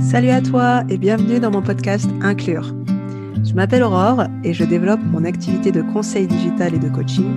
Salut 0.00 0.30
à 0.30 0.40
toi 0.40 0.82
et 0.88 0.98
bienvenue 0.98 1.38
dans 1.38 1.52
mon 1.52 1.62
podcast 1.62 2.10
Inclure. 2.20 2.74
Je 3.44 3.54
m'appelle 3.54 3.84
Aurore 3.84 4.24
et 4.42 4.52
je 4.52 4.64
développe 4.64 4.98
mon 5.12 5.24
activité 5.24 5.70
de 5.70 5.82
conseil 5.82 6.26
digital 6.26 6.74
et 6.74 6.80
de 6.80 6.88
coaching 6.88 7.32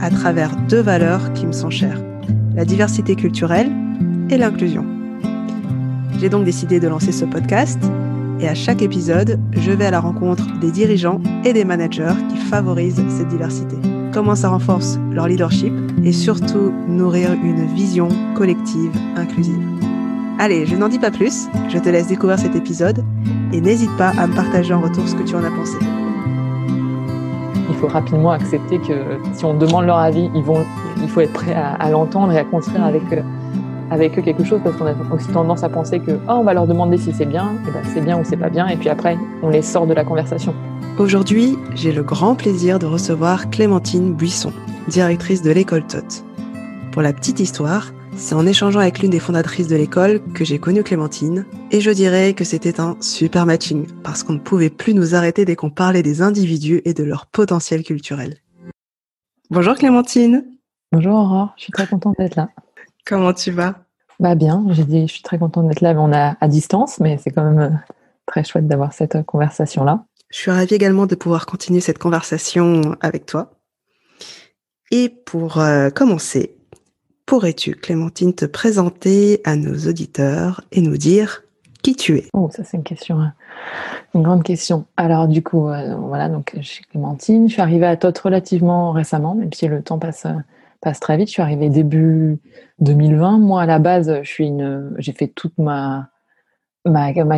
à 0.00 0.10
travers 0.10 0.56
deux 0.68 0.80
valeurs 0.80 1.32
qui 1.34 1.46
me 1.46 1.52
sont 1.52 1.70
chères, 1.70 2.02
la 2.56 2.64
diversité 2.64 3.14
culturelle 3.14 3.70
et 4.30 4.36
l'inclusion. 4.36 4.84
J'ai 6.18 6.28
donc 6.28 6.44
décidé 6.44 6.80
de 6.80 6.88
lancer 6.88 7.12
ce 7.12 7.24
podcast 7.24 7.80
et 8.40 8.48
à 8.48 8.56
chaque 8.56 8.82
épisode, 8.82 9.38
je 9.52 9.70
vais 9.70 9.86
à 9.86 9.92
la 9.92 10.00
rencontre 10.00 10.58
des 10.58 10.72
dirigeants 10.72 11.20
et 11.44 11.52
des 11.52 11.64
managers 11.64 12.14
qui 12.28 12.36
favorisent 12.38 13.04
cette 13.08 13.28
diversité. 13.28 13.76
Comment 14.18 14.34
ça 14.34 14.48
renforce 14.48 14.98
leur 15.12 15.28
leadership 15.28 15.72
et 16.02 16.10
surtout 16.10 16.72
nourrir 16.88 17.34
une 17.34 17.66
vision 17.66 18.08
collective 18.34 18.90
inclusive. 19.14 19.62
Allez, 20.40 20.66
je 20.66 20.74
n'en 20.74 20.88
dis 20.88 20.98
pas 20.98 21.12
plus, 21.12 21.46
je 21.68 21.78
te 21.78 21.88
laisse 21.88 22.08
découvrir 22.08 22.36
cet 22.36 22.56
épisode 22.56 23.04
et 23.52 23.60
n'hésite 23.60 23.96
pas 23.96 24.08
à 24.18 24.26
me 24.26 24.34
partager 24.34 24.74
en 24.74 24.80
retour 24.80 25.06
ce 25.06 25.14
que 25.14 25.22
tu 25.22 25.36
en 25.36 25.44
as 25.44 25.50
pensé. 25.52 25.76
Il 27.70 27.76
faut 27.76 27.86
rapidement 27.86 28.32
accepter 28.32 28.78
que 28.78 29.20
si 29.34 29.44
on 29.44 29.54
demande 29.54 29.86
leur 29.86 29.98
avis, 29.98 30.28
ils 30.34 30.42
vont, 30.42 30.64
il 31.00 31.08
faut 31.08 31.20
être 31.20 31.32
prêt 31.32 31.54
à, 31.54 31.88
l'entendre 31.88 32.32
et 32.32 32.38
à 32.38 32.44
construire 32.44 32.84
avec, 32.84 33.02
eux, 33.12 33.22
avec 33.90 34.18
eux 34.18 34.22
quelque 34.22 34.44
chose 34.44 34.60
parce 34.62 34.76
qu'on 34.76 34.86
a 34.86 34.94
aussi 35.14 35.28
tendance 35.28 35.64
à 35.64 35.68
penser 35.68 36.00
que 36.00 36.12
oh, 36.12 36.32
on 36.32 36.44
va 36.44 36.54
leur 36.54 36.66
demander 36.66 36.98
si 36.98 37.12
c'est 37.12 37.26
bien, 37.26 37.54
et 37.66 37.70
ben 37.70 37.82
c'est 37.94 38.00
bien 38.00 38.18
ou 38.18 38.24
c'est 38.24 38.36
pas 38.36 38.50
bien, 38.50 38.66
et 38.68 38.76
puis 38.76 38.88
après 38.88 39.18
on 39.42 39.48
les 39.48 39.62
sort 39.62 39.86
de 39.86 39.94
la 39.94 40.04
conversation. 40.04 40.54
Aujourd'hui, 40.98 41.56
j'ai 41.74 41.92
le 41.92 42.02
grand 42.02 42.34
plaisir 42.34 42.78
de 42.78 42.86
recevoir 42.86 43.50
Clémentine 43.50 44.14
Buisson, 44.14 44.52
directrice 44.88 45.42
de 45.42 45.50
l'école 45.50 45.86
TOT. 45.86 46.24
Pour 46.92 47.02
la 47.02 47.12
petite 47.12 47.40
histoire, 47.40 47.92
c'est 48.16 48.34
en 48.34 48.46
échangeant 48.46 48.80
avec 48.80 48.98
l'une 48.98 49.12
des 49.12 49.20
fondatrices 49.20 49.68
de 49.68 49.76
l'école 49.76 50.20
que 50.34 50.44
j'ai 50.44 50.58
connu 50.58 50.82
Clémentine, 50.82 51.46
et 51.70 51.80
je 51.80 51.90
dirais 51.90 52.34
que 52.34 52.44
c'était 52.44 52.80
un 52.80 52.96
super 53.00 53.46
matching, 53.46 53.86
parce 54.02 54.24
qu'on 54.24 54.32
ne 54.32 54.38
pouvait 54.40 54.70
plus 54.70 54.94
nous 54.94 55.14
arrêter 55.14 55.44
dès 55.44 55.54
qu'on 55.54 55.70
parlait 55.70 56.02
des 56.02 56.20
individus 56.20 56.82
et 56.84 56.94
de 56.94 57.04
leur 57.04 57.26
potentiel 57.26 57.84
culturel. 57.84 58.38
Bonjour 59.50 59.74
Clémentine. 59.76 60.44
Bonjour 60.90 61.14
Aurore, 61.14 61.54
je 61.56 61.64
suis 61.64 61.72
très 61.72 61.86
contente 61.86 62.16
d'être 62.18 62.36
là. 62.36 62.48
Comment 63.06 63.32
tu 63.32 63.50
vas? 63.52 63.87
Bah 64.20 64.34
bien, 64.34 64.64
j'ai 64.70 64.84
dit 64.84 65.06
je 65.06 65.12
suis 65.12 65.22
très 65.22 65.38
contente 65.38 65.68
d'être 65.68 65.80
là, 65.80 65.94
on 65.96 66.12
est 66.12 66.32
à 66.40 66.48
distance, 66.48 66.98
mais 67.00 67.18
c'est 67.18 67.30
quand 67.30 67.44
même 67.44 67.60
euh, 67.60 67.76
très 68.26 68.44
chouette 68.44 68.66
d'avoir 68.66 68.92
cette 68.92 69.16
euh, 69.16 69.22
conversation-là. 69.22 70.04
Je 70.30 70.38
suis 70.38 70.50
ravie 70.50 70.74
également 70.74 71.06
de 71.06 71.14
pouvoir 71.14 71.46
continuer 71.46 71.80
cette 71.80 71.98
conversation 71.98 72.96
avec 73.00 73.26
toi. 73.26 73.52
Et 74.90 75.08
pour 75.08 75.58
euh, 75.58 75.90
commencer, 75.90 76.58
Pourrais-tu, 77.28 77.74
Clémentine, 77.74 78.32
te 78.32 78.46
présenter 78.46 79.42
à 79.44 79.54
nos 79.54 79.74
auditeurs 79.86 80.62
et 80.72 80.80
nous 80.80 80.96
dire 80.96 81.42
qui 81.82 81.94
tu 81.94 82.16
es? 82.16 82.24
Oh, 82.32 82.48
ça 82.50 82.64
c'est 82.64 82.78
une 82.78 82.84
question, 82.84 83.20
une 84.14 84.22
grande 84.22 84.42
question. 84.42 84.86
Alors 84.96 85.28
du 85.28 85.42
coup, 85.42 85.68
euh, 85.68 85.94
voilà, 85.96 86.30
donc 86.30 86.54
je 86.56 86.66
suis 86.66 86.84
Clémentine. 86.86 87.46
Je 87.46 87.52
suis 87.52 87.60
arrivée 87.60 87.84
à 87.84 87.98
TOT 87.98 88.14
relativement 88.24 88.92
récemment, 88.92 89.34
même 89.34 89.52
si 89.52 89.68
le 89.68 89.82
temps 89.82 89.98
passe 89.98 90.26
passe 90.80 91.00
très 91.00 91.16
vite. 91.16 91.28
Je 91.28 91.32
suis 91.32 91.42
arrivée 91.42 91.68
début 91.68 92.38
2020. 92.80 93.38
Moi, 93.38 93.62
à 93.62 93.66
la 93.66 93.78
base, 93.78 94.20
j'ai 94.22 95.12
fait 95.12 95.28
toute 95.28 95.56
ma 95.58 96.08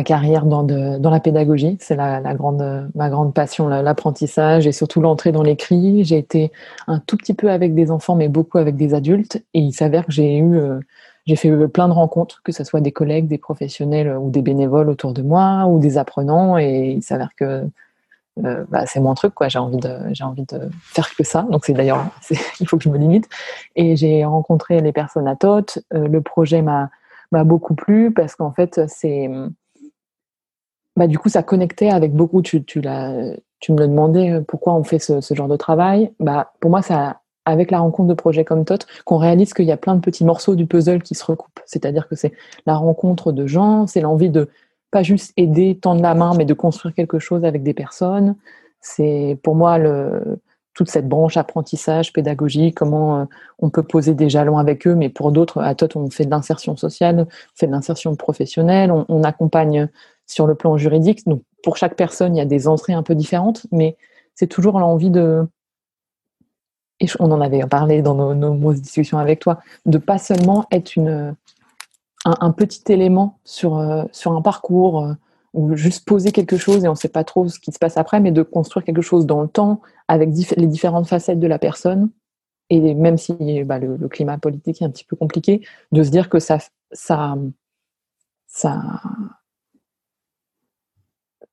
carrière 0.05 0.45
dans, 0.45 0.63
la 0.63 1.19
pédagogie. 1.19 1.77
C'est 1.79 1.95
ma 1.95 2.33
grande 2.35 3.33
passion, 3.33 3.67
l'apprentissage 3.67 4.67
et 4.67 4.71
surtout 4.71 5.01
l'entrée 5.01 5.31
dans 5.31 5.43
l'écrit. 5.43 6.03
J'ai 6.03 6.17
été 6.17 6.51
un 6.87 6.99
tout 6.99 7.17
petit 7.17 7.33
peu 7.33 7.49
avec 7.49 7.73
des 7.73 7.91
enfants, 7.91 8.15
mais 8.15 8.29
beaucoup 8.29 8.57
avec 8.57 8.75
des 8.75 8.93
adultes. 8.93 9.43
Et 9.53 9.59
il 9.59 9.73
s'avère 9.73 10.05
que 10.05 10.11
j'ai 10.11 10.37
eu, 10.37 10.57
euh, 10.57 10.79
j'ai 11.25 11.35
fait 11.35 11.67
plein 11.67 11.87
de 11.87 11.93
rencontres, 11.93 12.41
que 12.43 12.51
ce 12.51 12.63
soit 12.63 12.81
des 12.81 12.91
collègues, 12.91 13.27
des 13.27 13.37
professionnels 13.37 14.15
ou 14.17 14.29
des 14.29 14.41
bénévoles 14.41 14.89
autour 14.89 15.13
de 15.13 15.21
moi 15.21 15.65
ou 15.67 15.79
des 15.79 15.97
apprenants. 15.97 16.57
Et 16.57 16.91
il 16.91 17.03
s'avère 17.03 17.31
que 17.35 17.63
euh, 18.45 18.63
bah, 18.69 18.85
c'est 18.85 18.99
mon 18.99 19.13
truc, 19.13 19.33
quoi. 19.33 19.49
J'ai 19.49 19.59
envie 19.59 19.77
de, 19.77 19.97
j'ai 20.11 20.23
envie 20.23 20.45
de 20.45 20.69
faire 20.83 21.13
que 21.15 21.23
ça. 21.23 21.43
Donc 21.49 21.65
c'est 21.65 21.73
d'ailleurs, 21.73 22.05
il 22.59 22.67
faut 22.67 22.77
que 22.77 22.83
je 22.83 22.89
me 22.89 22.97
limite. 22.97 23.27
Et 23.75 23.95
j'ai 23.95 24.23
rencontré 24.25 24.81
les 24.81 24.93
personnes 24.93 25.27
à 25.27 25.35
TOT. 25.35 25.79
Euh, 25.93 26.07
le 26.07 26.21
projet 26.21 26.61
m'a 26.61 26.89
m'a 27.31 27.43
beaucoup 27.43 27.75
plu 27.75 28.11
parce 28.11 28.35
qu'en 28.35 28.51
fait, 28.51 28.81
c'est. 28.87 29.29
Bah, 30.97 31.07
du 31.07 31.17
coup, 31.17 31.29
ça 31.29 31.43
connectait 31.43 31.89
avec 31.89 32.13
beaucoup. 32.13 32.41
Tu, 32.41 32.63
tu, 32.63 32.81
tu 33.59 33.71
me 33.71 33.77
le 33.77 33.87
demandais 33.87 34.31
euh, 34.31 34.41
pourquoi 34.41 34.73
on 34.73 34.83
fait 34.83 34.99
ce, 34.99 35.21
ce 35.21 35.33
genre 35.33 35.47
de 35.47 35.55
travail. 35.55 36.11
Bah, 36.19 36.51
pour 36.59 36.69
moi, 36.69 36.81
ça, 36.81 37.21
avec 37.45 37.71
la 37.71 37.79
rencontre 37.79 38.09
de 38.09 38.13
projets 38.13 38.43
comme 38.43 38.65
TOT, 38.65 38.79
qu'on 39.05 39.17
réalise 39.17 39.53
qu'il 39.53 39.65
y 39.65 39.71
a 39.71 39.77
plein 39.77 39.95
de 39.95 40.01
petits 40.01 40.25
morceaux 40.25 40.55
du 40.55 40.65
puzzle 40.65 41.01
qui 41.01 41.15
se 41.15 41.23
recoupent. 41.23 41.59
C'est-à-dire 41.65 42.07
que 42.07 42.15
c'est 42.15 42.33
la 42.65 42.75
rencontre 42.75 43.31
de 43.31 43.47
gens, 43.47 43.87
c'est 43.87 44.01
l'envie 44.01 44.29
de 44.29 44.49
pas 44.91 45.03
juste 45.03 45.33
aider, 45.37 45.77
tendre 45.81 46.01
la 46.01 46.13
main, 46.13 46.33
mais 46.37 46.45
de 46.45 46.53
construire 46.53 46.93
quelque 46.93 47.17
chose 47.17 47.45
avec 47.45 47.63
des 47.63 47.73
personnes. 47.73 48.35
C'est 48.81 49.39
pour 49.41 49.55
moi 49.55 49.77
le, 49.77 50.39
toute 50.73 50.89
cette 50.89 51.07
branche 51.07 51.37
apprentissage, 51.37 52.13
pédagogie, 52.13 52.73
comment 52.73 53.21
euh, 53.21 53.25
on 53.59 53.69
peut 53.69 53.83
poser 53.83 54.13
des 54.13 54.29
jalons 54.29 54.57
avec 54.57 54.87
eux, 54.87 54.95
mais 54.95 55.09
pour 55.09 55.31
d'autres, 55.31 55.61
à 55.61 55.75
TOT, 55.75 55.95
on 55.95 56.09
fait 56.09 56.25
de 56.25 56.31
l'insertion 56.31 56.75
sociale, 56.75 57.27
on 57.27 57.55
fait 57.55 57.67
de 57.67 57.71
l'insertion 57.71 58.15
professionnelle, 58.15 58.91
on, 58.91 59.23
accompagne 59.23 59.89
sur 60.27 60.47
le 60.47 60.55
plan 60.55 60.77
juridique. 60.77 61.25
Donc, 61.27 61.43
pour 61.63 61.77
chaque 61.77 61.95
personne, 61.95 62.35
il 62.35 62.39
y 62.39 62.41
a 62.41 62.45
des 62.45 62.67
entrées 62.67 62.93
un 62.93 63.03
peu 63.03 63.15
différentes, 63.15 63.67
mais 63.71 63.97
c'est 64.35 64.47
toujours 64.47 64.79
l'envie 64.79 65.09
de, 65.09 65.45
et 66.99 67.07
on 67.19 67.31
en 67.31 67.41
avait 67.41 67.65
parlé 67.65 68.01
dans 68.01 68.15
nos, 68.15 68.33
nos 68.33 68.73
discussions 68.73 69.17
avec 69.17 69.39
toi, 69.39 69.59
de 69.85 69.97
pas 69.97 70.17
seulement 70.17 70.65
être 70.71 70.95
une, 70.95 71.35
un, 72.25 72.51
petit 72.51 72.91
élément 72.91 73.39
sur, 73.43 73.77
euh, 73.77 74.03
sur 74.11 74.33
un 74.33 74.41
parcours, 74.41 75.05
euh, 75.05 75.13
ou 75.53 75.75
juste 75.75 76.05
poser 76.05 76.31
quelque 76.31 76.57
chose 76.57 76.85
et 76.85 76.87
on 76.87 76.91
ne 76.91 76.97
sait 76.97 77.09
pas 77.09 77.23
trop 77.23 77.47
ce 77.47 77.59
qui 77.59 77.71
se 77.71 77.79
passe 77.79 77.97
après, 77.97 78.19
mais 78.19 78.31
de 78.31 78.43
construire 78.43 78.85
quelque 78.85 79.01
chose 79.01 79.25
dans 79.25 79.41
le 79.41 79.47
temps 79.47 79.81
avec 80.07 80.29
les 80.55 80.67
différentes 80.67 81.07
facettes 81.07 81.39
de 81.39 81.47
la 81.47 81.59
personne. 81.59 82.09
Et 82.69 82.93
même 82.93 83.17
si 83.17 83.63
bah, 83.65 83.79
le, 83.79 84.07
climat 84.07 84.37
politique 84.37 84.81
est 84.81 84.85
un 84.85 84.89
petit 84.89 85.03
peu 85.03 85.17
compliqué, 85.17 85.61
de 85.91 86.03
se 86.03 86.09
dire 86.09 86.29
que 86.29 86.39
ça, 86.39 86.59
ça, 86.93 87.35
ça, 88.47 88.81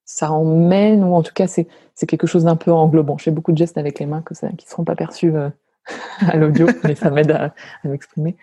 ça 0.04 0.30
emmène, 0.30 1.02
ou 1.02 1.14
en 1.14 1.22
tout 1.22 1.34
cas, 1.34 1.48
c'est 1.48 1.66
quelque 2.06 2.28
chose 2.28 2.44
d'un 2.44 2.54
peu 2.54 2.70
englobant. 2.72 3.18
Je 3.18 3.24
fais 3.24 3.30
beaucoup 3.32 3.50
de 3.50 3.58
gestes 3.58 3.78
avec 3.78 3.98
les 3.98 4.06
mains 4.06 4.22
que 4.22 4.34
ça, 4.34 4.48
qui 4.50 4.64
ne 4.64 4.70
seront 4.70 4.84
pas 4.84 4.94
perçus 4.94 5.34
euh, 5.34 5.50
à 6.20 6.36
l'audio, 6.36 6.68
mais 6.84 6.94
ça 6.94 7.10
m'aide 7.10 7.32
à, 7.32 7.52
à 7.82 7.88
m'exprimer. 7.88 8.36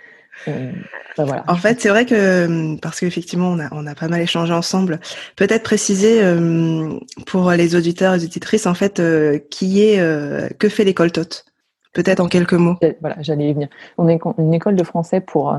Euh, 0.47 0.71
ben 1.17 1.43
en 1.47 1.55
fait, 1.55 1.81
c'est 1.81 1.89
vrai 1.89 2.05
que 2.05 2.15
euh, 2.15 2.75
parce 2.81 2.99
qu'effectivement, 2.99 3.49
on 3.49 3.59
a, 3.59 3.67
on 3.71 3.87
a 3.87 3.95
pas 3.95 4.07
mal 4.07 4.21
échangé 4.21 4.53
ensemble. 4.53 4.99
Peut-être 5.35 5.63
préciser 5.63 6.23
euh, 6.23 6.99
pour 7.25 7.51
les 7.51 7.75
auditeurs 7.75 8.13
et 8.13 8.17
les 8.17 8.25
auditrices, 8.25 8.67
en 8.67 8.73
fait, 8.73 9.01
qui 9.49 9.81
est, 9.81 9.97
que 10.57 10.69
fait 10.69 10.83
l'école 10.83 11.11
TOT 11.11 11.45
Peut-être 11.93 12.19
en 12.19 12.27
quelques 12.27 12.53
mots. 12.53 12.75
Voilà, 12.99 13.15
j'allais 13.21 13.49
y 13.49 13.53
venir. 13.53 13.69
On 13.97 14.09
est 14.09 14.19
une 14.37 14.53
école 14.53 14.75
de 14.75 14.83
français 14.83 15.21
pour 15.21 15.57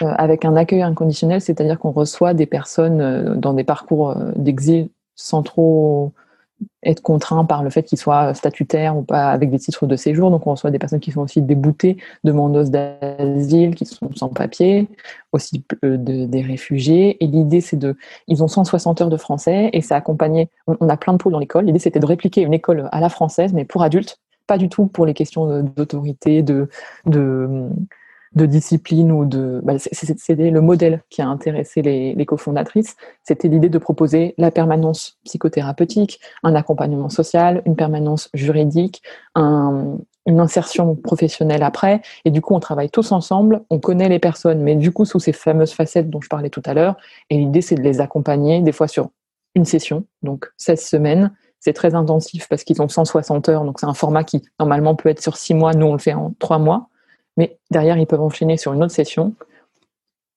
avec 0.00 0.44
un 0.44 0.56
accueil 0.56 0.82
inconditionnel, 0.82 1.40
c'est-à-dire 1.40 1.78
qu'on 1.78 1.90
reçoit 1.90 2.34
des 2.34 2.46
personnes 2.46 3.34
dans 3.38 3.52
des 3.52 3.64
parcours 3.64 4.14
d'exil 4.36 4.88
sans 5.14 5.42
trop 5.42 6.12
être 6.82 7.02
contraint 7.02 7.44
par 7.44 7.62
le 7.62 7.70
fait 7.70 7.82
qu'ils 7.82 7.98
soient 7.98 8.32
statutaires 8.34 8.96
ou 8.96 9.02
pas 9.02 9.30
avec 9.30 9.50
des 9.50 9.58
titres 9.58 9.86
de 9.86 9.96
séjour. 9.96 10.30
Donc 10.30 10.46
on 10.46 10.52
reçoit 10.52 10.70
des 10.70 10.78
personnes 10.78 11.00
qui 11.00 11.12
sont 11.12 11.22
aussi 11.22 11.42
déboutées, 11.42 11.96
demandeuses 12.24 12.70
d'asile, 12.70 13.74
qui 13.74 13.86
sont 13.86 14.10
sans 14.14 14.28
papier, 14.28 14.88
aussi 15.32 15.64
euh, 15.84 15.96
des 15.98 16.42
réfugiés. 16.42 17.22
Et 17.22 17.26
l'idée 17.26 17.60
c'est 17.60 17.76
de, 17.76 17.96
ils 18.28 18.42
ont 18.42 18.48
160 18.48 19.00
heures 19.00 19.10
de 19.10 19.16
français 19.16 19.70
et 19.72 19.80
c'est 19.80 19.94
accompagné. 19.94 20.48
On, 20.66 20.88
a 20.88 20.96
plein 20.96 21.12
de 21.12 21.18
pôles 21.18 21.32
dans 21.32 21.38
l'école. 21.38 21.66
L'idée 21.66 21.78
c'était 21.78 22.00
de 22.00 22.06
répliquer 22.06 22.42
une 22.42 22.54
école 22.54 22.88
à 22.92 23.00
la 23.00 23.08
française, 23.08 23.52
mais 23.52 23.64
pour 23.64 23.82
adultes, 23.82 24.18
pas 24.46 24.58
du 24.58 24.68
tout 24.68 24.86
pour 24.86 25.06
les 25.06 25.14
questions 25.14 25.62
d'autorité, 25.62 26.42
de 26.42 26.68
de 28.34 28.46
discipline 28.46 29.12
ou 29.12 29.24
de. 29.24 29.60
Bah, 29.62 29.74
C'était 29.78 30.50
le 30.50 30.60
modèle 30.60 31.02
qui 31.10 31.22
a 31.22 31.28
intéressé 31.28 31.82
les, 31.82 32.14
les 32.14 32.26
cofondatrices. 32.26 32.96
C'était 33.22 33.48
l'idée 33.48 33.68
de 33.68 33.78
proposer 33.78 34.34
la 34.38 34.50
permanence 34.50 35.18
psychothérapeutique, 35.24 36.20
un 36.42 36.54
accompagnement 36.54 37.08
social, 37.08 37.62
une 37.66 37.76
permanence 37.76 38.28
juridique, 38.34 39.02
un, 39.34 39.98
une 40.26 40.40
insertion 40.40 40.96
professionnelle 40.96 41.62
après. 41.62 42.02
Et 42.24 42.30
du 42.30 42.40
coup, 42.40 42.54
on 42.54 42.60
travaille 42.60 42.90
tous 42.90 43.12
ensemble, 43.12 43.62
on 43.70 43.78
connaît 43.78 44.08
les 44.08 44.18
personnes, 44.18 44.60
mais 44.60 44.74
du 44.74 44.92
coup, 44.92 45.04
sous 45.04 45.20
ces 45.20 45.32
fameuses 45.32 45.72
facettes 45.72 46.10
dont 46.10 46.20
je 46.20 46.28
parlais 46.28 46.50
tout 46.50 46.62
à 46.66 46.74
l'heure. 46.74 46.96
Et 47.30 47.38
l'idée, 47.38 47.62
c'est 47.62 47.76
de 47.76 47.82
les 47.82 48.00
accompagner, 48.00 48.60
des 48.60 48.72
fois 48.72 48.88
sur 48.88 49.10
une 49.54 49.64
session, 49.64 50.04
donc 50.22 50.50
16 50.58 50.84
semaines. 50.84 51.32
C'est 51.60 51.72
très 51.72 51.94
intensif 51.94 52.48
parce 52.48 52.64
qu'ils 52.64 52.82
ont 52.82 52.88
160 52.88 53.48
heures, 53.48 53.64
donc 53.64 53.80
c'est 53.80 53.86
un 53.86 53.94
format 53.94 54.24
qui 54.24 54.42
normalement 54.60 54.94
peut 54.94 55.08
être 55.08 55.22
sur 55.22 55.36
6 55.36 55.54
mois. 55.54 55.72
Nous, 55.72 55.86
on 55.86 55.92
le 55.92 55.98
fait 55.98 56.12
en 56.12 56.34
3 56.38 56.58
mois. 56.58 56.90
Mais 57.36 57.58
derrière, 57.70 57.98
ils 57.98 58.06
peuvent 58.06 58.22
enchaîner 58.22 58.56
sur 58.56 58.72
une 58.72 58.82
autre 58.82 58.92
session. 58.92 59.34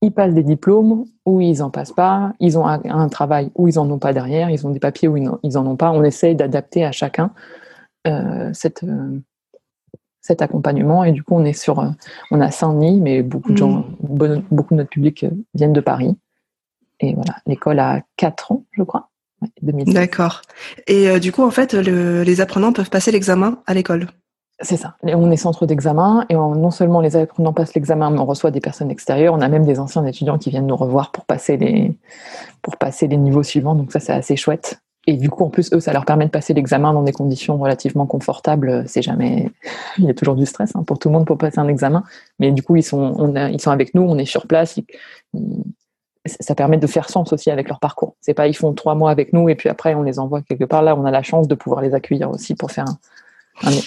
Ils 0.01 0.11
passent 0.11 0.33
des 0.33 0.43
diplômes 0.43 1.05
ou 1.25 1.41
ils 1.41 1.59
n'en 1.59 1.69
passent 1.69 1.91
pas. 1.91 2.33
Ils 2.39 2.57
ont 2.57 2.65
un, 2.65 3.09
travail 3.09 3.51
où 3.55 3.67
ils 3.67 3.75
n'en 3.75 3.89
ont 3.89 3.99
pas 3.99 4.13
derrière. 4.13 4.49
Ils 4.49 4.65
ont 4.65 4.69
des 4.69 4.79
papiers 4.79 5.07
où 5.07 5.17
ils 5.17 5.53
n'en 5.53 5.65
ont 5.65 5.75
pas. 5.75 5.91
On 5.91 6.03
essaye 6.03 6.35
d'adapter 6.35 6.85
à 6.85 6.91
chacun 6.91 7.31
euh, 8.07 8.49
cette, 8.53 8.83
euh, 8.83 9.19
cet 10.21 10.41
accompagnement. 10.41 11.03
Et 11.03 11.11
du 11.11 11.23
coup, 11.23 11.35
on 11.35 11.43
est 11.43 11.53
sur, 11.53 11.83
on 12.31 12.41
a 12.41 12.51
Saint-Denis, 12.51 13.01
mais 13.01 13.23
beaucoup 13.23 13.51
de 13.51 13.57
gens, 13.57 13.85
mmh. 14.03 14.41
beaucoup 14.51 14.73
de 14.73 14.79
notre 14.79 14.89
public 14.89 15.25
viennent 15.53 15.73
de 15.73 15.81
Paris. 15.81 16.17
Et 17.01 17.13
voilà, 17.13 17.35
l'école 17.45 17.79
a 17.79 18.01
4 18.17 18.53
ans, 18.53 18.65
je 18.71 18.83
crois. 18.83 19.09
D'accord. 19.61 20.41
Et 20.87 21.17
du 21.19 21.31
coup, 21.31 21.43
en 21.43 21.51
fait, 21.51 21.73
les 21.73 22.41
apprenants 22.41 22.73
peuvent 22.73 22.89
passer 22.89 23.11
l'examen 23.11 23.61
à 23.67 23.73
l'école? 23.73 24.07
C'est 24.61 24.75
ça. 24.75 24.95
On 25.03 25.31
est 25.31 25.37
centre 25.37 25.65
d'examen 25.65 26.25
et 26.27 26.33
non 26.33 26.71
seulement 26.71 26.99
les 26.99 27.15
apprenants 27.15 27.53
passent 27.53 27.75
l'examen, 27.75 28.09
mais 28.09 28.19
on 28.19 28.25
reçoit 28.25 28.51
des 28.51 28.59
personnes 28.59 28.91
extérieures. 28.91 29.33
On 29.33 29.39
a 29.39 29.47
même 29.47 29.65
des 29.65 29.79
anciens 29.79 30.05
étudiants 30.05 30.37
qui 30.37 30.49
viennent 30.49 30.67
nous 30.67 30.75
revoir 30.75 31.11
pour 31.11 31.25
passer 31.25 31.55
les, 31.55 31.93
pour 32.61 32.75
passer 32.75 33.07
les 33.07 33.15
niveaux 33.15 33.43
suivants. 33.43 33.73
Donc 33.75 33.93
ça, 33.93 34.01
c'est 34.01 34.11
assez 34.11 34.35
chouette. 34.35 34.81
Et 35.07 35.13
du 35.13 35.29
coup, 35.29 35.45
en 35.45 35.49
plus, 35.49 35.71
eux, 35.73 35.79
ça 35.79 35.93
leur 35.93 36.03
permet 36.03 36.25
de 36.25 36.29
passer 36.29 36.53
l'examen 36.53 36.93
dans 36.93 37.03
des 37.03 37.13
conditions 37.13 37.57
relativement 37.57 38.05
confortables. 38.05 38.83
C'est 38.85 39.01
jamais, 39.01 39.49
il 39.97 40.03
y 40.03 40.09
a 40.09 40.13
toujours 40.13 40.35
du 40.35 40.45
stress 40.45 40.75
hein, 40.75 40.83
pour 40.83 40.99
tout 40.99 41.07
le 41.07 41.13
monde 41.13 41.25
pour 41.25 41.37
passer 41.37 41.59
un 41.59 41.69
examen. 41.69 42.03
Mais 42.37 42.51
du 42.51 42.61
coup, 42.61 42.75
ils 42.75 42.83
sont, 42.83 43.33
ils 43.33 43.61
sont 43.61 43.71
avec 43.71 43.95
nous, 43.95 44.01
on 44.01 44.17
est 44.17 44.25
sur 44.25 44.45
place. 44.45 44.77
ça 46.25 46.53
permet 46.53 46.77
de 46.77 46.85
faire 46.85 47.09
sens 47.09 47.31
aussi 47.31 47.49
avec 47.49 47.69
leur 47.69 47.79
parcours. 47.79 48.15
C'est 48.19 48.33
pas, 48.33 48.47
ils 48.47 48.53
font 48.53 48.73
trois 48.73 48.93
mois 48.93 49.09
avec 49.09 49.31
nous 49.31 49.47
et 49.47 49.55
puis 49.55 49.69
après, 49.69 49.95
on 49.95 50.03
les 50.03 50.19
envoie 50.19 50.41
quelque 50.41 50.65
part. 50.65 50.81
Là, 50.81 50.97
on 50.97 51.05
a 51.05 51.11
la 51.11 51.23
chance 51.23 51.47
de 51.47 51.55
pouvoir 51.55 51.81
les 51.81 51.93
accueillir 51.93 52.29
aussi 52.29 52.55
pour 52.55 52.71
faire 52.71 52.85
un, 52.85 52.97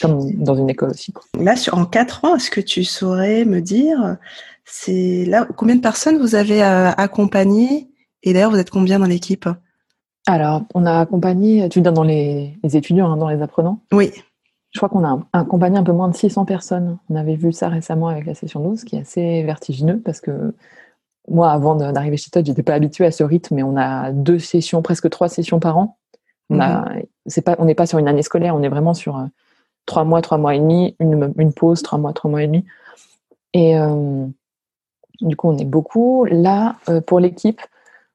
comme 0.01 0.33
dans 0.33 0.55
une 0.55 0.71
école 0.71 0.91
aussi. 0.91 1.13
Là, 1.39 1.57
sur, 1.57 1.77
en 1.77 1.85
quatre 1.85 2.25
ans, 2.25 2.37
est-ce 2.37 2.51
que 2.51 2.61
tu 2.61 2.85
saurais 2.85 3.45
me 3.45 3.61
dire, 3.61 4.17
c'est 4.65 5.25
là 5.27 5.47
combien 5.57 5.77
de 5.77 5.81
personnes 5.81 6.19
vous 6.19 6.35
avez 6.35 6.63
euh, 6.63 6.91
accompagné 6.91 7.91
et 8.23 8.33
d'ailleurs 8.33 8.51
vous 8.51 8.59
êtes 8.59 8.71
combien 8.71 8.99
dans 8.99 9.07
l'équipe? 9.07 9.49
Alors, 10.27 10.63
on 10.75 10.87
a 10.87 11.01
accompagné, 11.01 11.69
tu 11.69 11.81
dire 11.81 11.93
dans 11.93 12.05
les, 12.05 12.57
étudiants, 12.63 13.11
hein, 13.11 13.17
dans 13.17 13.29
les 13.29 13.43
apprenants 13.43 13.81
Oui. 13.93 14.13
Je 14.71 14.79
crois 14.79 14.89
qu'on 14.89 15.05
a 15.05 15.21
accompagné 15.33 15.79
un 15.79 15.83
peu 15.83 15.93
moins 15.93 16.09
de 16.09 16.17
600 16.17 16.45
personnes. 16.45 16.99
On 17.11 17.17
avait 17.17 17.35
vu 17.35 17.53
ça 17.53 17.69
récemment 17.69 18.09
avec 18.09 18.25
la 18.25 18.35
session 18.35 18.61
12, 18.61 18.85
qui 18.85 18.97
est 18.97 19.01
assez 19.01 19.43
vertigineux 19.43 20.01
parce 20.03 20.21
que 20.21 20.55
moi, 21.29 21.51
avant 21.51 21.75
d'arriver 21.75 22.17
chez 22.17 22.31
Todd, 22.31 22.45
j'étais 22.45 22.63
pas 22.63 22.75
habituée 22.75 23.07
à 23.07 23.11
ce 23.11 23.23
rythme, 23.23 23.55
mais 23.57 23.63
on 23.63 23.77
a 23.77 24.11
deux 24.13 24.39
sessions, 24.39 24.83
presque 24.83 25.09
trois 25.11 25.29
sessions 25.29 25.61
par 25.61 25.79
an. 25.79 25.99
On 26.51 26.55
mhm. 26.55 26.61
pas, 27.45 27.57
on 27.59 27.65
n'est 27.65 27.75
pas 27.75 27.87
sur 27.87 27.99
une 27.99 28.09
année 28.09 28.23
scolaire, 28.23 28.57
on 28.57 28.63
est 28.63 28.69
vraiment 28.69 28.95
sur 28.95 29.19
euh, 29.19 29.25
trois 29.87 30.05
mois, 30.05 30.23
trois 30.23 30.39
mois 30.39 30.55
et 30.55 30.59
demi, 30.59 30.97
une, 31.01 31.33
une 31.37 31.53
pause, 31.53 31.83
trois 31.83 31.99
mois, 31.99 32.13
trois 32.13 32.31
mois 32.31 32.43
et 32.43 32.47
demi. 32.47 32.65
Et 33.55 33.79
euh, 33.79 34.27
du 35.21 35.37
coup, 35.37 35.49
on 35.49 35.59
est 35.59 35.65
beaucoup. 35.65 36.25
Là, 36.25 36.77
euh, 36.89 37.01
pour 37.01 37.21
l'équipe, 37.21 37.61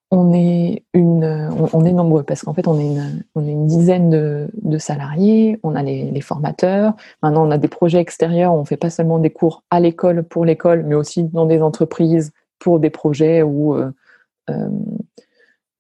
on 0.10 0.34
est 0.34 0.84
une, 0.94 1.26
on, 1.74 1.84
est 1.84 1.92
nombreux 1.92 2.24
parce 2.24 2.42
qu'en 2.42 2.54
fait, 2.54 2.68
on 2.68 2.80
est 2.80 2.88
une, 2.88 3.24
on 3.36 3.46
est 3.46 3.52
une 3.52 3.68
dizaine 3.68 4.10
de, 4.10 4.48
de 4.62 4.78
salariés. 4.78 5.60
On 5.64 5.76
a 5.76 5.84
les, 5.84 6.12
les, 6.12 6.22
formateurs. 6.22 6.94
Maintenant, 7.22 7.46
on 7.46 7.52
a 7.52 7.58
des 7.58 7.68
projets 7.68 8.00
extérieurs. 8.00 8.54
On 8.54 8.64
fait 8.64 8.78
pas 8.78 8.90
seulement 8.90 9.20
des 9.20 9.32
cours 9.32 9.64
à 9.70 9.82
l'école 9.82 10.24
pour 10.24 10.46
l'école, 10.46 10.84
mais 10.84 10.96
aussi 10.96 11.24
dans 11.24 11.46
des 11.46 11.62
entreprises 11.62 12.32
pour 12.58 12.80
des 12.80 12.90
projets 12.90 13.44
où 13.44 13.76
euh, 13.76 13.92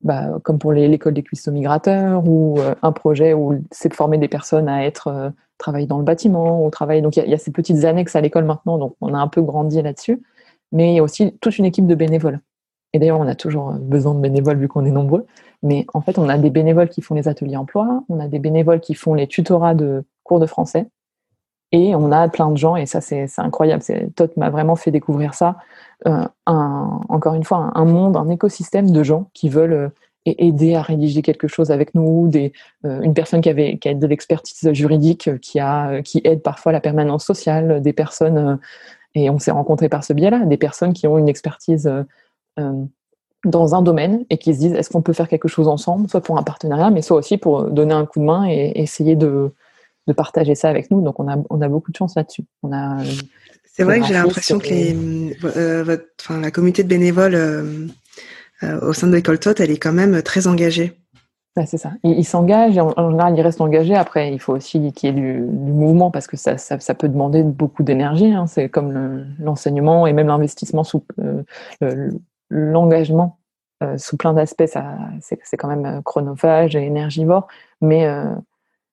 bah, 0.01 0.39
comme 0.43 0.59
pour 0.59 0.73
l'école 0.73 1.13
des 1.13 1.23
cuistots 1.23 1.51
migrateurs 1.51 2.27
ou 2.27 2.59
un 2.81 2.91
projet 2.91 3.33
où 3.33 3.63
c'est 3.71 3.89
de 3.89 3.93
former 3.93 4.17
des 4.17 4.27
personnes 4.27 4.67
à 4.67 4.85
être 4.85 5.31
travailler 5.57 5.87
dans 5.87 5.97
le 5.97 6.03
bâtiment, 6.03 6.65
ou 6.65 6.69
travailler. 6.69 7.01
Donc 7.01 7.17
il 7.17 7.27
y, 7.27 7.33
a 7.33 7.37
ces 7.37 7.51
petites 7.51 7.83
annexes 7.85 8.15
à 8.15 8.21
l'école 8.21 8.45
maintenant, 8.45 8.77
donc 8.77 8.95
on 9.01 9.13
a 9.13 9.17
un 9.17 9.27
peu 9.27 9.41
grandi 9.41 9.81
là-dessus. 9.81 10.21
Mais 10.71 10.93
il 10.93 10.95
y 10.95 10.99
a 10.99 11.03
aussi 11.03 11.37
toute 11.39 11.57
une 11.57 11.65
équipe 11.65 11.87
de 11.87 11.95
bénévoles. 11.95 12.41
Et 12.93 12.99
d'ailleurs, 12.99 13.19
on 13.19 13.27
a 13.27 13.35
toujours 13.35 13.73
besoin 13.73 14.13
de 14.13 14.19
bénévoles 14.19 14.57
vu 14.57 14.67
qu'on 14.67 14.85
est 14.85 14.91
nombreux. 14.91 15.25
Mais 15.63 15.85
en 15.93 16.01
fait, 16.01 16.17
on 16.17 16.29
a 16.29 16.37
des 16.37 16.49
bénévoles 16.49 16.89
qui 16.89 17.01
font 17.01 17.15
les 17.15 17.27
ateliers 17.27 17.57
emploi, 17.57 18.03
on 18.09 18.19
a 18.19 18.27
des 18.27 18.39
bénévoles 18.39 18.79
qui 18.79 18.93
font 18.93 19.13
les 19.13 19.27
tutorats 19.27 19.75
de 19.75 20.03
cours 20.23 20.39
de 20.39 20.45
français. 20.45 20.87
Et 21.73 21.95
on 21.95 22.11
a 22.13 22.29
plein 22.29 22.49
de 22.49 22.57
gens, 22.57 22.77
et 22.77 22.85
ça 22.85 23.01
c'est 23.01 23.27
incroyable. 23.37 23.83
Todd 24.15 24.31
m'a 24.37 24.49
vraiment 24.49 24.77
fait 24.77 24.91
découvrir 24.91 25.33
ça. 25.33 25.57
Euh, 26.07 26.25
encore 26.45 27.33
une 27.33 27.43
fois, 27.43 27.71
un, 27.75 27.83
monde, 27.83 28.15
un 28.15 28.29
écosystème 28.29 28.91
de 28.91 29.03
gens 29.03 29.29
qui 29.33 29.49
veulent 29.49 29.73
euh, 29.73 29.89
et 30.27 30.45
aider 30.45 30.75
à 30.75 30.81
rédiger 30.81 31.21
quelque 31.21 31.47
chose 31.47 31.71
avec 31.71 31.95
nous, 31.95 32.27
des, 32.27 32.51
euh, 32.85 32.99
une 33.01 33.13
personne 33.13 33.39
qui 33.39 33.49
avait 33.49 33.77
qui 33.77 33.87
a 33.87 33.93
de 33.93 34.07
l'expertise 34.07 34.73
juridique, 34.73 35.29
euh, 35.29 35.37
qui 35.37 35.59
a 35.59 35.91
euh, 35.91 36.01
qui 36.01 36.21
aide 36.25 36.41
parfois 36.41 36.73
la 36.73 36.81
permanence 36.81 37.25
sociale, 37.25 37.81
des 37.81 37.93
personnes 37.93 38.59
et 39.15 39.29
on 39.29 39.39
s'est 39.39 39.51
rencontrés 39.51 39.87
par 39.87 40.03
ce 40.03 40.11
biais-là, 40.11 40.45
des 40.45 40.57
personnes 40.57 40.91
qui 40.91 41.07
ont 41.07 41.17
une 41.17 41.29
expertise 41.29 41.89
dans 43.45 43.75
un 43.75 43.81
domaine 43.81 44.25
et 44.29 44.37
qui 44.37 44.53
se 44.53 44.59
disent 44.59 44.73
est-ce 44.73 44.89
qu'on 44.89 45.01
peut 45.01 45.13
faire 45.13 45.29
quelque 45.29 45.47
chose 45.47 45.69
ensemble, 45.69 46.09
soit 46.09 46.21
pour 46.21 46.37
un 46.37 46.43
partenariat, 46.43 46.89
mais 46.89 47.01
soit 47.01 47.17
aussi 47.17 47.37
pour 47.37 47.63
donner 47.71 47.93
un 47.93 48.05
coup 48.05 48.19
de 48.19 48.25
main 48.25 48.45
et 48.49 48.73
essayer 48.75 49.15
de, 49.15 49.53
de 50.07 50.13
partager 50.13 50.55
ça 50.55 50.69
avec 50.69 50.91
nous. 50.91 51.01
Donc 51.01 51.19
on 51.21 51.27
a 51.29 51.37
on 51.49 51.61
a 51.61 51.69
beaucoup 51.69 51.91
de 51.91 51.95
chance 51.95 52.15
là-dessus. 52.15 52.43
On 52.63 52.73
a 52.73 52.97
c'est 53.63 53.83
vrai 53.83 53.99
que 53.99 54.07
j'ai 54.07 54.13
l'impression 54.15 54.57
que 54.57 54.67
les, 54.69 55.33
votre, 55.83 56.05
enfin, 56.19 56.41
la 56.41 56.49
communauté 56.49 56.83
de 56.83 56.87
bénévoles 56.87 57.35
euh, 57.35 57.85
au 58.63 58.93
sein 58.93 59.07
de 59.07 59.15
l'école 59.15 59.39
TOT, 59.39 59.53
elle 59.59 59.71
est 59.71 59.77
quand 59.77 59.93
même 59.93 60.21
très 60.23 60.47
engagée. 60.47 60.97
C'est 61.65 61.77
ça. 61.77 61.91
Il, 62.03 62.23
s'engage 62.25 62.77
et 62.77 62.81
en, 62.81 63.09
général, 63.09 63.35
il 63.35 63.41
reste 63.41 63.61
engagé. 63.61 63.95
Après, 63.95 64.31
il 64.31 64.39
faut 64.39 64.53
aussi 64.53 64.91
qu'il 64.93 65.09
y 65.09 65.11
ait 65.11 65.15
du, 65.15 65.41
mouvement 65.41 66.11
parce 66.11 66.27
que 66.27 66.37
ça, 66.37 66.57
ça, 66.57 66.93
peut 66.93 67.09
demander 67.09 67.41
beaucoup 67.41 67.83
d'énergie. 67.83 68.31
Hein. 68.31 68.45
C'est 68.47 68.69
comme 68.69 69.25
l'enseignement 69.39 70.05
et 70.05 70.13
même 70.13 70.27
l'investissement 70.27 70.83
sous 70.83 71.03
euh, 71.19 72.11
l'engagement 72.49 73.39
euh, 73.81 73.97
sous 73.97 74.17
plein 74.17 74.33
d'aspects. 74.33 74.77
C'est 75.19 75.57
quand 75.57 75.67
même 75.67 76.01
chronophage 76.03 76.75
et 76.75 76.83
énergivore. 76.85 77.47
Mais 77.81 78.07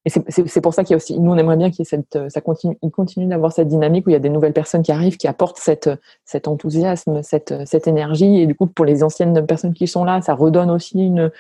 et 0.07 0.11
c'est 0.11 0.61
pour 0.61 0.75
ça 0.75 0.85
qu'il 0.85 0.93
y 0.93 0.95
a 0.95 0.97
aussi, 0.99 1.19
nous 1.19 1.33
on 1.33 1.39
aimerait 1.39 1.57
bien 1.57 1.71
qu'il 1.71 1.87
ça 1.87 2.41
continue, 2.43 3.27
d'avoir 3.27 3.53
cette 3.53 3.69
dynamique 3.69 4.07
où 4.07 4.11
il 4.11 4.13
y 4.13 4.17
a 4.17 4.21
des 4.21 4.29
nouvelles 4.29 4.53
personnes 4.53 4.83
qui 4.83 4.93
arrivent, 4.93 5.17
qui 5.17 5.27
apportent 5.27 5.57
cette, 5.57 5.89
cet 6.27 6.47
enthousiasme, 6.47 7.23
cette, 7.23 7.55
cette 7.67 7.87
énergie. 7.87 8.41
Et 8.41 8.47
du 8.47 8.55
coup, 8.55 8.67
pour 8.67 8.85
les 8.85 9.03
anciennes 9.03 9.47
personnes 9.47 9.73
qui 9.73 9.87
sont 9.87 10.05
là, 10.05 10.21
ça 10.21 10.35
redonne 10.35 10.71
aussi 10.71 10.99
une, 10.99 11.31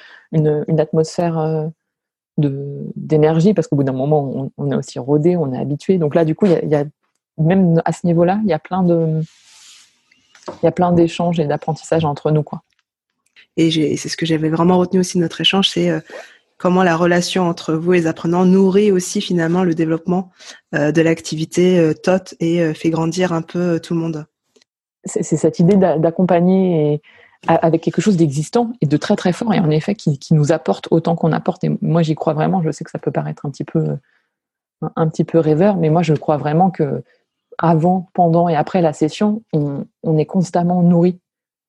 atmosphère 0.78 1.38
euh, 1.38 1.66
d'énergie 2.38 3.52
parce 3.52 3.68
qu'au 3.68 3.76
bout 3.76 3.84
d'un 3.84 3.92
moment, 3.92 4.50
on, 4.56 4.70
est 4.70 4.76
aussi 4.76 4.98
rodé, 4.98 5.36
on 5.36 5.52
est 5.52 5.58
habitué. 5.58 5.98
Donc 5.98 6.14
là, 6.14 6.24
du 6.24 6.34
coup, 6.34 6.46
même 7.36 7.82
à 7.84 7.92
ce 7.92 8.06
niveau-là, 8.06 8.40
il 8.44 8.48
y 8.48 8.54
a 8.54 8.58
plein 10.72 10.92
d'échanges 10.92 11.38
et 11.38 11.44
d'apprentissage 11.44 12.06
entre 12.06 12.30
nous. 12.30 12.44
Et 13.58 13.96
c'est 13.98 14.08
ce 14.08 14.16
que 14.16 14.24
j'avais 14.24 14.48
vraiment 14.48 14.78
retenu 14.78 15.00
aussi 15.00 15.18
de 15.18 15.22
notre 15.22 15.40
échange, 15.42 15.68
c'est 15.68 15.90
euh, 15.90 16.00
comment 16.64 16.82
la 16.82 16.96
relation 16.96 17.46
entre 17.46 17.74
vous 17.74 17.92
et 17.92 17.98
les 17.98 18.06
apprenants 18.06 18.46
nourrit 18.46 18.90
aussi 18.90 19.20
finalement 19.20 19.64
le 19.64 19.74
développement 19.74 20.30
euh, 20.74 20.92
de 20.92 21.02
l'activité 21.02 21.78
euh, 21.78 21.92
TOT 21.92 22.34
et 22.40 22.62
euh, 22.62 22.72
fait 22.72 22.88
grandir 22.88 23.34
un 23.34 23.42
peu 23.42 23.78
tout 23.78 23.92
le 23.92 24.00
monde. 24.00 24.24
C'est 25.04 25.22
cette 25.22 25.58
idée 25.58 25.76
d'accompagner 25.76 27.02
avec 27.46 27.82
quelque 27.82 28.00
chose 28.00 28.16
d'existant 28.16 28.72
et 28.80 28.86
de 28.86 28.96
très 28.96 29.14
très 29.14 29.34
fort 29.34 29.52
et 29.52 29.60
en 29.60 29.68
effet 29.68 29.94
qui, 29.94 30.18
nous 30.30 30.52
apporte 30.52 30.88
autant 30.90 31.16
qu'on 31.16 31.32
apporte. 31.32 31.62
Et 31.64 31.70
moi 31.82 32.00
j'y 32.00 32.14
crois 32.14 32.32
vraiment. 32.32 32.62
Je 32.62 32.70
sais 32.70 32.82
que 32.82 32.90
ça 32.90 32.98
peut 32.98 33.10
paraître 33.10 33.44
un 33.44 33.50
petit 33.50 33.64
peu 33.64 33.98
un 34.96 35.08
petit 35.10 35.24
peu 35.24 35.38
rêveur, 35.40 35.76
mais 35.76 35.90
moi 35.90 36.02
je 36.02 36.14
crois 36.14 36.38
vraiment 36.38 36.70
que 36.70 37.02
avant, 37.58 38.08
pendant 38.14 38.48
et 38.48 38.56
après 38.56 38.80
la 38.80 38.94
session, 38.94 39.42
on 39.52 40.16
est 40.16 40.24
constamment 40.24 40.82
nourri 40.82 41.20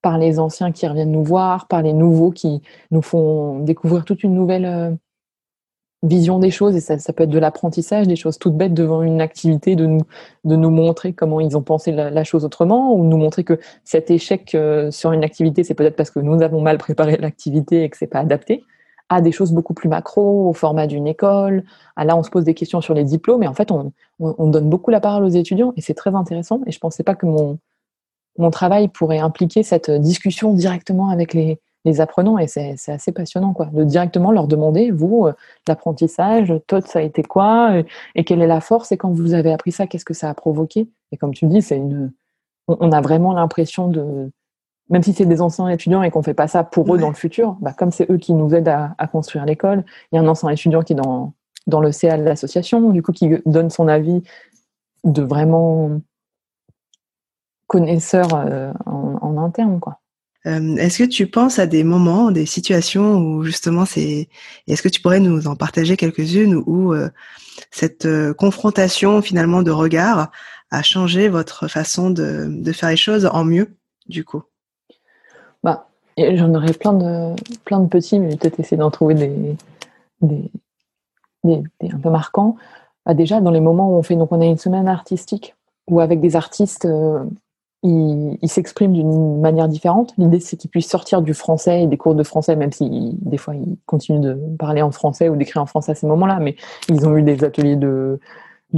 par 0.06 0.20
les 0.20 0.38
anciens 0.38 0.72
qui 0.72 0.86
reviennent 0.86 1.12
nous 1.12 1.24
voir, 1.24 1.68
par 1.68 1.82
les 1.82 1.92
nouveaux 1.92 2.30
qui 2.30 2.62
nous 2.92 3.02
font 3.02 3.58
découvrir 3.62 4.06
toute 4.06 4.22
une 4.22 4.36
nouvelle 4.36 4.66
euh, 4.66 4.92
vision 6.04 6.38
des 6.38 6.52
choses. 6.52 6.76
Et 6.76 6.80
ça, 6.80 7.12
peut 7.12 7.24
être 7.24 7.32
de 7.32 7.40
l'apprentissage, 7.40 8.08
des 8.08 8.16
choses 8.16 8.38
toutes 8.38 8.56
bêtes 8.56 8.76
devant 8.76 9.02
une 9.02 9.20
activité, 9.20 9.76
de 9.76 9.88
nous, 9.88 10.04
de 10.44 10.56
nous 10.56 10.70
montrer 10.70 11.14
comment 11.14 11.40
ils 11.40 11.58
ont 11.58 11.64
pensé 11.64 11.92
la, 11.92 12.24
chose 12.24 12.46
autrement, 12.46 12.94
ou 12.94 13.04
nous 13.04 13.18
montrer 13.18 13.44
que 13.44 13.60
cet 13.84 14.12
échec 14.12 14.54
euh, 14.54 14.92
sur 14.92 15.12
une 15.12 15.24
activité, 15.24 15.64
c'est 15.64 15.74
peut-être 15.74 15.96
parce 15.96 16.12
que 16.12 16.20
nous 16.20 16.44
avons 16.44 16.62
mal 16.62 16.78
préparé 16.78 17.18
l'activité 17.20 17.82
et 17.82 17.90
que 17.90 17.98
c'est 17.98 18.06
pas 18.06 18.20
adapté 18.20 18.64
à 19.10 19.22
des 19.22 19.32
choses 19.32 19.54
beaucoup 19.54 19.74
plus 19.74 19.90
macro, 19.90 20.48
au 20.48 20.54
format 20.54 20.86
d'une 20.86 21.08
école. 21.08 21.64
À 21.96 22.06
là, 22.06 22.16
on 22.16 22.22
se 22.22 22.30
pose 22.30 22.44
des 22.44 22.54
questions 22.54 22.82
sur 22.82 22.94
les 22.94 23.06
diplômes. 23.06 23.42
Et 23.42 23.48
en 23.48 23.56
fait, 23.56 23.72
on, 23.72 23.92
on 24.20 24.48
donne 24.52 24.70
beaucoup 24.70 24.92
la 24.92 25.00
parole 25.00 25.24
aux 25.24 25.30
étudiants 25.30 25.74
et 25.78 25.82
c'est 25.82 25.96
très 25.96 26.14
intéressant. 26.14 26.62
Et 26.68 26.72
je 26.72 26.78
pensais 26.78 27.02
pas 27.02 27.16
que 27.16 27.26
mon, 27.26 27.58
mon 28.38 28.52
travail 28.52 28.88
pourrait 28.88 29.20
impliquer 29.20 29.64
cette 29.64 29.90
discussion 29.90 30.54
directement 30.54 31.10
avec 31.10 31.34
les, 31.34 31.60
apprenants 32.00 32.40
et 32.40 32.48
c'est 32.48 32.76
assez 32.88 33.12
passionnant 33.12 33.54
quoi. 33.54 33.68
De 33.68 33.84
directement 33.84 34.32
leur 34.32 34.48
demander 34.48 34.90
vous 34.90 35.28
euh, 35.28 35.34
l'apprentissage 35.68 36.52
toi 36.66 36.82
ça 36.82 36.98
a 36.98 37.02
été 37.04 37.22
quoi 37.22 37.74
euh, 37.74 37.84
et 38.16 38.24
quelle 38.24 38.42
est 38.42 38.48
la 38.48 38.60
force 38.60 38.92
et 38.92 38.98
quand 38.98 39.12
vous 39.12 39.36
avez 39.36 39.54
appris 39.54 39.72
ça 39.72 39.86
qu'est-ce 39.86 40.04
que 40.04 40.16
ça 40.16 40.28
a 40.28 40.34
provoqué? 40.34 40.90
Et 41.12 41.18
comme 41.18 41.32
tu 41.32 41.46
dis 41.46 41.62
c'est 41.62 41.78
une 41.78 42.12
on, 42.68 42.92
a 42.92 43.02
vraiment 43.02 43.34
l'impression 43.34 43.88
de 43.88 44.32
même 44.90 45.04
si 45.04 45.14
c'est 45.14 45.28
des 45.28 45.42
anciens 45.42 45.70
étudiants 45.70 46.02
et 46.02 46.10
qu'on 46.10 46.24
fait 46.24 46.34
pas 46.34 46.48
ça 46.48 46.64
pour 46.64 46.92
eux 46.92 46.98
dans 46.98 47.10
le 47.10 47.14
futur 47.14 47.56
bah, 47.62 47.74
comme 47.78 47.92
c'est 47.92 48.10
eux 48.10 48.18
qui 48.18 48.34
nous 48.34 48.56
aident 48.56 48.70
à, 48.70 48.96
à 48.98 49.06
construire 49.06 49.46
l'école 49.46 49.86
il 50.12 50.16
y 50.16 50.18
a 50.18 50.24
un 50.24 50.28
ancien 50.28 50.50
étudiant 50.50 50.82
qui 50.82 50.94
est 50.94 50.96
dans 50.96 51.34
dans 51.68 51.82
le 51.82 51.92
CA 51.92 52.18
de 52.18 52.24
l'association 52.24 52.90
du 52.90 53.04
coup 53.04 53.12
qui 53.12 53.30
donne 53.46 53.70
son 53.70 53.88
avis 53.88 54.24
de 55.04 55.22
vraiment 55.22 56.02
connaisseurs 57.68 58.34
euh, 58.34 58.72
en, 58.86 59.38
interne, 59.38 59.80
quoi. 59.80 60.00
est-ce 60.46 61.00
que 61.00 61.10
tu 61.10 61.28
penses 61.28 61.60
à 61.60 61.68
des 61.68 61.84
moments, 61.84 62.32
des 62.32 62.46
situations 62.46 63.18
où 63.18 63.44
justement 63.44 63.86
c'est, 63.86 64.30
est-ce 64.68 64.82
que 64.82 64.90
tu 64.90 65.02
pourrais 65.02 65.20
nous 65.20 65.48
en 65.48 65.56
partager 65.56 65.98
quelques-unes 65.98 66.56
où 66.56 66.94
cette 67.70 68.08
confrontation 68.34 69.22
finalement 69.22 69.62
de 69.62 69.72
regard 69.72 70.32
a 70.72 70.82
changé 70.82 71.30
votre 71.30 71.68
façon 71.68 72.10
de, 72.10 72.48
de 72.50 72.72
faire 72.72 72.90
les 72.90 72.98
choses 72.98 73.26
en 73.26 73.44
mieux 73.44 73.76
du 74.08 74.24
coup? 74.24 74.44
Bah, 75.64 75.90
j'en 76.18 76.54
aurais 76.54 76.74
plein 76.74 76.94
de 76.94 77.36
plein 77.66 77.80
de 77.80 77.88
petits, 77.88 78.20
mais 78.20 78.36
peut-être 78.36 78.60
essayer 78.60 78.78
d'en 78.78 78.92
trouver 78.92 79.16
des, 79.16 79.58
des, 80.22 80.52
des, 81.44 81.64
un 81.92 82.00
peu 82.00 82.10
marquants. 82.10 82.56
Bah, 83.06 83.14
déjà 83.14 83.42
dans 83.42 83.52
les 83.52 83.60
moments 83.60 83.92
où 83.92 83.98
on 83.98 84.04
fait 84.04 84.16
donc 84.16 84.32
on 84.32 84.42
a 84.42 84.46
une 84.46 84.58
semaine 84.58 84.88
artistique 84.88 85.56
où 85.88 86.00
avec 86.00 86.20
des 86.20 86.36
artistes 86.36 86.88
ils 87.84 88.50
s'expriment 88.50 88.94
d'une 88.94 89.40
manière 89.40 89.68
différente. 89.68 90.14
L'idée, 90.18 90.40
c'est 90.40 90.58
qu'ils 90.58 90.72
puissent 90.72 90.90
sortir 90.90 91.22
du 91.22 91.34
français 91.34 91.84
et 91.84 91.88
des 91.88 91.98
cours 91.98 92.16
de 92.16 92.24
français, 92.24 92.56
même 92.56 92.72
si 92.72 93.16
des 93.22 93.38
fois 93.38 93.54
ils 93.56 93.78
continuent 93.86 94.22
de 94.22 94.40
parler 94.58 94.82
en 94.82 94.92
français 94.92 95.30
ou 95.30 95.36
d'écrire 95.36 95.62
en 95.62 95.68
français 95.68 95.92
à 95.92 95.96
ces 95.96 96.08
moments-là. 96.08 96.40
Mais 96.40 96.56
ils 96.90 97.08
ont 97.08 97.16
eu 97.16 97.22
des 97.22 97.44
ateliers 97.44 97.76
de, 97.76 98.20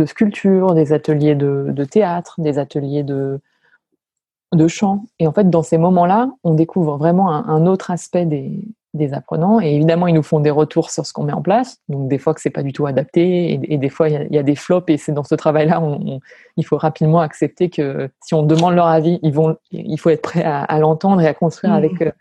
sculpture, 0.06 0.74
des 0.74 0.92
ateliers 0.92 1.36
de, 1.36 1.84
théâtre, 1.86 2.36
des 2.40 2.60
ateliers 2.60 3.04
de 3.04 3.40
chant. 4.68 5.06
Et 5.20 5.28
en 5.28 5.32
fait, 5.32 5.50
dans 5.50 5.64
ces 5.64 5.78
moments-là, 5.78 6.30
on 6.44 6.54
découvre 6.54 6.98
vraiment 6.98 7.30
un 7.30 7.66
autre 7.66 7.92
aspect 7.92 8.26
des, 8.26 8.62
des 8.98 9.14
apprenants. 9.14 9.62
Et 9.62 9.76
évidemment, 9.76 10.08
ils 10.08 10.14
nous 10.14 10.24
font 10.24 10.40
des 10.40 10.50
retours 10.50 10.90
sur 10.92 11.06
ce 11.06 11.14
qu'on 11.14 11.24
met 11.24 11.34
en 11.34 11.42
place. 11.42 11.78
Donc, 11.88 12.08
des 12.08 12.18
fois 12.18 12.34
que 12.34 12.42
c'est 12.42 12.50
pas 12.50 12.64
du 12.64 12.74
tout 12.74 12.86
adapté, 12.86 13.54
et, 13.54 13.78
des 13.78 13.90
fois, 13.90 14.10
il 14.10 14.28
y, 14.30 14.38
a 14.38 14.44
des 14.44 14.56
flops. 14.56 14.90
Et 14.90 14.98
c'est 14.98 15.12
dans 15.12 15.24
ce 15.24 15.36
travail-là, 15.36 15.82
il 16.58 16.66
faut 16.66 16.78
rapidement 16.78 17.22
accepter 17.22 17.70
que 17.70 18.10
si 18.22 18.34
on 18.34 18.44
demande 18.44 18.76
leur 18.76 18.88
avis, 18.88 19.20
ils 19.24 19.34
vont, 19.34 19.56
il 19.72 19.98
faut 19.98 20.10
être 20.10 20.22
prêt 20.22 20.44
à, 20.44 20.80
l'entendre 20.80 21.22
et 21.22 21.28
à 21.28 21.34
construire 21.34 21.74
mmh. 21.74 21.78
avec, 21.78 22.02
euh, 22.02 22.12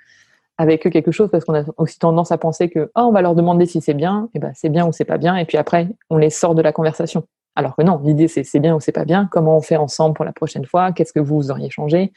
avec 0.59 0.87
eux 0.87 0.91
quelque 0.91 1.11
chose, 1.11 1.31
parce 1.31 1.45
qu'on 1.45 1.55
a 1.55 1.65
aussi 1.77 1.99
tendance 1.99 2.33
à 2.33 2.39
penser 2.39 2.69
que 2.69 2.91
oh, 2.95 3.01
on 3.01 3.13
va 3.13 3.23
leur 3.23 3.35
demander 3.35 3.67
si 3.67 3.81
c'est 3.81 3.95
bien, 3.95 4.29
et 4.35 4.39
ben 4.39 4.53
c'est 4.55 4.69
bien 4.69 4.87
ou 4.87 4.93
c'est 4.93 5.05
pas 5.05 5.19
bien, 5.19 5.37
et 5.37 5.45
puis 5.45 5.59
après, 5.59 5.89
on 6.11 6.17
les 6.17 6.31
sort 6.31 6.55
de 6.55 6.63
la 6.63 6.73
conversation. 6.73 7.25
Alors 7.57 7.75
que 7.75 7.83
non, 7.83 8.01
l'idée 8.05 8.29
c'est 8.29 8.45
c'est 8.45 8.61
bien 8.61 8.75
ou 8.75 8.81
c'est 8.81 8.93
pas 8.93 9.05
bien, 9.05 9.29
comment 9.31 9.57
on 9.57 9.63
fait 9.63 9.77
ensemble 9.77 10.15
pour 10.15 10.25
la 10.25 10.33
prochaine 10.33 10.65
fois, 10.65 10.93
qu'est-ce 10.93 11.13
que 11.13 11.21
vous 11.21 11.51
auriez 11.51 11.71
changé? 11.71 12.13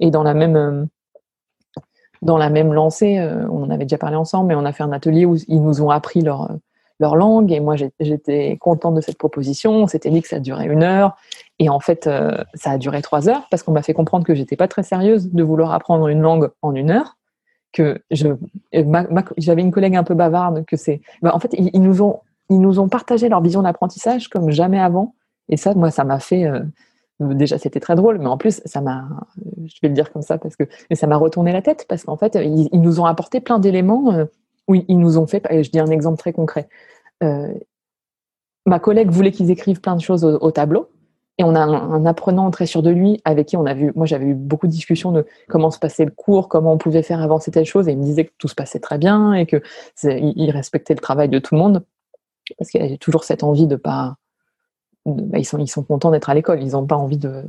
Et 0.00 0.10
dans 0.10 0.22
la 0.22 0.34
même 0.34 0.56
euh, 0.56 0.84
dans 2.22 2.38
la 2.38 2.50
même 2.50 2.72
lancée, 2.72 3.18
euh, 3.18 3.46
on 3.50 3.68
avait 3.70 3.84
déjà 3.84 3.98
parlé 3.98 4.16
ensemble, 4.16 4.48
mais 4.48 4.54
on 4.54 4.64
a 4.64 4.72
fait 4.72 4.82
un 4.82 4.92
atelier 4.92 5.26
où 5.26 5.36
ils 5.48 5.62
nous 5.62 5.82
ont 5.82 5.90
appris 5.90 6.22
leur, 6.22 6.50
leur 7.02 7.16
langue 7.16 7.52
et 7.52 7.60
moi 7.60 7.74
j'étais 8.00 8.56
contente 8.60 8.94
de 8.94 9.00
cette 9.00 9.18
proposition. 9.18 9.72
On 9.72 9.86
s'était 9.86 10.08
dit 10.08 10.22
que 10.22 10.28
ça 10.28 10.40
durait 10.40 10.66
une 10.66 10.82
heure 10.82 11.16
et 11.58 11.68
en 11.68 11.80
fait 11.80 12.06
euh, 12.06 12.38
ça 12.54 12.70
a 12.70 12.78
duré 12.78 13.02
trois 13.02 13.28
heures 13.28 13.46
parce 13.50 13.62
qu'on 13.62 13.72
m'a 13.72 13.82
fait 13.82 13.92
comprendre 13.92 14.24
que 14.24 14.34
j'étais 14.34 14.56
pas 14.56 14.68
très 14.68 14.84
sérieuse 14.84 15.30
de 15.30 15.42
vouloir 15.42 15.72
apprendre 15.72 16.08
une 16.08 16.20
langue 16.20 16.50
en 16.62 16.74
une 16.74 16.90
heure. 16.90 17.18
Que 17.72 18.02
je, 18.10 18.28
j'avais 19.38 19.62
une 19.62 19.70
collègue 19.70 19.96
un 19.96 20.04
peu 20.04 20.12
bavarde 20.12 20.66
que 20.66 20.76
c'est. 20.76 21.00
Bah, 21.22 21.30
en 21.34 21.38
fait, 21.38 21.54
ils, 21.54 21.80
nous 21.80 22.02
ont 22.02 22.20
ils 22.50 22.60
nous 22.60 22.78
ont 22.78 22.88
partagé 22.88 23.30
leur 23.30 23.40
vision 23.40 23.62
d'apprentissage 23.62 24.28
comme 24.28 24.50
jamais 24.50 24.78
avant 24.78 25.14
et 25.48 25.56
ça 25.56 25.74
moi 25.74 25.90
ça 25.90 26.04
m'a 26.04 26.18
fait 26.18 26.44
euh, 26.44 26.60
déjà 27.34 27.58
c'était 27.58 27.80
très 27.80 27.94
drôle, 27.94 28.18
mais 28.18 28.26
en 28.26 28.36
plus 28.36 28.60
ça 28.64 28.80
m'a, 28.80 29.08
je 29.64 29.74
vais 29.82 29.88
le 29.88 29.94
dire 29.94 30.12
comme 30.12 30.22
ça 30.22 30.38
parce 30.38 30.56
que 30.56 30.64
ça 30.92 31.06
m'a 31.06 31.16
retourné 31.16 31.52
la 31.52 31.62
tête 31.62 31.86
parce 31.88 32.04
qu'en 32.04 32.16
fait 32.16 32.36
ils, 32.36 32.80
nous 32.80 33.00
ont 33.00 33.04
apporté 33.04 33.40
plein 33.40 33.58
d'éléments 33.58 34.12
euh, 34.12 34.24
où 34.68 34.74
ils 34.74 34.98
nous 34.98 35.18
ont 35.18 35.26
fait. 35.26 35.44
Je 35.50 35.70
dis 35.70 35.80
un 35.80 35.90
exemple 35.90 36.18
très 36.18 36.32
concret. 36.32 36.68
Euh, 37.22 37.52
ma 38.66 38.78
collègue 38.78 39.10
voulait 39.10 39.32
qu'ils 39.32 39.50
écrivent 39.50 39.80
plein 39.80 39.96
de 39.96 40.00
choses 40.00 40.24
au, 40.24 40.50
tableau. 40.50 40.88
Et 41.38 41.44
on 41.44 41.54
a 41.54 41.60
un, 41.60 42.04
apprenant 42.06 42.50
très 42.50 42.66
sûr 42.66 42.82
de 42.82 42.90
lui 42.90 43.20
avec 43.24 43.48
qui 43.48 43.56
on 43.56 43.64
a 43.64 43.74
vu, 43.74 43.90
moi 43.96 44.06
j'avais 44.06 44.26
eu 44.26 44.34
beaucoup 44.34 44.66
de 44.66 44.72
discussions 44.72 45.12
de 45.12 45.26
comment 45.48 45.70
se 45.70 45.78
passait 45.78 46.04
le 46.04 46.10
cours, 46.10 46.48
comment 46.48 46.74
on 46.74 46.78
pouvait 46.78 47.02
faire 47.02 47.22
avancer 47.22 47.50
telle 47.50 47.64
chose, 47.64 47.88
et 47.88 47.92
il 47.92 47.98
me 47.98 48.04
disait 48.04 48.26
que 48.26 48.32
tout 48.38 48.48
se 48.48 48.54
passait 48.54 48.80
très 48.80 48.98
bien 48.98 49.32
et 49.32 49.46
que 49.46 49.62
il 50.04 50.50
respectait 50.50 50.94
le 50.94 51.00
travail 51.00 51.30
de 51.30 51.38
tout 51.38 51.54
le 51.54 51.60
monde 51.60 51.84
parce 52.58 52.70
qu'il 52.70 52.82
avait 52.82 52.98
toujours 52.98 53.24
cette 53.24 53.42
envie 53.42 53.66
de 53.66 53.76
pas 53.76 54.16
bah, 55.04 55.38
ils, 55.38 55.44
sont, 55.44 55.82
contents 55.82 56.12
d'être 56.12 56.30
à 56.30 56.34
l'école, 56.34 56.62
ils 56.62 56.72
n'ont 56.72 56.86
pas 56.86 56.96
envie 56.96 57.18
de, 57.18 57.44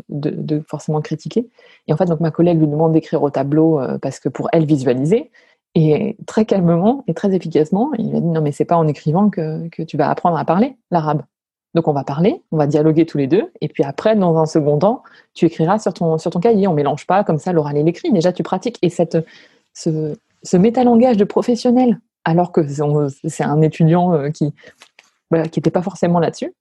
forcément 0.68 1.02
critiquer. 1.02 1.48
Et 1.88 1.94
en 1.94 1.98
fait, 1.98 2.06
donc 2.06 2.20
ma 2.20 2.32
collègue 2.32 2.60
lui 2.60 2.68
demande 2.68 2.94
d'écrire 2.94 3.22
au 3.22 3.30
tableau 3.30 3.80
euh, 3.80 3.98
parce 4.00 4.20
que 4.20 4.30
pour 4.30 4.50
elle 4.52 4.66
visualiser, 4.66 5.30
et 5.76 6.18
très 6.28 6.46
calmement 6.46 7.04
et 7.08 7.14
très 7.14 7.34
efficacement, 7.34 7.92
il 7.98 8.10
lui 8.10 8.18
a 8.18 8.22
dit 8.22 8.28
non 8.28 8.42
mais 8.42 8.52
c'est 8.52 8.66
pas 8.66 8.76
en 8.76 8.88
écrivant 8.88 9.30
que, 9.30 9.68
tu 9.84 9.98
vas 9.98 10.10
apprendre 10.10 10.38
à 10.38 10.46
parler 10.46 10.78
l'arabe. 10.92 11.24
Donc 11.74 11.88
on 11.88 11.94
va 11.94 12.04
parler, 12.04 12.44
on 12.52 12.58
va 12.58 12.68
dialoguer 12.68 13.06
tous 13.06 13.18
les 13.18 13.26
deux, 13.28 13.52
et 13.62 13.68
puis 13.68 13.84
après, 13.84 14.16
dans 14.16 14.38
un 14.38 14.46
second 14.46 14.78
temps, 14.78 15.04
tu 15.34 15.46
écriras 15.46 15.80
sur 15.80 15.94
ton, 15.94 16.18
cahier. 16.40 16.68
On 16.68 16.74
mélange 16.74 17.08
pas 17.08 17.24
comme 17.24 17.40
ça 17.40 17.52
l'oral 17.52 17.78
et 17.78 17.84
l'écrit. 17.84 18.12
Déjà, 18.12 18.32
tu 18.32 18.44
pratiques. 18.44 18.78
Et 18.84 18.90
cette, 18.90 19.18
ce, 19.74 20.16
ce 20.44 20.58
métalangage 20.58 21.18
de 21.18 21.24
professionnel, 21.24 22.00
alors 22.26 22.52
que 22.52 22.62
c'est 23.28 23.44
un 23.44 23.62
étudiant 23.62 24.14
euh, 24.14 24.30
qui 24.30 24.54
n'était 25.32 25.72
pas 25.72 25.82
forcément 25.82 26.20
là-dessus, 26.20 26.54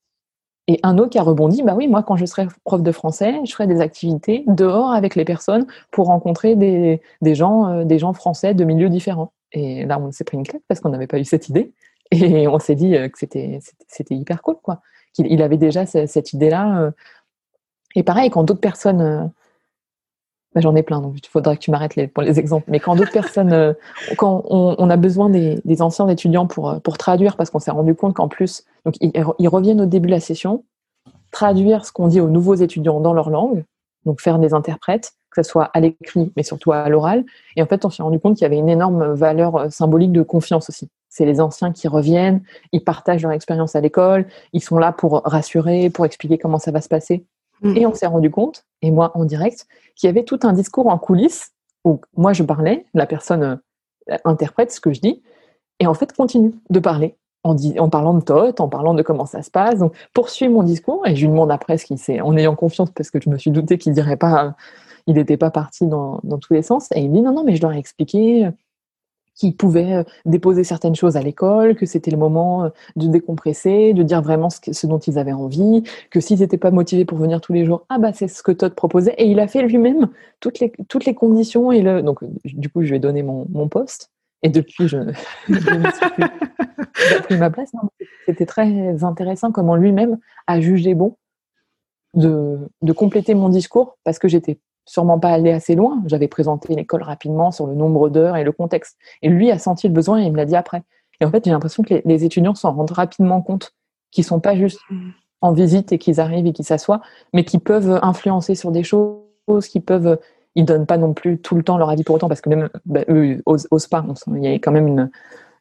et 0.68 0.78
un 0.84 0.98
autre 0.98 1.10
qui 1.10 1.18
a 1.18 1.22
rebondi, 1.22 1.62
bah 1.62 1.74
oui, 1.76 1.88
moi, 1.88 2.02
quand 2.02 2.16
je 2.16 2.24
serai 2.24 2.46
prof 2.64 2.82
de 2.82 2.92
français, 2.92 3.34
je 3.44 3.52
ferai 3.52 3.66
des 3.66 3.80
activités 3.80 4.44
dehors 4.46 4.92
avec 4.92 5.16
les 5.16 5.24
personnes 5.24 5.66
pour 5.90 6.06
rencontrer 6.06 6.54
des, 6.54 7.00
gens, 7.34 7.66
euh, 7.66 7.84
des 7.84 7.98
gens 7.98 8.12
français 8.12 8.54
de 8.54 8.64
milieux 8.64 8.88
différents. 8.88 9.32
Et 9.50 9.84
là, 9.86 9.98
on 9.98 10.12
s'est 10.12 10.24
pris 10.24 10.36
une 10.36 10.46
claque 10.46 10.62
parce 10.68 10.80
qu'on 10.80 10.90
n'avait 10.90 11.08
pas 11.08 11.18
eu 11.18 11.24
cette 11.24 11.48
idée. 11.48 11.72
Et 12.12 12.46
on 12.46 12.58
s'est 12.58 12.76
dit 12.76 12.96
euh, 12.96 13.08
que 13.08 13.18
c'était, 13.18 13.60
hyper 14.10 14.40
cool, 14.42 14.56
quoi. 14.62 14.80
Qu'il 15.12 15.26
il 15.26 15.42
avait 15.42 15.56
déjà 15.56 15.84
cette, 15.84 16.32
idée-là. 16.32 16.80
Euh. 16.80 16.90
Et 17.96 18.04
pareil, 18.04 18.30
quand 18.30 18.44
d'autres 18.44 18.60
personnes 18.60 19.32
bah, 20.54 20.60
j'en 20.60 20.74
ai 20.76 20.82
plein, 20.82 21.00
donc 21.00 21.14
il 21.16 21.28
faudrait 21.28 21.56
que 21.56 21.62
tu 21.62 21.70
m'arrêtes 21.70 22.12
pour 22.12 22.22
les 22.22 22.38
exemples. 22.38 22.66
Mais 22.68 22.80
quand 22.80 22.94
d'autres 22.94 23.12
personnes, 23.12 23.52
euh, 23.52 23.72
quand 24.16 24.44
on, 24.48 24.90
a 24.90 24.96
besoin 24.96 25.30
des, 25.30 25.82
anciens 25.82 26.08
étudiants 26.08 26.46
pour, 26.46 26.70
euh, 26.70 26.78
pour 26.78 26.98
traduire, 26.98 27.36
parce 27.36 27.50
qu'on 27.50 27.58
s'est 27.58 27.70
rendu 27.70 27.94
compte 27.94 28.14
qu'en 28.14 28.28
plus, 28.28 28.64
donc 28.84 28.96
ils, 29.00 29.48
reviennent 29.48 29.80
au 29.80 29.86
début 29.86 30.08
de 30.08 30.12
la 30.12 30.20
session, 30.20 30.64
traduire 31.30 31.86
ce 31.86 31.92
qu'on 31.92 32.08
dit 32.08 32.20
aux 32.20 32.28
nouveaux 32.28 32.54
étudiants 32.54 33.00
dans 33.00 33.14
leur 33.14 33.30
langue, 33.30 33.64
donc 34.04 34.20
faire 34.20 34.38
des 34.38 34.52
interprètes, 34.52 35.12
que 35.30 35.42
ce 35.42 35.50
soit 35.50 35.70
à 35.72 35.80
l'écrit, 35.80 36.30
mais 36.36 36.42
surtout 36.42 36.72
à 36.72 36.86
l'oral. 36.90 37.24
Et 37.56 37.62
en 37.62 37.66
fait, 37.66 37.86
on 37.86 37.90
s'est 37.90 38.02
rendu 38.02 38.20
compte 38.20 38.34
qu'il 38.34 38.42
y 38.42 38.46
avait 38.46 38.58
une 38.58 38.68
énorme 38.68 39.14
valeur 39.14 39.56
euh, 39.56 39.70
symbolique 39.70 40.12
de 40.12 40.22
confiance 40.22 40.68
aussi. 40.68 40.90
C'est 41.08 41.24
les 41.24 41.40
anciens 41.40 41.72
qui 41.72 41.88
reviennent, 41.88 42.42
ils 42.72 42.84
partagent 42.84 43.22
leur 43.22 43.32
expérience 43.32 43.74
à 43.74 43.80
l'école, 43.80 44.26
ils 44.52 44.62
sont 44.62 44.78
là 44.78 44.92
pour 44.92 45.22
rassurer, 45.24 45.88
pour 45.88 46.04
expliquer 46.04 46.36
comment 46.36 46.58
ça 46.58 46.72
va 46.72 46.82
se 46.82 46.88
passer. 46.88 47.24
Mm. 47.62 47.76
Et 47.76 47.86
on 47.86 47.94
s'est 47.94 48.06
rendu 48.06 48.30
compte, 48.30 48.64
et 48.82 48.90
moi 48.90 49.12
en 49.14 49.24
direct, 49.24 49.66
qu'il 49.96 50.08
y 50.08 50.10
avait 50.10 50.24
tout 50.24 50.40
un 50.42 50.52
discours 50.52 50.88
en 50.88 50.98
coulisses 50.98 51.52
où 51.84 52.00
moi 52.16 52.32
je 52.32 52.42
parlais, 52.42 52.84
la 52.94 53.06
personne 53.06 53.60
euh, 54.10 54.16
interprète 54.24 54.72
ce 54.72 54.80
que 54.80 54.92
je 54.92 55.00
dis, 55.00 55.22
et 55.80 55.86
en 55.86 55.94
fait 55.94 56.12
continue 56.12 56.54
de 56.70 56.78
parler 56.78 57.16
en, 57.44 57.56
en 57.78 57.88
parlant 57.88 58.14
de 58.14 58.20
Tot, 58.20 58.60
en 58.60 58.68
parlant 58.68 58.94
de 58.94 59.02
comment 59.02 59.26
ça 59.26 59.42
se 59.42 59.50
passe. 59.50 59.78
Donc 59.78 59.94
poursuit 60.12 60.48
mon 60.48 60.62
discours, 60.62 61.06
et 61.06 61.16
je 61.16 61.22
lui 61.22 61.28
demande 61.28 61.50
après 61.50 61.78
ce 61.78 61.86
qu'il 61.86 61.98
sait, 61.98 62.20
en 62.20 62.36
ayant 62.36 62.54
confiance 62.54 62.90
parce 62.90 63.10
que 63.10 63.20
je 63.20 63.30
me 63.30 63.38
suis 63.38 63.50
douté 63.50 63.78
qu'il 63.78 63.92
dirait 63.92 64.16
pas, 64.16 64.54
il 65.06 65.14
n'était 65.14 65.36
pas 65.36 65.50
parti 65.50 65.86
dans, 65.86 66.20
tous 66.40 66.54
les 66.54 66.62
sens, 66.62 66.88
et 66.94 67.00
il 67.00 67.12
dit 67.12 67.22
non 67.22 67.32
non 67.32 67.44
mais 67.44 67.56
je 67.56 67.62
leur 67.62 67.72
ai 67.72 67.78
expliqué 67.78 68.48
qui 69.34 69.52
pouvaient 69.52 69.94
euh, 69.94 70.04
déposer 70.24 70.64
certaines 70.64 70.94
choses 70.94 71.16
à 71.16 71.22
l'école, 71.22 71.74
que 71.74 71.86
c'était 71.86 72.10
le 72.10 72.16
moment 72.16 72.64
euh, 72.64 72.68
de 72.96 73.06
décompresser, 73.06 73.92
de 73.92 74.02
dire 74.02 74.22
vraiment 74.22 74.48
ce, 74.50 74.86
dont 74.86 74.98
ils 74.98 75.18
avaient 75.18 75.32
envie, 75.32 75.82
que 76.10 76.20
s'ils 76.20 76.40
n'étaient 76.40 76.58
pas 76.58 76.70
motivés 76.70 77.04
pour 77.04 77.18
venir 77.18 77.40
tous 77.40 77.52
les 77.52 77.64
jours, 77.64 77.86
ah 77.88 77.98
bah 77.98 78.12
c'est 78.12 78.28
ce 78.28 78.42
que 78.42 78.52
Todd 78.52 78.74
proposait. 78.74 79.14
Et 79.18 79.26
il 79.26 79.40
a 79.40 79.48
fait 79.48 79.62
lui-même 79.62 80.08
toutes 80.40 80.60
les, 80.60 80.72
toutes 80.88 81.04
les 81.04 81.14
conditions. 81.14 81.72
Et 81.72 81.82
le, 81.82 82.02
donc 82.02 82.20
du 82.44 82.68
coup, 82.68 82.82
je 82.82 82.90
lui 82.90 82.96
ai 82.96 83.00
donné 83.00 83.22
mon, 83.22 83.46
mon 83.50 83.68
poste. 83.68 84.10
Et 84.42 84.48
depuis, 84.48 84.88
je, 84.88 84.98
j'ai 85.48 87.20
pris 87.22 87.36
ma 87.38 87.50
place. 87.50 87.70
C'était 88.26 88.46
très 88.46 89.04
intéressant 89.04 89.52
comment 89.52 89.76
lui-même 89.76 90.18
a 90.46 90.60
jugé 90.60 90.94
bon 90.94 91.16
de, 92.14 92.58
de 92.82 92.92
compléter 92.92 93.34
mon 93.34 93.48
discours 93.48 93.96
parce 94.04 94.18
que 94.18 94.28
j'étais 94.28 94.58
sûrement 94.84 95.18
pas 95.18 95.30
allé 95.30 95.52
assez 95.52 95.74
loin. 95.74 96.02
J'avais 96.06 96.28
présenté 96.28 96.74
l'école 96.74 97.02
rapidement 97.02 97.50
sur 97.50 97.66
le 97.66 97.74
nombre 97.74 98.08
d'heures 98.08 98.36
et 98.36 98.44
le 98.44 98.52
contexte. 98.52 98.98
Et 99.22 99.28
lui 99.28 99.50
a 99.50 99.58
senti 99.58 99.88
le 99.88 99.94
besoin 99.94 100.20
et 100.20 100.24
il 100.24 100.32
me 100.32 100.36
l'a 100.36 100.44
dit 100.44 100.56
après. 100.56 100.82
Et 101.20 101.24
en 101.24 101.30
fait, 101.30 101.44
j'ai 101.44 101.50
l'impression 101.50 101.82
que 101.82 102.02
les, 102.04 102.24
étudiants 102.24 102.54
s'en 102.54 102.72
rendent 102.72 102.90
rapidement 102.90 103.42
compte, 103.42 103.74
qu'ils 104.10 104.24
sont 104.24 104.40
pas 104.40 104.56
juste 104.56 104.80
mm. 104.90 105.10
en 105.40 105.52
visite 105.52 105.92
et 105.92 105.98
qu'ils 105.98 106.20
arrivent 106.20 106.46
et 106.46 106.52
qu'ils 106.52 106.64
s'assoient, 106.64 107.00
mais 107.32 107.44
qu'ils 107.44 107.60
peuvent 107.60 107.98
influencer 108.02 108.54
sur 108.54 108.70
des 108.70 108.82
choses, 108.82 109.68
qu'ils 109.68 109.82
peuvent. 109.82 110.18
Ils 110.54 110.66
donnent 110.66 110.86
pas 110.86 110.98
non 110.98 111.14
plus 111.14 111.38
tout 111.38 111.54
le 111.54 111.62
temps 111.62 111.78
leur 111.78 111.88
avis 111.88 112.04
pour 112.04 112.16
autant 112.16 112.28
parce 112.28 112.42
que 112.42 112.50
même 112.50 112.68
bah, 112.84 113.04
eux 113.08 113.40
osent, 113.46 113.86
pas. 113.86 114.04
Il 114.34 114.44
y 114.44 114.48
a 114.48 114.52
quand 114.54 114.72
même 114.72 115.10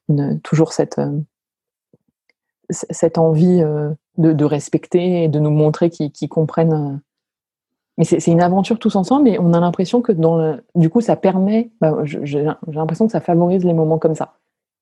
une, 0.10 0.42
toujours 0.42 0.74
cette 0.74 1.00
euh, 1.00 1.18
cette 2.72 3.18
envie 3.18 3.62
euh, 3.62 3.92
de, 4.18 4.34
de, 4.34 4.46
respecter 4.46 5.24
et 5.24 5.28
de 5.30 5.40
nous 5.40 5.50
montrer 5.50 5.90
qu'ils 5.90 6.30
comprennent 6.30 6.74
euh, 6.74 6.98
mais 8.02 8.06
c'est 8.06 8.32
une 8.32 8.42
aventure 8.42 8.80
tous 8.80 8.96
ensemble 8.96 9.30
et 9.30 9.38
on 9.38 9.54
a 9.54 9.60
l'impression 9.60 10.02
que 10.02 10.12
dans 10.12 10.58
du 10.74 10.90
coup 10.90 11.02
ça 11.02 11.16
permet 11.16 11.70
bah, 11.82 11.96
j'ai 12.04 12.48
l'impression 12.68 13.06
que 13.06 13.12
ça 13.12 13.22
favorise 13.22 13.64
les 13.64 13.74
moments 13.74 14.00
comme 14.00 14.16
ça 14.16 14.34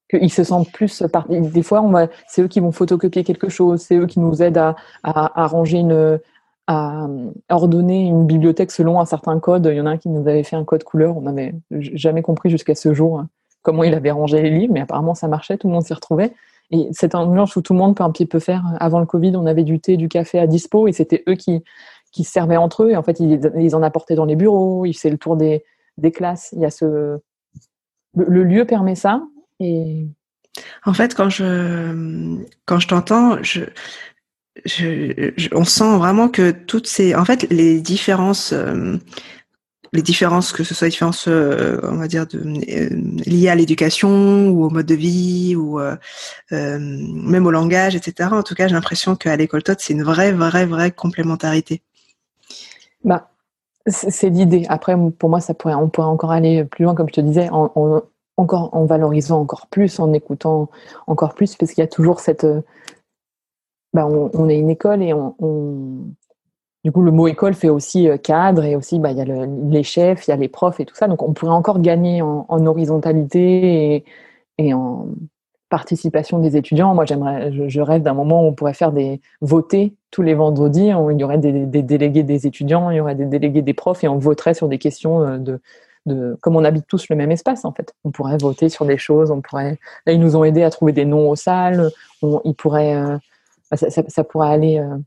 qu'ils 0.09 0.31
se 0.31 0.45
sentent 0.45 0.71
plus 0.71 1.03
des 1.29 1.61
fois 1.61 1.83
c'est 2.29 2.43
eux 2.43 2.47
qui 2.47 2.61
vont 2.61 2.71
photocopier 2.71 3.25
quelque 3.25 3.49
chose 3.49 3.81
c'est 3.81 3.97
eux 3.97 4.05
qui 4.05 4.21
nous 4.21 4.41
aident 4.41 4.73
à, 5.03 5.47
ranger 5.47 5.79
une 5.79 6.19
à 6.67 7.07
ordonner 7.49 8.05
une 8.05 8.25
bibliothèque 8.25 8.71
selon 8.71 9.01
un 9.01 9.05
certain 9.05 9.39
code. 9.39 9.67
Il 9.69 9.75
y 9.75 9.81
en 9.81 9.87
a 9.87 9.89
un 9.89 9.97
qui 9.97 10.07
nous 10.07 10.27
avait 10.27 10.43
fait 10.43 10.55
un 10.55 10.63
code 10.63 10.83
couleur. 10.83 11.17
On 11.17 11.21
n'avait 11.21 11.55
jamais 11.71 12.21
compris 12.21 12.51
jusqu'à 12.51 12.75
ce 12.75 12.93
jour 12.93 13.23
comment 13.63 13.83
il 13.83 13.93
avait 13.95 14.11
rangé 14.11 14.39
les 14.39 14.51
livres, 14.51 14.73
mais 14.73 14.81
apparemment 14.81 15.15
ça 15.15 15.27
marchait, 15.27 15.57
tout 15.57 15.67
le 15.67 15.73
monde 15.73 15.83
s'y 15.83 15.95
retrouvait. 15.95 16.31
Et 16.71 16.87
c'est 16.91 17.15
un 17.15 17.21
ambiance 17.21 17.55
où 17.55 17.61
tout 17.61 17.73
le 17.73 17.79
monde 17.79 17.95
peut 17.95 18.03
un 18.03 18.11
petit 18.11 18.27
peu 18.27 18.39
faire. 18.39 18.63
Avant 18.79 18.99
le 18.99 19.07
Covid, 19.07 19.35
on 19.35 19.47
avait 19.47 19.63
du 19.63 19.79
thé, 19.79 19.97
du 19.97 20.07
café 20.07 20.37
à 20.37 20.45
dispo, 20.45 20.87
et 20.87 20.91
c'était 20.91 21.23
eux 21.27 21.33
qui, 21.33 21.63
qui 22.11 22.23
se 22.23 22.31
servaient 22.31 22.57
entre 22.57 22.83
eux. 22.83 22.91
Et 22.91 22.95
en 22.95 23.03
fait, 23.03 23.19
ils, 23.19 23.75
en 23.75 23.83
apportaient 23.83 24.15
dans 24.15 24.25
les 24.25 24.35
bureaux, 24.35 24.85
ils 24.85 24.93
faisaient 24.93 25.09
le 25.09 25.17
tour 25.17 25.37
des, 25.37 25.63
classes. 26.13 26.49
Il 26.53 26.61
y 26.61 26.65
a 26.65 26.71
ce... 26.71 27.19
Le, 28.15 28.43
lieu 28.43 28.65
permet 28.65 28.95
ça. 28.95 29.21
Et... 29.59 30.07
En 30.85 30.93
fait, 30.93 31.13
quand 31.13 31.29
je, 31.29 32.45
quand 32.65 32.79
je 32.79 32.87
t'entends, 32.87 33.37
on 35.53 35.65
sent 35.65 35.97
vraiment 35.97 36.29
que 36.29 36.51
toutes 36.51 36.87
ces, 36.87 37.15
en 37.15 37.25
fait, 37.25 37.47
les 37.49 37.81
différences, 37.81 38.53
euh, 38.53 38.97
les 39.93 40.01
différences, 40.01 40.51
que 40.51 40.63
ce 40.63 40.73
soit 40.73 40.89
différences, 40.89 41.27
euh, 41.27 41.79
on 41.83 41.97
va 41.97 42.07
dire, 42.07 42.27
de, 42.27 42.39
euh, 42.39 42.89
liées 43.25 43.49
à 43.49 43.55
l'éducation 43.55 44.49
ou 44.49 44.65
au 44.65 44.69
mode 44.69 44.85
de 44.85 44.95
vie 44.95 45.55
ou 45.55 45.79
même 46.51 47.45
au 47.45 47.51
langage, 47.51 47.95
etc. 47.95 48.29
En 48.31 48.43
tout 48.43 48.55
cas, 48.55 48.67
j'ai 48.67 48.75
l'impression 48.75 49.15
qu'à 49.15 49.35
l'école 49.35 49.63
TOT, 49.63 49.75
c'est 49.79 49.93
une 49.93 50.03
vraie, 50.03 50.31
vraie, 50.31 50.65
vraie 50.65 50.91
complémentarité. 50.91 51.81
Bah, 53.03 53.29
c'est 53.87 54.29
l'idée. 54.29 54.65
Après, 54.69 54.95
pour 55.17 55.29
moi, 55.29 55.39
ça 55.39 55.53
pourrait, 55.53 55.75
on 55.75 55.89
pourrait 55.89 56.07
encore 56.07 56.31
aller 56.31 56.65
plus 56.65 56.83
loin, 56.83 56.95
comme 56.95 57.09
je 57.09 57.13
te 57.13 57.21
disais, 57.21 57.49
en, 57.49 57.71
encore 58.37 58.69
en 58.73 58.85
valorisant 58.85 59.39
encore 59.39 59.67
plus, 59.67 59.99
en 59.99 60.13
écoutant 60.13 60.69
encore 61.07 61.33
plus, 61.33 61.55
parce 61.55 61.73
qu'il 61.73 61.81
y 61.81 61.85
a 61.85 61.87
toujours 61.87 62.19
cette, 62.19 62.45
bah, 63.93 64.05
on, 64.07 64.49
est 64.49 64.59
une 64.59 64.69
école 64.69 65.01
et 65.01 65.13
on, 65.13 65.33
du 66.83 66.91
coup 66.91 67.01
le 67.01 67.11
mot 67.11 67.27
école 67.27 67.55
fait 67.55 67.69
aussi 67.69 68.07
euh, 68.07 68.17
cadre 68.17 68.63
et 68.63 68.75
aussi 68.75 68.99
bah, 68.99 69.11
il 69.11 69.17
y 69.17 69.21
a 69.21 69.45
les 69.45 69.83
chefs, 69.83 70.27
il 70.27 70.31
y 70.31 70.33
a 70.33 70.37
les 70.37 70.47
profs 70.47 70.79
et 70.79 70.85
tout 70.85 70.95
ça. 70.95 71.07
Donc 71.07 71.23
on 71.23 71.33
pourrait 71.33 71.51
encore 71.51 71.79
gagner 71.81 72.21
en, 72.21 72.45
horizontalité 72.67 74.05
et, 74.57 74.73
en 74.73 75.07
participation 75.69 76.39
des 76.39 76.57
étudiants. 76.57 76.93
Moi 76.95 77.05
j'aimerais, 77.05 77.51
je, 77.69 77.81
rêve 77.81 78.01
d'un 78.01 78.13
moment 78.13 78.43
où 78.43 78.47
on 78.47 78.53
pourrait 78.53 78.73
faire 78.73 78.91
des 78.91 79.21
voter 79.41 79.95
tous 80.11 80.21
les 80.21 80.33
vendredis. 80.33 80.87
il 80.87 81.19
y 81.19 81.23
aurait 81.23 81.37
des, 81.37 81.65
délégués 81.83 82.23
des 82.23 82.47
étudiants, 82.47 82.89
il 82.89 82.97
y 82.97 82.99
aurait 82.99 83.15
des 83.15 83.25
délégués 83.25 83.61
des 83.61 83.73
profs 83.73 84.03
et 84.03 84.07
on 84.07 84.17
voterait 84.17 84.55
sur 84.55 84.67
des 84.67 84.79
questions 84.79 85.21
euh, 85.21 85.37
de, 85.37 85.61
de, 86.07 86.37
comme 86.41 86.55
on 86.55 86.63
habite 86.63 86.87
tous 86.87 87.07
le 87.09 87.15
même 87.15 87.31
espace 87.31 87.65
en 87.65 87.71
fait. 87.71 87.93
On 88.03 88.11
pourrait 88.11 88.37
voter 88.37 88.69
sur 88.69 88.85
des 88.85 88.97
choses, 88.97 89.31
on 89.31 89.41
pourrait. 89.41 89.77
Là 90.05 90.13
ils 90.13 90.19
nous 90.19 90.35
ont 90.35 90.43
aidé 90.43 90.63
à 90.63 90.71
trouver 90.71 90.91
des 90.91 91.05
noms 91.05 91.29
aux 91.29 91.35
salles. 91.35 91.89
ils 92.23 92.55
pourraient 92.55 92.95
euh, 92.95 93.17
bah, 93.71 93.77
ça, 93.77 94.23
pourrait 94.23 94.49
aller 94.49 94.79
euh, 94.79 94.97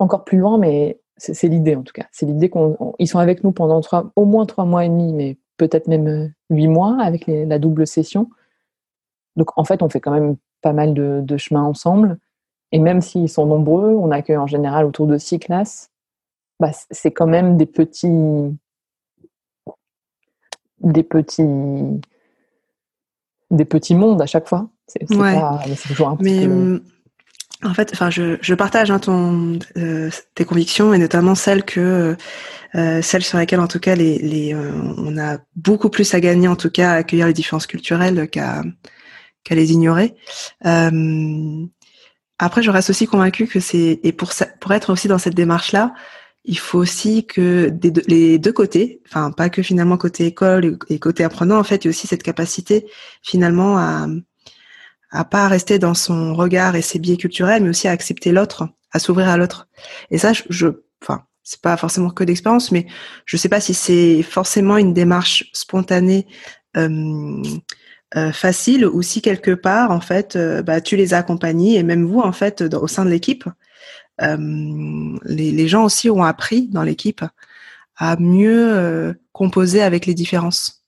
encore 0.00 0.24
plus 0.24 0.38
loin, 0.38 0.58
mais 0.58 0.98
c'est 1.16 1.48
l'idée 1.48 1.76
en 1.76 1.82
tout 1.82 1.92
cas. 1.92 2.06
C'est 2.10 2.26
l'idée 2.26 2.50
qu'ils 2.50 3.08
sont 3.08 3.18
avec 3.18 3.44
nous 3.44 3.52
pendant 3.52 3.80
trois, 3.80 4.10
au 4.16 4.24
moins 4.24 4.46
trois 4.46 4.64
mois 4.64 4.84
et 4.84 4.88
demi, 4.88 5.12
mais 5.12 5.36
peut-être 5.56 5.88
même 5.88 6.32
huit 6.50 6.68
mois 6.68 6.96
avec 7.00 7.26
la 7.26 7.58
double 7.58 7.86
session. 7.86 8.28
Donc 9.38 9.56
en 9.56 9.64
fait, 9.64 9.82
on 9.82 9.88
fait 9.88 10.00
quand 10.00 10.10
même 10.10 10.36
pas 10.60 10.74
mal 10.74 10.92
de, 10.92 11.36
chemin 11.38 11.62
ensemble. 11.62 12.18
Et 12.72 12.80
même 12.80 13.00
s'ils 13.00 13.30
sont 13.30 13.46
nombreux, 13.46 13.94
on 13.94 14.10
accueille 14.10 14.36
en 14.36 14.46
général 14.46 14.84
autour 14.84 15.06
de 15.06 15.16
six 15.16 15.38
classes. 15.38 15.90
Bah, 16.60 16.72
c'est 16.90 17.12
quand 17.12 17.28
même 17.28 17.56
des 17.56 17.64
petits, 17.64 18.08
des 20.80 21.04
petits, 21.04 22.00
des 23.50 23.64
petits 23.64 23.94
mondes 23.94 24.20
à 24.20 24.26
chaque 24.26 24.48
fois. 24.48 24.68
C'est 24.88 25.06
toujours 25.06 26.08
un 26.08 26.16
petit 26.16 26.46
peu... 26.46 26.82
En 27.64 27.74
fait, 27.74 27.90
enfin, 27.92 28.08
je, 28.08 28.38
je 28.40 28.54
partage 28.54 28.92
hein, 28.92 29.00
ton, 29.00 29.58
euh, 29.76 30.10
tes 30.36 30.44
convictions 30.44 30.94
et 30.94 30.98
notamment 30.98 31.34
celles 31.34 31.64
que 31.64 32.16
euh, 32.76 33.02
celles 33.02 33.24
sur 33.24 33.38
lesquelles, 33.38 33.58
en 33.58 33.66
tout 33.66 33.80
cas, 33.80 33.96
les, 33.96 34.18
les 34.18 34.54
euh, 34.54 34.70
on 34.96 35.18
a 35.18 35.38
beaucoup 35.56 35.88
plus 35.88 36.14
à 36.14 36.20
gagner, 36.20 36.46
en 36.46 36.54
tout 36.54 36.70
cas, 36.70 36.92
à 36.92 36.94
accueillir 36.94 37.26
les 37.26 37.32
différences 37.32 37.66
culturelles 37.66 38.28
qu'à 38.30 38.62
qu'à 39.48 39.54
les 39.54 39.72
ignorer. 39.72 40.14
Euh, 40.66 41.66
après, 42.38 42.62
je 42.62 42.70
reste 42.70 42.90
aussi 42.90 43.06
convaincue 43.06 43.46
que 43.46 43.60
c'est 43.60 44.00
et 44.02 44.12
pour 44.12 44.72
être 44.72 44.92
aussi 44.92 45.08
dans 45.08 45.18
cette 45.18 45.34
démarche-là, 45.34 45.94
il 46.44 46.58
faut 46.58 46.78
aussi 46.78 47.26
que 47.26 47.70
les 48.06 48.38
deux 48.38 48.52
côtés, 48.52 49.02
enfin 49.06 49.32
pas 49.32 49.50
que 49.50 49.62
finalement 49.62 49.96
côté 49.96 50.26
école 50.26 50.78
et 50.88 50.98
côté 50.98 51.24
apprenant, 51.24 51.58
en 51.58 51.64
fait, 51.64 51.84
il 51.84 51.84
y 51.86 51.88
a 51.88 51.90
aussi 51.90 52.06
cette 52.06 52.22
capacité 52.22 52.86
finalement 53.22 53.76
à 53.78 54.06
à 55.10 55.24
pas 55.24 55.48
rester 55.48 55.78
dans 55.78 55.94
son 55.94 56.34
regard 56.34 56.76
et 56.76 56.82
ses 56.82 56.98
biais 56.98 57.16
culturels, 57.16 57.62
mais 57.62 57.70
aussi 57.70 57.88
à 57.88 57.92
accepter 57.92 58.32
l'autre, 58.32 58.68
à 58.92 58.98
s'ouvrir 58.98 59.28
à 59.28 59.36
l'autre. 59.36 59.68
Et 60.10 60.18
ça, 60.18 60.32
je, 60.32 60.68
enfin, 61.02 61.24
c'est 61.42 61.60
pas 61.60 61.76
forcément 61.76 62.10
que 62.10 62.24
d'expérience, 62.24 62.70
mais 62.72 62.86
je 63.24 63.36
sais 63.36 63.48
pas 63.48 63.60
si 63.60 63.74
c'est 63.74 64.22
forcément 64.22 64.76
une 64.76 64.92
démarche 64.92 65.50
spontanée, 65.52 66.26
euh, 66.76 67.42
euh, 68.16 68.32
facile, 68.32 68.86
ou 68.86 69.02
si 69.02 69.22
quelque 69.22 69.50
part, 69.50 69.90
en 69.90 70.00
fait, 70.00 70.36
euh, 70.36 70.62
bah, 70.62 70.80
tu 70.80 70.96
les 70.96 71.14
as 71.14 71.18
accompagnés 71.18 71.76
et 71.76 71.82
même 71.82 72.04
vous, 72.04 72.20
en 72.20 72.32
fait, 72.32 72.62
au 72.74 72.86
sein 72.86 73.04
de 73.04 73.10
l'équipe, 73.10 73.44
les, 74.20 75.52
les 75.52 75.68
gens 75.68 75.84
aussi 75.84 76.10
ont 76.10 76.24
appris 76.24 76.66
dans 76.68 76.82
l'équipe 76.82 77.24
à 77.96 78.16
mieux 78.18 79.16
composer 79.32 79.80
avec 79.80 80.06
les 80.06 80.14
différences. 80.14 80.78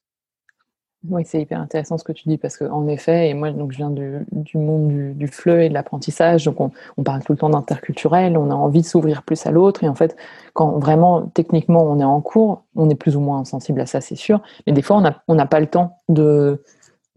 Oui, 1.09 1.23
c'est 1.25 1.41
hyper 1.41 1.59
intéressant 1.59 1.97
ce 1.97 2.05
que 2.05 2.13
tu 2.13 2.29
dis 2.29 2.37
parce 2.37 2.59
qu'en 2.59 2.87
effet, 2.87 3.31
et 3.31 3.35
moi 3.35 3.51
donc 3.53 3.73
je 3.73 3.79
viens 3.79 3.89
du, 3.89 4.19
du 4.33 4.59
monde 4.59 4.89
du, 4.89 5.15
du, 5.15 5.29
FLE 5.29 5.63
et 5.63 5.69
de 5.71 5.75
l'apprentissage, 5.75 6.45
donc 6.45 6.61
on, 6.61 6.71
on, 6.99 7.03
parle 7.03 7.23
tout 7.23 7.33
le 7.33 7.39
temps 7.39 7.49
d'interculturel, 7.49 8.37
on 8.37 8.51
a 8.51 8.55
envie 8.55 8.83
de 8.83 8.87
s'ouvrir 8.87 9.23
plus 9.23 9.47
à 9.47 9.51
l'autre 9.51 9.83
et 9.83 9.89
en 9.89 9.95
fait, 9.95 10.15
quand 10.53 10.79
vraiment 10.79 11.23
techniquement 11.23 11.85
on 11.85 12.01
est 12.01 12.05
en 12.05 12.21
cours, 12.21 12.65
on 12.77 12.91
est 12.91 12.95
plus 12.95 13.17
ou 13.17 13.21
moins 13.21 13.47
sensible 13.47 13.81
à 13.81 13.87
ça, 13.87 14.03
c'est 14.03 14.15
sûr, 14.15 14.43
mais 14.67 14.75
des 14.75 14.83
fois 14.83 14.99
on 14.99 15.01
n'a 15.01 15.23
on 15.27 15.47
pas 15.47 15.61
le 15.61 15.69
temps 15.69 15.97
de, 16.11 16.63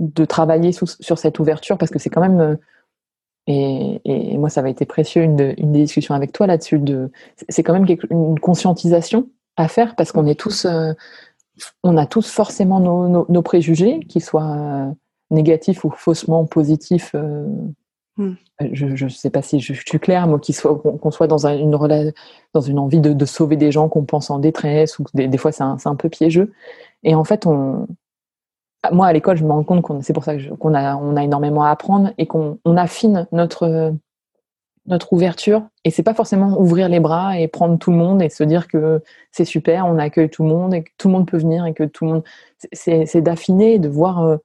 de 0.03 0.25
travailler 0.25 0.71
sur 0.71 1.17
cette 1.17 1.39
ouverture 1.39 1.77
parce 1.77 1.91
que 1.91 1.99
c'est 1.99 2.09
quand 2.09 2.21
même 2.21 2.57
et, 3.47 4.01
et, 4.05 4.37
moi 4.37 4.49
ça 4.49 4.61
avait 4.61 4.71
été 4.71 4.85
précieux 4.85 5.23
une, 5.23 5.53
une 5.57 5.73
des 5.73 5.81
discussions 5.81 6.15
avec 6.15 6.31
toi 6.31 6.47
là-dessus 6.47 6.79
de 6.79 7.11
c'est 7.49 7.63
quand 7.63 7.73
même 7.73 7.85
une 8.09 8.39
conscientisation 8.39 9.27
à 9.57 9.67
faire 9.67 9.95
parce 9.95 10.11
qu'on 10.11 10.27
est 10.27 10.39
tous 10.39 10.65
euh, 10.65 10.93
on 11.83 11.97
a 11.97 12.05
tous 12.05 12.29
forcément 12.29 12.79
nos, 12.79 13.41
préjugés, 13.41 13.99
qu'ils 14.01 14.23
soient 14.23 14.55
euh, 14.55 14.91
négatifs 15.31 15.83
ou 15.83 15.91
faussement 15.91 16.45
positifs. 16.45 17.11
Euh, 17.15 17.45
hmm. 18.17 18.33
Je 18.71 19.05
ne 19.05 19.09
sais 19.09 19.29
pas 19.29 19.41
si 19.41 19.59
je, 19.59 19.73
suis 19.73 19.99
claire, 19.99 20.27
mais 20.27 20.37
qu'on 20.39 20.53
soit, 20.53 20.79
qu'on 20.79 21.11
soit 21.11 21.27
dans 21.27 21.45
une, 21.45 21.71
dans 22.53 22.61
une 22.61 22.79
envie 22.79 22.99
de, 22.99 23.25
sauver 23.25 23.55
des 23.55 23.71
gens 23.71 23.89
qu'on 23.89 24.05
pense 24.05 24.29
en 24.29 24.39
détresse, 24.39 24.99
ou 24.99 25.05
des, 25.13 25.37
fois 25.37 25.51
c'est 25.51 25.63
un, 25.63 25.95
peu 25.95 26.09
piégeux. 26.09 26.51
Et 27.03 27.15
en 27.15 27.23
fait, 27.23 27.45
on, 27.45 27.87
moi 28.91 29.07
à 29.07 29.13
l'école, 29.13 29.37
je 29.37 29.45
me 29.45 29.51
rends 29.51 29.63
compte 29.63 29.81
qu'on 29.81 30.01
c'est 30.01 30.13
pour 30.13 30.23
ça 30.23 30.35
qu'on 30.59 30.73
a, 30.73 30.95
on 30.95 31.15
a 31.15 31.23
énormément 31.23 31.63
à 31.63 31.69
apprendre 31.69 32.11
et 32.17 32.27
qu'on 32.27 32.57
affine 32.65 33.27
notre, 33.31 33.93
notre 34.85 35.13
ouverture. 35.13 35.63
Et 35.83 35.91
c'est 35.91 36.03
pas 36.03 36.13
forcément 36.13 36.59
ouvrir 36.59 36.89
les 36.89 36.99
bras 36.99 37.39
et 37.39 37.47
prendre 37.47 37.77
tout 37.77 37.91
le 37.91 37.97
monde 37.97 38.21
et 38.21 38.29
se 38.29 38.43
dire 38.43 38.67
que 38.67 39.01
c'est 39.31 39.45
super, 39.45 39.85
on 39.85 39.97
accueille 39.97 40.29
tout 40.29 40.43
le 40.43 40.49
monde 40.49 40.73
et 40.73 40.83
que 40.83 40.91
tout 40.97 41.07
le 41.07 41.13
monde 41.13 41.27
peut 41.27 41.37
venir 41.37 41.65
et 41.65 41.73
que 41.73 41.83
tout 41.83 42.05
le 42.05 42.11
monde. 42.11 42.23
C'est 42.73 43.21
d'affiner, 43.21 43.79
de 43.79 43.89
voir 43.89 44.21
euh, 44.21 44.37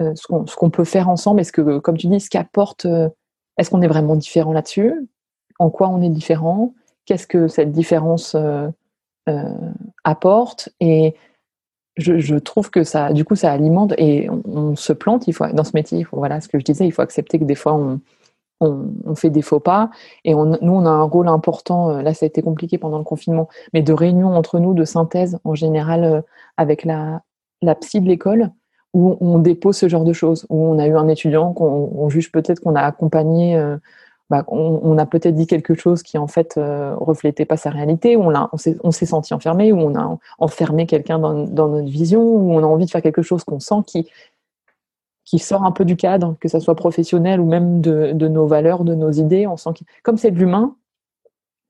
euh, 0.00 0.14
ce 0.14 0.56
qu'on 0.56 0.70
peut 0.70 0.84
faire 0.84 1.08
ensemble. 1.08 1.40
Est-ce 1.40 1.52
que, 1.52 1.78
comme 1.78 1.96
tu 1.96 2.06
dis, 2.06 2.20
ce 2.20 2.30
qu'apporte. 2.30 2.86
Euh, 2.86 3.08
est-ce 3.58 3.70
qu'on 3.70 3.82
est 3.82 3.88
vraiment 3.88 4.16
différent 4.16 4.52
là-dessus? 4.52 5.08
En 5.58 5.70
quoi 5.70 5.88
on 5.88 6.00
est 6.00 6.08
différent? 6.08 6.74
Qu'est-ce 7.04 7.26
que 7.26 7.48
cette 7.48 7.72
différence 7.72 8.34
apporte? 10.04 10.70
Et 10.80 11.14
je, 11.96 12.36
trouve 12.36 12.70
que 12.70 12.84
ça, 12.84 13.12
du 13.12 13.24
coup, 13.24 13.36
ça 13.36 13.52
alimente 13.52 13.94
et 13.98 14.28
on, 14.30 14.76
se 14.76 14.92
plante. 14.92 15.28
Il 15.28 15.34
faut 15.34 15.46
dans 15.48 15.64
ce 15.64 15.72
métier, 15.74 16.06
voilà, 16.12 16.40
ce 16.40 16.48
que 16.48 16.58
je 16.58 16.64
disais, 16.64 16.86
il 16.86 16.92
faut 16.92 17.02
accepter 17.02 17.38
que 17.38 17.44
des 17.44 17.54
fois 17.54 17.74
on, 17.74 18.00
fait 19.16 19.30
des 19.30 19.42
faux 19.42 19.58
pas 19.58 19.90
et 20.24 20.34
nous 20.34 20.56
on 20.62 20.86
a 20.86 20.90
un 20.90 21.02
rôle 21.02 21.28
important. 21.28 21.90
Euh, 21.90 22.02
là, 22.02 22.14
ça 22.14 22.24
a 22.24 22.28
été 22.28 22.42
compliqué 22.42 22.78
pendant 22.78 22.98
le 22.98 23.04
confinement, 23.04 23.48
mais 23.72 23.82
de 23.82 23.92
réunion 23.92 24.36
entre 24.36 24.60
nous, 24.60 24.72
de 24.72 24.84
synthèse 24.84 25.38
en 25.42 25.56
général 25.56 26.04
euh, 26.04 26.20
avec 26.56 26.84
la, 26.84 27.22
la 27.60 27.74
psy 27.74 28.00
de 28.00 28.06
l'école 28.06 28.50
où 28.94 29.16
on 29.20 29.38
dépose 29.38 29.76
ce 29.76 29.88
genre 29.88 30.04
de 30.04 30.12
choses, 30.12 30.46
où 30.50 30.66
on 30.66 30.78
a 30.78 30.86
eu 30.86 30.96
un 30.96 31.08
étudiant 31.08 31.52
qu'on 31.52 32.08
juge 32.08 32.30
peut-être 32.30 32.60
qu'on 32.60 32.74
a 32.74 32.82
accompagné, 32.82 33.56
euh, 33.56 33.78
bah, 34.30 34.44
on, 34.48 34.96
a 34.96 35.04
peut-être 35.04 35.34
dit 35.34 35.46
quelque 35.46 35.74
chose 35.74 36.02
qui 36.02 36.16
en 36.16 36.26
fait 36.26 36.58
reflétait 36.58 37.44
pas 37.44 37.58
sa 37.58 37.68
réalité, 37.68 38.16
on, 38.16 38.90
s'est 38.92 39.06
senti 39.06 39.34
enfermé, 39.34 39.72
où 39.72 39.78
on 39.78 39.94
a 39.94 40.18
enfermé 40.38 40.86
quelqu'un 40.86 41.18
dans, 41.18 41.34
notre 41.34 41.88
vision, 41.88 42.22
où 42.22 42.52
on 42.52 42.62
a 42.62 42.66
envie 42.66 42.86
de 42.86 42.90
faire 42.90 43.02
quelque 43.02 43.20
chose 43.20 43.44
qu'on 43.44 43.60
sent 43.60 43.82
qui 45.24 45.38
sort 45.38 45.64
un 45.64 45.72
peu 45.72 45.84
du 45.84 45.96
cadre, 45.96 46.36
que 46.40 46.48
ce 46.48 46.60
soit 46.60 46.74
professionnel 46.74 47.40
ou 47.40 47.46
même 47.46 47.80
de, 47.80 48.12
nos 48.12 48.46
valeurs, 48.46 48.84
de 48.84 48.94
nos 48.94 49.10
idées. 49.10 49.46
On 49.46 49.56
sent 49.56 49.70
que, 49.78 49.84
comme 50.02 50.16
c'est 50.16 50.30
de 50.30 50.38
l'humain, 50.38 50.76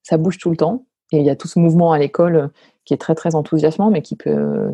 ça 0.03 0.17
bouge 0.17 0.39
tout 0.39 0.51
le 0.51 0.57
temps. 0.57 0.85
Et 1.13 1.19
il 1.19 1.25
y 1.25 1.31
a 1.31 1.37
tout 1.37 1.49
ce 1.49 1.59
mouvement 1.59 1.93
à 1.93 1.99
l'école 1.99 2.51
qui 2.85 2.95
est 2.95 2.99
très 2.99 3.15
très 3.15 3.35
enthousiasmant, 3.35 3.91
mais 3.91 4.03
qui 4.03 4.17
peut. 4.17 4.73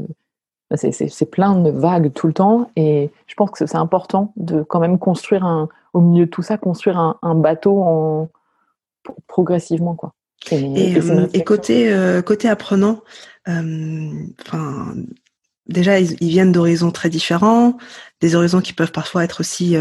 C'est 0.77 1.31
plein 1.31 1.57
de 1.57 1.71
vagues 1.71 2.13
tout 2.13 2.27
le 2.27 2.35
temps. 2.35 2.71
Et 2.77 3.11
je 3.27 3.35
pense 3.35 3.51
que 3.51 3.67
c'est 3.67 3.77
important 3.77 4.33
de 4.37 4.63
quand 4.63 4.81
même 4.81 4.99
construire 4.99 5.45
un, 5.45 5.69
au 5.95 6.01
milieu 6.01 6.27
de 6.27 6.31
tout 6.31 6.43
ça, 6.43 6.59
construire 6.59 6.99
un, 6.99 7.35
bateau 7.35 7.83
en, 7.83 8.29
progressivement. 9.27 9.95
Quoi. 9.95 10.13
Et, 10.51 10.93
et, 11.33 11.45
côté 11.45 12.21
côté 12.25 12.49
apprenant, 12.49 13.01
enfin 13.47 14.95
déjà 15.67 15.99
ils, 16.01 16.17
viennent 16.21 16.53
d'horizons 16.53 16.91
très 16.91 17.09
différents, 17.09 17.77
des 18.21 18.35
horizons 18.35 18.61
qui 18.61 18.73
peuvent 18.73 18.93
parfois 18.93 19.25
être 19.25 19.41
aussi 19.41 19.75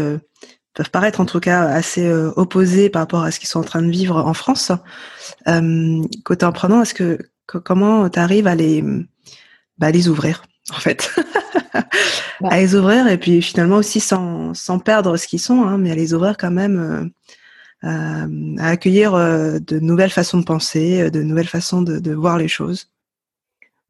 peuvent 0.74 0.90
paraître 0.90 1.20
en 1.20 1.26
tout 1.26 1.40
cas 1.40 1.64
assez 1.64 2.10
opposés 2.36 2.88
par 2.88 3.02
rapport 3.02 3.22
à 3.22 3.30
ce 3.30 3.38
qu'ils 3.38 3.48
sont 3.48 3.60
en 3.60 3.64
train 3.64 3.82
de 3.82 3.90
vivre 3.90 4.16
en 4.16 4.34
France. 4.34 4.72
côté 6.24 6.46
apprenant, 6.46 6.80
est-ce 6.80 6.94
que 6.94 7.18
comment 7.46 8.08
tu 8.08 8.18
arrives 8.18 8.46
à 8.46 8.54
les 8.54 8.82
bah, 9.78 9.90
les 9.90 10.08
ouvrir? 10.08 10.42
En 10.74 10.80
fait. 10.80 11.10
Bah. 12.40 12.50
à 12.52 12.60
les 12.60 12.76
ouvrir 12.76 13.08
et 13.08 13.18
puis 13.18 13.42
finalement 13.42 13.76
aussi 13.76 13.98
sans, 13.98 14.54
sans 14.54 14.78
perdre 14.78 15.16
ce 15.16 15.26
qu'ils 15.26 15.40
sont 15.40 15.62
hein, 15.64 15.76
mais 15.76 15.90
à 15.90 15.94
les 15.94 16.14
ouvrir 16.14 16.36
quand 16.36 16.52
même 16.52 17.12
euh, 17.84 17.88
euh, 17.88 18.56
à 18.58 18.68
accueillir 18.68 19.14
euh, 19.14 19.58
de 19.58 19.80
nouvelles 19.80 20.10
façons 20.10 20.38
de 20.38 20.44
penser 20.44 21.10
de 21.10 21.22
nouvelles 21.22 21.48
façons 21.48 21.82
de, 21.82 21.98
de 21.98 22.14
voir 22.14 22.38
les 22.38 22.46
choses. 22.46 22.90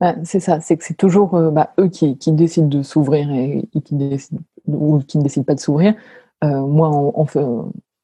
Bah, 0.00 0.14
c'est 0.24 0.40
ça 0.40 0.60
c'est 0.60 0.76
que 0.78 0.84
c'est 0.84 0.96
toujours 0.96 1.38
bah, 1.50 1.72
eux 1.78 1.88
qui, 1.88 2.16
qui, 2.16 2.32
décident 2.32 2.68
de 2.68 2.82
s'ouvrir 2.82 3.30
et, 3.30 3.68
qui 3.84 3.94
décident 3.94 4.40
ou 4.66 4.98
qui 5.00 5.18
ne 5.18 5.22
décident 5.22 5.44
pas 5.44 5.54
de 5.54 5.60
s'ouvrir. 5.60 5.94
Moi 6.42 6.90
on, 6.90 7.26
fait 7.26 7.44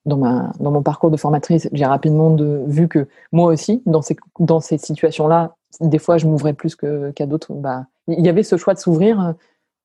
dans, 0.05 0.19
ma, 0.19 0.53
dans 0.61 0.71
mon 0.71 0.83
parcours 0.83 1.11
de 1.11 1.17
formatrice, 1.17 1.69
j'ai 1.73 1.87
rapidement 1.87 2.31
de, 2.31 2.63
vu 2.67 2.89
que 2.89 3.09
moi 3.33 3.51
aussi, 3.51 3.83
dans 3.87 4.03
ces, 4.03 4.17
dans 4.39 4.61
ces 4.61 4.79
situations-là, 4.79 5.57
des 5.81 5.99
fois, 5.99 6.19
je 6.19 6.27
m'ouvrais 6.27 6.53
plus 6.53 6.77
qu'à 6.77 7.27
d'autres. 7.27 7.53
Bah, 7.53 7.87
il 8.09 8.25
y 8.25 8.29
avait 8.29 8.43
ce 8.43 8.57
choix 8.57 8.75
de 8.75 8.79
s'ouvrir, 8.79 9.21
euh, 9.21 9.33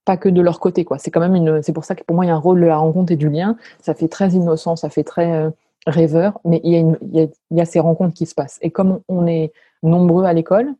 pas 0.06 0.18
que 0.18 0.30
de 0.30 0.42
leur 0.42 0.60
côté. 0.60 0.86
quoi. 0.86 0.98
C'est 0.98 1.12
quand 1.12 1.20
même 1.20 1.36
une. 1.36 1.62
C'est 1.62 1.74
pour 1.74 1.86
ça 1.86 1.96
que 1.96 2.04
pour 2.04 2.16
moi, 2.16 2.26
il 2.26 2.30
y 2.30 2.32
a 2.32 2.36
un 2.36 2.40
rôle 2.40 2.62
de 2.62 2.66
la 2.66 2.78
rencontre 2.78 3.12
et 3.12 3.16
du 3.16 3.30
lien. 3.30 3.58
Ça 3.82 3.94
fait 3.94 4.08
très 4.08 4.32
innocent, 4.32 4.76
ça 4.76 4.90
fait 4.90 5.04
très 5.04 5.32
euh, 5.32 5.50
rêveur, 5.88 6.40
mais 6.46 6.62
il 6.64 6.74
y, 6.74 6.78
a 6.78 6.80
il, 6.80 7.58
y 7.58 7.62
a, 7.62 7.66
ces 7.66 7.80
rencontres 7.80 8.14
qui 8.14 8.26
se 8.26 8.36
passent. 8.36 8.60
Et 8.62 8.72
comme 8.72 9.02
on 9.08 9.28
est 9.28 9.52
nombreux 9.84 10.26
à 10.26 10.34
l'école, 10.34 10.74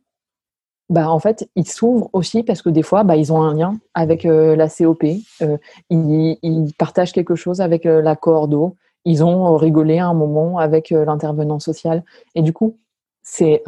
bah, 0.88 1.08
en 1.10 1.20
fait, 1.20 1.48
ils 1.54 1.68
s'ouvrent 1.68 2.10
aussi 2.12 2.42
parce 2.42 2.62
que 2.62 2.68
des 2.68 2.82
fois, 2.82 3.04
bah, 3.04 3.16
ils 3.16 3.32
ont 3.32 3.42
un 3.42 3.54
lien 3.54 3.74
avec 3.94 4.26
euh, 4.26 4.56
la 4.56 4.68
COP, 4.68 5.04
ils, 5.04 5.24
ils, 5.90 6.74
partagent 6.76 7.12
quelque 7.12 7.36
chose 7.36 7.60
avec 7.60 7.84
la 7.84 8.16
Cordo, 8.16 8.74
ils 9.04 9.24
ont 9.24 9.56
rigolé 9.56 9.98
un 9.98 10.14
moment 10.14 10.58
avec 10.58 10.90
l'intervenant 10.90 11.60
social. 11.60 12.04
Et 12.34 12.42
du 12.42 12.52
coup, 12.52 12.76
c'est 13.22 13.62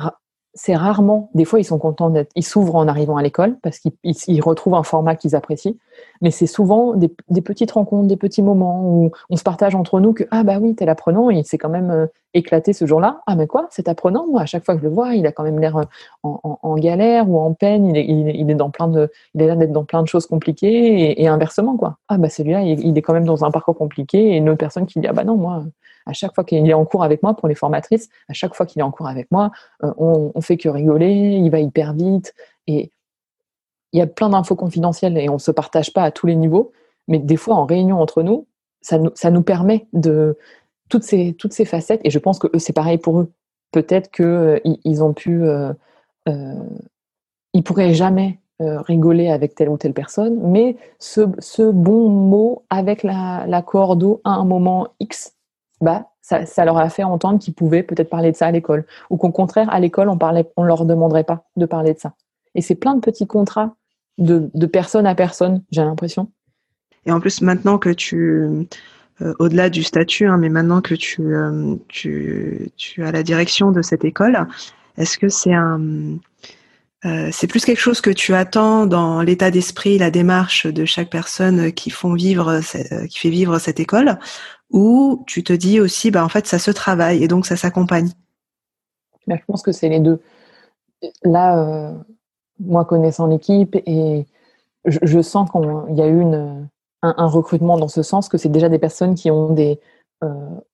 c'est 0.54 0.76
rarement, 0.76 1.30
des 1.34 1.44
fois 1.44 1.60
ils 1.60 1.64
sont 1.64 1.78
contents 1.78 2.10
d'être, 2.10 2.30
ils 2.36 2.44
s'ouvrent 2.44 2.76
en 2.76 2.86
arrivant 2.86 3.16
à 3.16 3.22
l'école 3.22 3.56
parce 3.62 3.78
qu'ils 3.78 4.42
retrouvent 4.42 4.74
un 4.74 4.82
format 4.82 5.16
qu'ils 5.16 5.34
apprécient, 5.34 5.74
mais 6.20 6.30
c'est 6.30 6.46
souvent 6.46 6.94
des, 6.94 7.08
petites 7.40 7.70
rencontres, 7.72 8.06
des 8.06 8.18
petits 8.18 8.42
moments 8.42 8.82
où 8.84 9.10
on 9.30 9.36
se 9.36 9.42
partage 9.42 9.74
entre 9.74 9.98
nous 10.00 10.12
que 10.12 10.24
ah 10.30 10.42
bah 10.42 10.58
oui 10.60 10.74
t'es 10.74 10.84
l'apprenant, 10.84 11.30
il 11.30 11.44
s'est 11.46 11.56
quand 11.56 11.70
même 11.70 11.90
euh, 11.90 12.06
éclaté 12.34 12.74
ce 12.74 12.86
jour-là, 12.86 13.22
ah 13.26 13.34
mais 13.34 13.46
quoi 13.46 13.66
cet 13.70 13.88
apprenant, 13.88 14.26
moi 14.26 14.42
à 14.42 14.46
chaque 14.46 14.64
fois 14.64 14.74
que 14.74 14.82
je 14.82 14.86
le 14.86 14.92
vois 14.92 15.14
il 15.14 15.26
a 15.26 15.32
quand 15.32 15.42
même 15.42 15.58
l'air 15.58 15.76
euh, 15.78 15.84
en, 16.22 16.76
galère 16.76 17.30
ou 17.30 17.38
en 17.38 17.54
peine, 17.54 17.86
il 17.86 17.96
est, 17.96 18.06
il, 18.06 18.50
est 18.50 18.54
dans 18.54 18.70
plein 18.70 18.88
de, 18.88 19.10
il 19.34 19.42
a 19.42 19.46
l'air 19.46 19.56
d'être 19.56 19.72
dans 19.72 19.84
plein 19.84 20.02
de 20.02 20.08
choses 20.08 20.26
compliquées 20.26 21.20
et, 21.22 21.28
inversement 21.28 21.78
quoi, 21.78 21.96
ah 22.08 22.18
bah 22.18 22.28
celui-là 22.28 22.60
il, 22.62 22.78
il, 22.80 22.98
est 22.98 23.02
quand 23.02 23.14
même 23.14 23.24
dans 23.24 23.44
un 23.44 23.50
parcours 23.50 23.76
compliqué 23.76 24.32
et 24.32 24.36
une 24.36 24.50
autre 24.50 24.58
personne 24.58 24.84
qui 24.84 25.00
dit 25.00 25.06
ah 25.06 25.14
bah 25.14 25.24
non 25.24 25.36
moi 25.36 25.64
à 26.06 26.12
chaque 26.12 26.34
fois 26.34 26.44
qu'il 26.44 26.68
est 26.68 26.74
en 26.74 26.84
cours 26.84 27.04
avec 27.04 27.22
moi, 27.22 27.34
pour 27.34 27.48
les 27.48 27.54
formatrices, 27.54 28.08
à 28.28 28.32
chaque 28.32 28.54
fois 28.54 28.66
qu'il 28.66 28.80
est 28.80 28.84
en 28.84 28.90
cours 28.90 29.08
avec 29.08 29.30
moi, 29.30 29.50
euh, 29.82 29.92
on, 29.96 30.32
on, 30.34 30.40
fait 30.40 30.56
que 30.56 30.68
rigoler, 30.68 31.12
il 31.12 31.50
va 31.50 31.60
hyper 31.60 31.94
vite. 31.94 32.34
Et 32.66 32.90
il 33.92 33.98
y 33.98 34.02
a 34.02 34.06
plein 34.06 34.30
d'infos 34.30 34.56
confidentielles 34.56 35.18
et 35.18 35.28
on 35.28 35.34
ne 35.34 35.38
se 35.38 35.50
partage 35.50 35.92
pas 35.92 36.02
à 36.02 36.10
tous 36.10 36.26
les 36.26 36.34
niveaux. 36.34 36.72
Mais 37.08 37.18
des 37.18 37.36
fois, 37.36 37.56
en 37.56 37.66
réunion 37.66 38.00
entre 38.00 38.22
nous, 38.22 38.46
ça 38.80 38.98
nous, 38.98 39.42
permet 39.42 39.86
de 39.92 40.36
toutes 40.88 41.04
ces, 41.04 41.34
toutes 41.38 41.52
ces 41.52 41.64
facettes. 41.64 42.00
Et 42.04 42.10
je 42.10 42.18
pense 42.18 42.38
que 42.38 42.58
c'est 42.58 42.72
pareil 42.72 42.98
pour 42.98 43.20
eux. 43.20 43.32
Peut-être 43.70 44.10
qu'ils 44.10 44.24
euh, 44.24 44.58
ils 44.64 45.02
ont 45.02 45.12
pu. 45.12 45.44
Euh, 45.44 45.72
euh, 46.28 46.54
ils 47.54 47.62
pourraient 47.62 47.94
jamais 47.94 48.38
euh, 48.60 48.80
rigoler 48.80 49.28
avec 49.28 49.54
telle 49.54 49.68
ou 49.68 49.76
telle 49.76 49.92
personne, 49.92 50.38
mais 50.42 50.76
ce, 50.98 51.70
bon 51.70 52.08
mot 52.08 52.64
avec 52.70 53.02
la 53.02 53.62
cordeau 53.66 54.20
à 54.24 54.30
un 54.30 54.44
moment 54.44 54.88
X 55.00 55.34
bah, 55.82 56.06
ça, 56.22 56.64
leur 56.64 56.78
a 56.78 56.88
fait 56.88 57.02
entendre 57.02 57.40
qu'ils 57.40 57.54
pouvaient 57.54 57.82
peut-être 57.82 58.08
parler 58.08 58.30
de 58.30 58.36
ça 58.36 58.46
à 58.46 58.50
l'école. 58.52 58.86
Ou 59.10 59.16
qu'au 59.16 59.32
contraire, 59.32 59.68
à 59.70 59.80
l'école, 59.80 60.08
on 60.08 60.18
on 60.56 60.62
leur 60.62 60.84
demanderait 60.86 61.24
pas 61.24 61.44
de 61.56 61.66
parler 61.66 61.92
de 61.92 61.98
ça. 61.98 62.14
Et 62.54 62.62
c'est 62.62 62.76
plein 62.76 62.94
de 62.94 63.00
petits 63.00 63.26
contrats 63.26 63.74
de, 64.18 64.66
personne 64.66 65.06
à 65.06 65.14
personne, 65.14 65.64
j'ai 65.72 65.82
l'impression. 65.82 66.30
Et 67.04 67.10
en 67.10 67.18
plus, 67.18 67.40
maintenant 67.40 67.78
que 67.78 67.90
tu, 67.90 68.68
euh, 69.20 69.34
au-delà 69.40 69.70
du 69.70 69.82
statut, 69.82 70.26
hein, 70.26 70.36
mais 70.36 70.48
maintenant 70.48 70.80
que 70.80 70.94
tu, 70.94 71.34
euh, 71.34 71.74
tu, 71.88 72.70
tu 72.76 73.04
as 73.04 73.10
la 73.10 73.24
direction 73.24 73.72
de 73.72 73.82
cette 73.82 74.04
école, 74.04 74.46
est-ce 74.96 75.18
que 75.18 75.28
c'est 75.28 75.54
un, 75.54 75.80
euh, 77.04 77.30
c'est 77.32 77.48
plus 77.48 77.64
quelque 77.64 77.80
chose 77.80 78.00
que 78.00 78.10
tu 78.10 78.34
attends 78.34 78.86
dans 78.86 79.22
l'état 79.22 79.50
d'esprit, 79.50 79.98
la 79.98 80.12
démarche 80.12 80.66
de 80.66 80.84
chaque 80.84 81.10
personne 81.10 81.72
qui 81.72 81.90
font 81.90 82.14
vivre, 82.14 82.60
qui 83.08 83.18
fait 83.18 83.30
vivre 83.30 83.58
cette 83.58 83.80
école, 83.80 84.18
ou 84.72 85.22
tu 85.26 85.44
te 85.44 85.52
dis 85.52 85.80
aussi, 85.80 86.10
bah, 86.10 86.24
en 86.24 86.28
fait, 86.28 86.46
ça 86.46 86.58
se 86.58 86.70
travaille 86.70 87.22
et 87.22 87.28
donc 87.28 87.46
ça 87.46 87.56
s'accompagne 87.56 88.10
bah, 89.26 89.36
Je 89.38 89.44
pense 89.46 89.62
que 89.62 89.72
c'est 89.72 89.88
les 89.88 90.00
deux. 90.00 90.20
Là, 91.24 91.58
euh, 91.58 91.92
moi, 92.58 92.84
connaissant 92.84 93.26
l'équipe, 93.26 93.76
et 93.86 94.26
je, 94.84 95.20
sens 95.20 95.50
qu'il 95.50 95.96
y 95.96 96.02
a 96.02 96.06
eu 96.06 96.20
une, 96.20 96.68
un, 97.02 97.26
recrutement 97.26 97.76
dans 97.76 97.88
ce 97.88 98.02
sens, 98.02 98.28
que 98.28 98.38
c'est 98.38 98.48
déjà 98.48 98.68
des 98.68 98.78
personnes 98.78 99.14
qui 99.14 99.30
ont 99.30 99.52
des, 99.52 99.78
euh, 100.24 100.28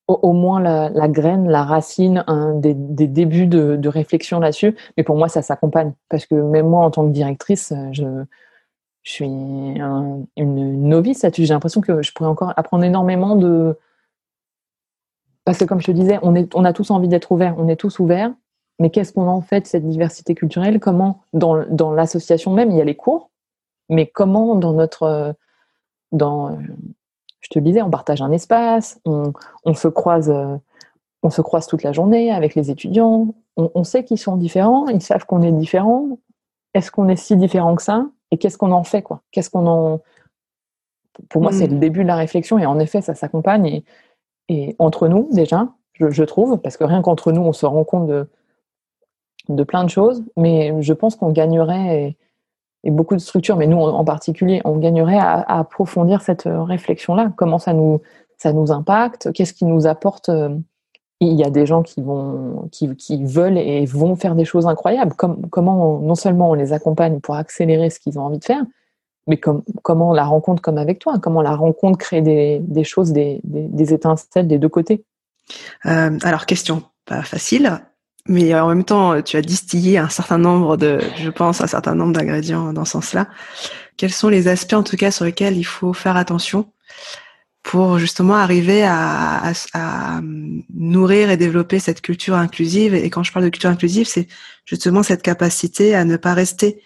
au, 0.07 0.33
moins 0.33 0.61
la, 0.61 1.09
graine, 1.09 1.49
la 1.49 1.65
racine, 1.65 2.25
un, 2.27 2.55
des, 2.55 2.75
débuts 2.75 3.47
de, 3.47 3.89
réflexion 3.89 4.39
là-dessus. 4.39 4.77
Mais 4.97 5.03
pour 5.03 5.17
moi, 5.17 5.29
ça 5.29 5.43
s'accompagne. 5.43 5.93
Parce 6.09 6.27
que 6.27 6.35
même 6.35 6.69
moi, 6.69 6.85
en 6.85 6.91
tant 6.91 7.07
que 7.07 7.13
directrice, 7.13 7.73
je, 7.93 8.05
je 9.03 9.13
suis 9.13 9.25
une 9.25 10.27
novice 10.37 11.23
là-dessus. 11.23 11.47
J'ai 11.47 11.55
l'impression 11.55 11.81
que 11.81 12.03
je 12.03 12.13
pourrais 12.13 12.29
encore 12.29 12.53
apprendre 12.57 12.85
énormément 12.85 13.35
de, 13.35 13.77
parce 15.49 15.57
que 15.57 15.65
comme 15.65 15.81
je 15.81 15.87
te 15.87 15.93
disais, 15.93 16.19
on, 16.21 16.35
est, 16.35 16.55
on 16.55 16.63
a 16.67 16.75
tous 16.75 16.91
envie 16.91 17.09
d'être 17.09 17.33
ouverts, 17.33 17.55
on 17.57 17.69
est 17.69 17.77
tous 17.77 18.01
ouverts, 18.01 18.35
mais 18.79 18.91
qu'est-ce 18.91 19.15
qu'on 19.15 19.29
en 19.29 19.41
fait 19.41 19.63
de 19.63 19.67
cette 19.67 19.89
diversité 19.89 20.35
culturelle? 20.35 20.79
Comment, 20.79 21.23
dans, 21.33 21.65
dans 21.71 21.91
l'association 21.91 22.53
même, 22.53 22.71
il 22.71 22.77
y 22.77 22.83
a 22.83 22.85
les 22.85 22.97
cours, 22.97 23.31
mais 23.89 24.07
comment 24.07 24.57
dans 24.57 24.75
notre... 24.75 25.35
Dans, 26.13 26.59
je 27.41 27.49
te 27.49 27.59
le 27.59 27.65
disais, 27.65 27.81
on 27.81 27.89
partage 27.89 28.21
un 28.21 28.31
espace, 28.31 29.01
on, 29.07 29.33
on 29.65 29.73
se 29.73 29.89
croise... 29.89 30.31
On 31.23 31.31
se 31.31 31.41
croise 31.41 31.67
toute 31.67 31.83
la 31.83 31.93
journée 31.93 32.31
avec 32.31 32.55
les 32.55 32.71
étudiants. 32.71 33.35
On, 33.57 33.85
sait 33.85 34.05
qu'ils 34.05 34.19
sont 34.19 34.37
différents, 34.37 34.87
ils 34.89 35.01
savent 35.01 35.25
qu'on 35.25 35.41
est 35.41 35.51
différents. 35.51 36.19
Est-ce 36.75 36.91
qu'on 36.91 37.09
est 37.09 37.17
si 37.17 37.37
différent 37.37 37.75
que 37.75 37.83
ça? 37.83 38.07
Et 38.31 38.37
qu'est-ce 38.37 38.59
qu'on 38.59 38.71
en 38.71 38.85
fait 38.85 39.01
quoi? 39.01 39.23
Qu'est-ce 39.33 39.49
qu'on 39.49 39.67
en 39.67 40.01
Pour 41.31 41.41
moi, 41.41 41.53
c'est 41.53 41.69
hmm. 41.69 41.73
le 41.73 41.79
début 41.79 42.03
de 42.03 42.09
la 42.09 42.17
réflexion 42.17 42.59
et 42.59 42.67
en 42.67 42.79
effet, 42.79 43.01
ça 43.01 43.15
s'accompagne. 43.15 43.65
Et 43.67 43.85
et 44.49 44.77
entre 44.79 45.09
nous 45.09 45.29
déjà, 45.33 45.69
je, 45.95 46.23
trouve, 46.23 46.59
parce 46.59 46.77
que 46.77 46.85
rien 46.85 47.03
qu'entre 47.03 47.33
nous, 47.33 47.43
on 47.43 47.53
se 47.53 47.67
rend 47.67 47.85
compte 47.85 48.07
de, 48.07 48.29
de 49.49 49.63
plein 49.65 49.85
de 49.85 49.91
choses, 49.91 50.23
mais 50.37 50.81
je 50.81 50.93
pense 50.93 51.17
qu'on 51.17 51.31
gagnerait, 51.31 52.17
et, 52.85 52.91
beaucoup 52.91 53.15
de 53.15 53.21
structures, 53.21 53.57
mais 53.57 53.67
nous 53.67 53.79
en, 53.79 54.05
particulier, 54.05 54.63
on 54.65 54.77
gagnerait 54.77 55.19
à, 55.19 55.41
approfondir 55.59 56.23
cette 56.23 56.45
réflexion-là. 56.47 57.33
Comment 57.37 57.59
ça 57.59 57.73
nous, 57.73 58.01
ça 58.39 58.53
nous 58.53 58.73
impacte? 58.73 59.33
Qu'est-ce 59.33 59.53
qui 59.53 59.65
nous 59.65 59.87
apporte 59.87 60.29
euh, 60.29 60.57
Il 61.21 61.35
y 61.35 61.45
a 61.45 61.51
des 61.51 61.67
gens 61.67 61.83
qui, 61.83 62.01
vont, 62.01 62.69
qui, 62.71 62.95
qui 62.97 63.25
veulent 63.25 63.59
et 63.59 63.85
vont 63.85 64.17
faire 64.17 64.35
des 64.35 64.45
choses 64.45 64.67
incroyables. 64.67 65.15
Comme, 65.15 65.49
comment 65.51 65.99
non 65.99 66.15
seulement 66.15 66.51
on 66.51 66.55
les 66.55 66.73
accompagne 66.73 67.21
pour 67.21 67.35
accélérer 67.35 67.91
ce 67.91 68.01
qu'ils 68.01 68.19
ont 68.19 68.23
envie 68.23 68.39
de 68.39 68.45
faire, 68.45 68.65
mais 69.29 69.39
comment 69.39 70.13
la 70.13 70.25
rencontre 70.25 70.63
comme 70.63 70.79
avec 70.79 70.99
toi 70.99 71.19
Comment 71.21 71.43
la 71.43 71.55
rencontre 71.55 71.99
crée 71.99 72.23
des, 72.23 72.85
choses, 72.85 73.13
des, 73.13 73.41
étincelles 73.93 74.49
des 74.49 74.59
deux 74.59 74.69
côtés 74.69 75.05
euh, 75.87 76.19
Alors, 76.23 76.47
question 76.47 76.83
pas 77.05 77.23
facile, 77.23 77.81
mais 78.27 78.55
en 78.59 78.69
même 78.69 78.85
temps, 78.85 79.23
tu 79.23 79.37
as 79.37 79.43
distillé 79.43 79.99
un 79.99 80.09
certain 80.09 80.39
nombre 80.39 80.77
de, 80.77 81.01
je 81.17 81.31
pense, 81.31 81.61
un 81.61 81.67
certain 81.67 81.95
nombre 81.95 82.13
d'ingrédients 82.13 82.73
dans 82.73 82.85
ce 82.85 82.93
sens-là. 82.93 83.29
Quels 83.97 84.13
sont 84.13 84.29
les 84.29 84.49
aspects, 84.49 84.75
en 84.75 84.83
tout 84.83 84.97
cas, 84.97 85.11
sur 85.11 85.25
lesquels 85.25 85.57
il 85.57 85.65
faut 85.65 85.93
faire 85.93 86.17
attention 86.17 86.73
pour 87.63 87.99
justement 87.99 88.35
arriver 88.35 88.85
à, 88.85 89.53
à, 89.75 90.21
nourrir 90.75 91.31
et 91.31 91.37
développer 91.37 91.81
cette 91.81 92.01
culture 92.01 92.35
inclusive? 92.35 92.95
Et 92.95 93.11
quand 93.11 93.23
je 93.23 93.33
parle 93.33 93.45
de 93.45 93.51
culture 93.51 93.71
inclusive, 93.71 94.07
c'est 94.07 94.29
justement 94.67 95.03
cette 95.03 95.23
capacité 95.23 95.95
à 95.95 96.05
ne 96.05 96.17
pas 96.17 96.35
rester 96.35 96.83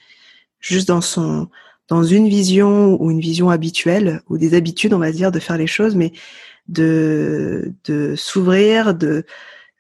juste 0.60 0.88
dans 0.88 1.00
son 1.00 1.48
dans 1.92 2.04
une 2.04 2.26
vision 2.26 2.96
ou 3.02 3.10
une 3.10 3.20
vision 3.20 3.50
habituelle 3.50 4.22
ou 4.30 4.38
des 4.38 4.54
habitudes, 4.54 4.94
on 4.94 4.98
va 4.98 5.12
dire, 5.12 5.30
de 5.30 5.38
faire 5.38 5.58
les 5.58 5.66
choses, 5.66 5.94
mais 5.94 6.12
de, 6.66 7.74
de 7.84 8.14
s'ouvrir, 8.16 8.94
de, 8.94 9.26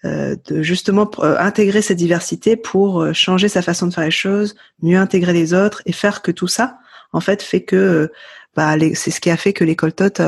euh, 0.04 0.36
de 0.44 0.62
justement 0.62 1.10
euh, 1.20 1.38
intégrer 1.38 1.80
cette 1.80 1.96
diversité 1.96 2.54
pour 2.54 3.00
euh, 3.00 3.14
changer 3.14 3.48
sa 3.48 3.62
façon 3.62 3.86
de 3.86 3.94
faire 3.94 4.04
les 4.04 4.10
choses, 4.10 4.56
mieux 4.82 4.98
intégrer 4.98 5.32
les 5.32 5.54
autres 5.54 5.80
et 5.86 5.92
faire 5.92 6.20
que 6.20 6.30
tout 6.30 6.48
ça, 6.48 6.80
en 7.14 7.20
fait, 7.20 7.42
fait 7.42 7.62
que 7.62 8.12
bah, 8.56 8.74
c'est 8.92 9.10
ce 9.10 9.18
qui 9.18 9.30
a 9.30 9.38
fait 9.38 9.54
que 9.54 9.64
l'école 9.64 9.94
TOT, 9.94 10.22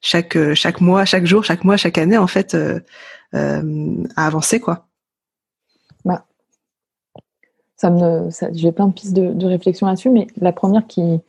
chaque, 0.00 0.36
chaque 0.54 0.80
mois, 0.80 1.04
chaque 1.04 1.26
jour, 1.26 1.44
chaque 1.44 1.62
mois, 1.62 1.76
chaque 1.76 1.98
année, 1.98 2.18
en 2.18 2.26
fait, 2.26 2.56
a 3.32 3.62
avancé, 4.16 4.58
quoi. 4.58 4.88
J'ai 8.52 8.72
plein 8.72 8.86
de 8.88 8.92
pistes 8.92 9.14
de, 9.14 9.46
réflexion 9.46 9.86
là-dessus, 9.86 10.10
mais 10.10 10.26
la 10.36 10.52
première 10.52 10.86
qui, 10.86 11.20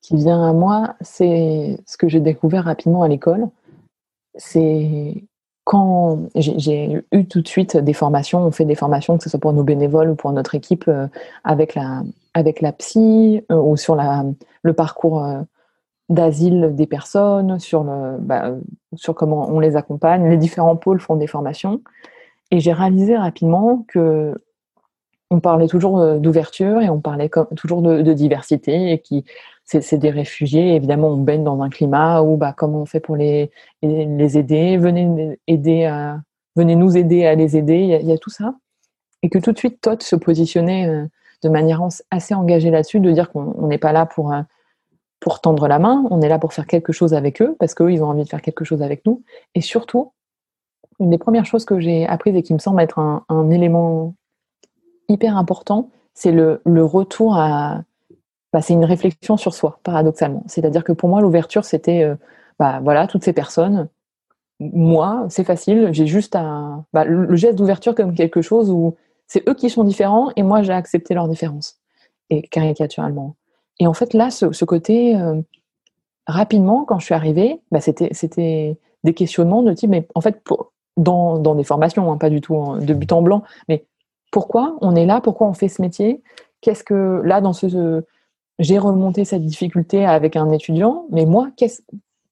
qui 0.00 0.16
vient 0.16 0.48
à 0.48 0.52
moi, 0.52 0.94
c'est 1.00 1.78
ce 1.86 1.96
que 1.96 2.08
j'ai 2.08 2.20
découvert 2.20 2.64
rapidement 2.64 3.02
à 3.02 3.08
l'école. 3.08 3.48
C'est 4.36 5.24
quand 5.64 6.30
j'ai 6.34 7.04
eu 7.12 7.26
tout 7.26 7.42
de 7.42 7.48
suite 7.48 7.76
des 7.76 7.92
formations, 7.92 8.40
on 8.40 8.50
fait 8.50 8.64
des 8.64 8.74
formations, 8.74 9.18
que 9.18 9.24
ce 9.24 9.28
soit 9.28 9.38
pour 9.38 9.52
nos 9.52 9.64
bénévoles 9.64 10.10
ou 10.10 10.14
pour 10.14 10.32
notre 10.32 10.54
équipe, 10.54 10.88
euh, 10.88 11.08
avec, 11.44 11.74
la, 11.74 12.04
avec 12.32 12.62
la 12.62 12.72
psy 12.72 13.42
euh, 13.52 13.56
ou 13.56 13.76
sur 13.76 13.94
la, 13.94 14.24
le 14.62 14.72
parcours 14.72 15.22
euh, 15.22 15.42
d'asile 16.08 16.74
des 16.74 16.86
personnes, 16.86 17.58
sur, 17.58 17.84
le, 17.84 18.16
bah, 18.18 18.52
sur 18.94 19.14
comment 19.14 19.50
on 19.50 19.60
les 19.60 19.76
accompagne. 19.76 20.30
Les 20.30 20.38
différents 20.38 20.76
pôles 20.76 21.00
font 21.00 21.16
des 21.16 21.26
formations. 21.26 21.82
Et 22.50 22.60
j'ai 22.60 22.72
réalisé 22.72 23.16
rapidement 23.16 23.84
que 23.88 24.34
on 25.30 25.40
parlait 25.40 25.66
toujours 25.66 26.18
d'ouverture 26.18 26.80
et 26.80 26.88
on 26.88 27.00
parlait 27.00 27.30
toujours 27.56 27.82
de, 27.82 28.12
diversité 28.12 28.92
et 28.92 28.98
qui 28.98 29.24
c'est 29.64 29.98
des 29.98 30.10
réfugiés. 30.10 30.74
Évidemment, 30.74 31.08
on 31.08 31.18
baigne 31.18 31.44
dans 31.44 31.60
un 31.60 31.68
climat 31.68 32.22
où 32.22 32.36
bah, 32.38 32.54
comment 32.56 32.82
on 32.82 32.86
fait 32.86 33.00
pour 33.00 33.16
les, 33.16 33.50
les 33.82 34.38
aider? 34.38 34.78
Venez 34.78 35.38
aider 35.46 36.14
venez 36.56 36.74
nous 36.74 36.96
aider 36.96 37.26
à 37.26 37.34
les 37.34 37.56
aider. 37.56 37.98
Il 38.00 38.08
y 38.08 38.12
a, 38.12 38.18
tout 38.18 38.30
ça 38.30 38.54
et 39.22 39.28
que 39.28 39.38
tout 39.38 39.52
de 39.52 39.58
suite 39.58 39.80
Todd 39.80 40.02
se 40.02 40.16
positionnait 40.16 41.06
de 41.42 41.48
manière 41.48 41.82
assez 42.10 42.34
engagée 42.34 42.70
là-dessus, 42.70 43.00
de 43.00 43.10
dire 43.10 43.30
qu'on 43.30 43.66
n'est 43.66 43.78
pas 43.78 43.92
là 43.92 44.06
pour 44.06 44.32
pour 45.20 45.40
tendre 45.40 45.66
la 45.68 45.78
main, 45.78 46.04
on 46.10 46.20
est 46.20 46.28
là 46.28 46.38
pour 46.38 46.52
faire 46.52 46.66
quelque 46.66 46.92
chose 46.92 47.14
avec 47.14 47.42
eux, 47.42 47.56
parce 47.58 47.74
qu'eux, 47.74 47.92
ils 47.92 48.02
ont 48.02 48.08
envie 48.08 48.22
de 48.22 48.28
faire 48.28 48.42
quelque 48.42 48.64
chose 48.64 48.82
avec 48.82 49.04
nous. 49.04 49.22
Et 49.54 49.60
surtout, 49.60 50.12
une 51.00 51.10
des 51.10 51.18
premières 51.18 51.46
choses 51.46 51.64
que 51.64 51.80
j'ai 51.80 52.06
apprises 52.06 52.36
et 52.36 52.42
qui 52.42 52.54
me 52.54 52.58
semble 52.58 52.80
être 52.80 52.98
un, 52.98 53.50
élément 53.50 54.14
hyper 55.08 55.36
important, 55.36 55.90
c'est 56.14 56.32
le, 56.32 56.60
retour 56.84 57.36
à... 57.36 57.82
Bah, 58.52 58.62
c'est 58.62 58.72
une 58.72 58.84
réflexion 58.84 59.36
sur 59.36 59.54
soi, 59.54 59.78
paradoxalement. 59.82 60.42
C'est-à-dire 60.46 60.82
que 60.82 60.92
pour 60.92 61.08
moi, 61.08 61.20
l'ouverture, 61.20 61.64
c'était, 61.64 62.02
euh, 62.02 62.16
bah, 62.58 62.80
voilà, 62.82 63.06
toutes 63.06 63.22
ces 63.22 63.32
personnes. 63.32 63.88
Moi, 64.58 65.26
c'est 65.28 65.44
facile, 65.44 65.90
j'ai 65.92 66.06
juste 66.06 66.34
à... 66.34 66.84
Bah, 66.92 67.04
le 67.04 67.36
geste 67.36 67.56
d'ouverture 67.58 67.94
comme 67.94 68.14
quelque 68.14 68.42
chose 68.42 68.70
où 68.70 68.96
c'est 69.26 69.46
eux 69.48 69.54
qui 69.54 69.70
sont 69.70 69.84
différents 69.84 70.30
et 70.36 70.42
moi, 70.42 70.62
j'ai 70.62 70.72
accepté 70.72 71.14
leur 71.14 71.28
différence. 71.28 71.78
Et 72.30 72.42
caricaturalement. 72.42 73.36
Et 73.78 73.86
en 73.86 73.94
fait, 73.94 74.12
là, 74.14 74.30
ce, 74.30 74.64
côté, 74.64 75.16
euh, 75.16 75.40
rapidement, 76.26 76.84
quand 76.84 76.98
je 76.98 77.04
suis 77.04 77.14
arrivée, 77.14 77.60
bah, 77.70 77.80
c'était 77.80 78.78
des 79.04 79.14
questionnements 79.14 79.62
de 79.62 79.72
type, 79.72 79.90
mais 79.90 80.06
en 80.14 80.20
fait, 80.20 80.42
pour, 80.42 80.72
dans, 80.96 81.38
dans, 81.38 81.54
des 81.54 81.64
formations, 81.64 82.10
hein, 82.10 82.16
pas 82.16 82.30
du 82.30 82.40
tout 82.40 82.76
de 82.80 82.92
but 82.94 83.12
en 83.12 83.22
blanc, 83.22 83.44
mais 83.68 83.84
pourquoi 84.30 84.76
on 84.80 84.94
est 84.94 85.06
là, 85.06 85.20
pourquoi 85.20 85.46
on 85.46 85.54
fait 85.54 85.68
ce 85.68 85.82
métier 85.82 86.22
Qu'est-ce 86.60 86.84
que, 86.84 87.22
là, 87.24 87.40
dans 87.40 87.52
ce. 87.52 88.04
j'ai 88.58 88.78
remonté 88.78 89.24
cette 89.24 89.44
difficulté 89.44 90.04
avec 90.04 90.36
un 90.36 90.50
étudiant, 90.50 91.06
mais 91.10 91.26
moi, 91.26 91.50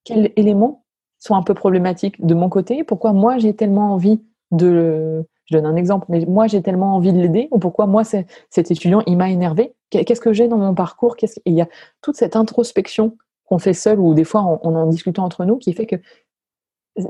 quels 0.04 0.32
éléments 0.36 0.84
sont 1.18 1.34
un 1.34 1.42
peu 1.42 1.54
problématiques 1.54 2.24
de 2.24 2.34
mon 2.34 2.48
côté? 2.48 2.84
Pourquoi 2.84 3.12
moi, 3.12 3.38
j'ai 3.38 3.54
tellement 3.54 3.92
envie 3.94 4.20
de 4.50 5.24
je 5.46 5.56
donne 5.56 5.66
un 5.66 5.76
exemple, 5.76 6.06
mais 6.08 6.24
moi 6.26 6.48
j'ai 6.48 6.60
tellement 6.60 6.96
envie 6.96 7.12
de 7.12 7.18
l'aider, 7.18 7.48
ou 7.52 7.58
pourquoi 7.58 7.86
moi 7.86 8.02
cet 8.04 8.70
étudiant 8.70 9.02
il 9.06 9.16
m'a 9.16 9.30
énervé? 9.30 9.74
Qu'est-ce 9.90 10.20
que 10.20 10.32
j'ai 10.32 10.48
dans 10.48 10.58
mon 10.58 10.74
parcours? 10.74 11.16
Et 11.22 11.26
il 11.46 11.54
y 11.54 11.60
a 11.60 11.68
toute 12.02 12.16
cette 12.16 12.36
introspection 12.36 13.16
qu'on 13.44 13.58
fait 13.58 13.72
seul 13.72 14.00
ou 14.00 14.12
des 14.14 14.24
fois 14.24 14.60
on, 14.62 14.74
en 14.74 14.86
discutant 14.86 15.24
entre 15.24 15.44
nous 15.44 15.56
qui 15.56 15.72
fait 15.72 15.86
que 15.86 15.96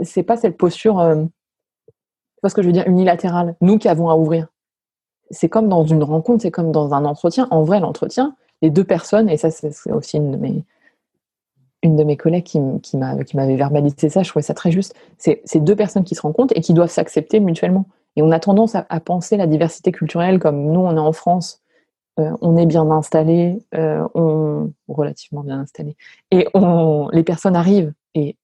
c'est 0.03 0.23
pas 0.23 0.37
cette 0.37 0.59
posture, 0.59 1.01
euh, 1.01 1.25
ce 2.47 2.55
que 2.55 2.61
je 2.61 2.67
veux 2.67 2.73
dire, 2.73 2.87
unilatérale, 2.87 3.57
nous 3.61 3.79
qui 3.79 3.89
avons 3.89 4.11
à 4.11 4.17
ouvrir. 4.17 4.49
C'est 5.31 5.49
comme 5.49 5.69
dans 5.69 5.85
une 5.85 6.03
rencontre, 6.03 6.43
c'est 6.43 6.51
comme 6.51 6.73
dans 6.73 6.95
un 6.95 7.05
entretien. 7.05 7.49
En 7.51 7.63
vrai, 7.63 7.81
l'entretien, 7.81 8.37
les 8.63 8.71
deux 8.71 8.85
personnes, 8.85 9.29
et 9.29 9.37
ça 9.37 9.51
c'est 9.51 9.93
aussi 9.93 10.17
une 10.17 10.31
de 10.33 10.37
mes, 10.37 10.65
une 11.83 11.97
de 11.97 12.05
mes 12.05 12.17
collègues 12.17 12.45
qui, 12.45 12.61
qui 12.83 12.97
m'avait 12.97 13.57
verbalisé 13.57 14.09
ça, 14.09 14.23
je 14.23 14.31
trouvais 14.31 14.43
ça 14.43 14.55
très 14.55 14.71
juste. 14.71 14.95
C'est 15.19 15.61
deux 15.61 15.77
personnes 15.77 16.05
qui 16.05 16.15
se 16.15 16.23
rencontrent 16.23 16.55
et 16.57 16.61
qui 16.61 16.75
doivent 16.75 16.91
s'accepter 16.91 17.41
mutuellement. 17.41 17.87
Et 18.17 18.23
on 18.23 18.31
a 18.31 18.41
tendance 18.41 18.75
à, 18.75 19.01
penser 19.01 19.37
la 19.37 19.47
diversité 19.47 19.93
culturelle 19.93 20.39
comme 20.39 20.73
nous, 20.73 20.81
on 20.81 20.97
est 20.97 21.01
en 21.01 21.13
France, 21.13 21.63
euh, 22.19 22.31
on 22.41 22.57
est 22.57 22.65
bien 22.65 22.91
installé, 22.91 23.63
euh, 23.75 24.07
on 24.15 24.73
relativement 24.89 25.43
bien 25.43 25.61
installé, 25.61 25.97
et 26.31 26.49
les 27.13 27.23
personnes 27.23 27.57
arrivent 27.57 27.93
et 28.15 28.37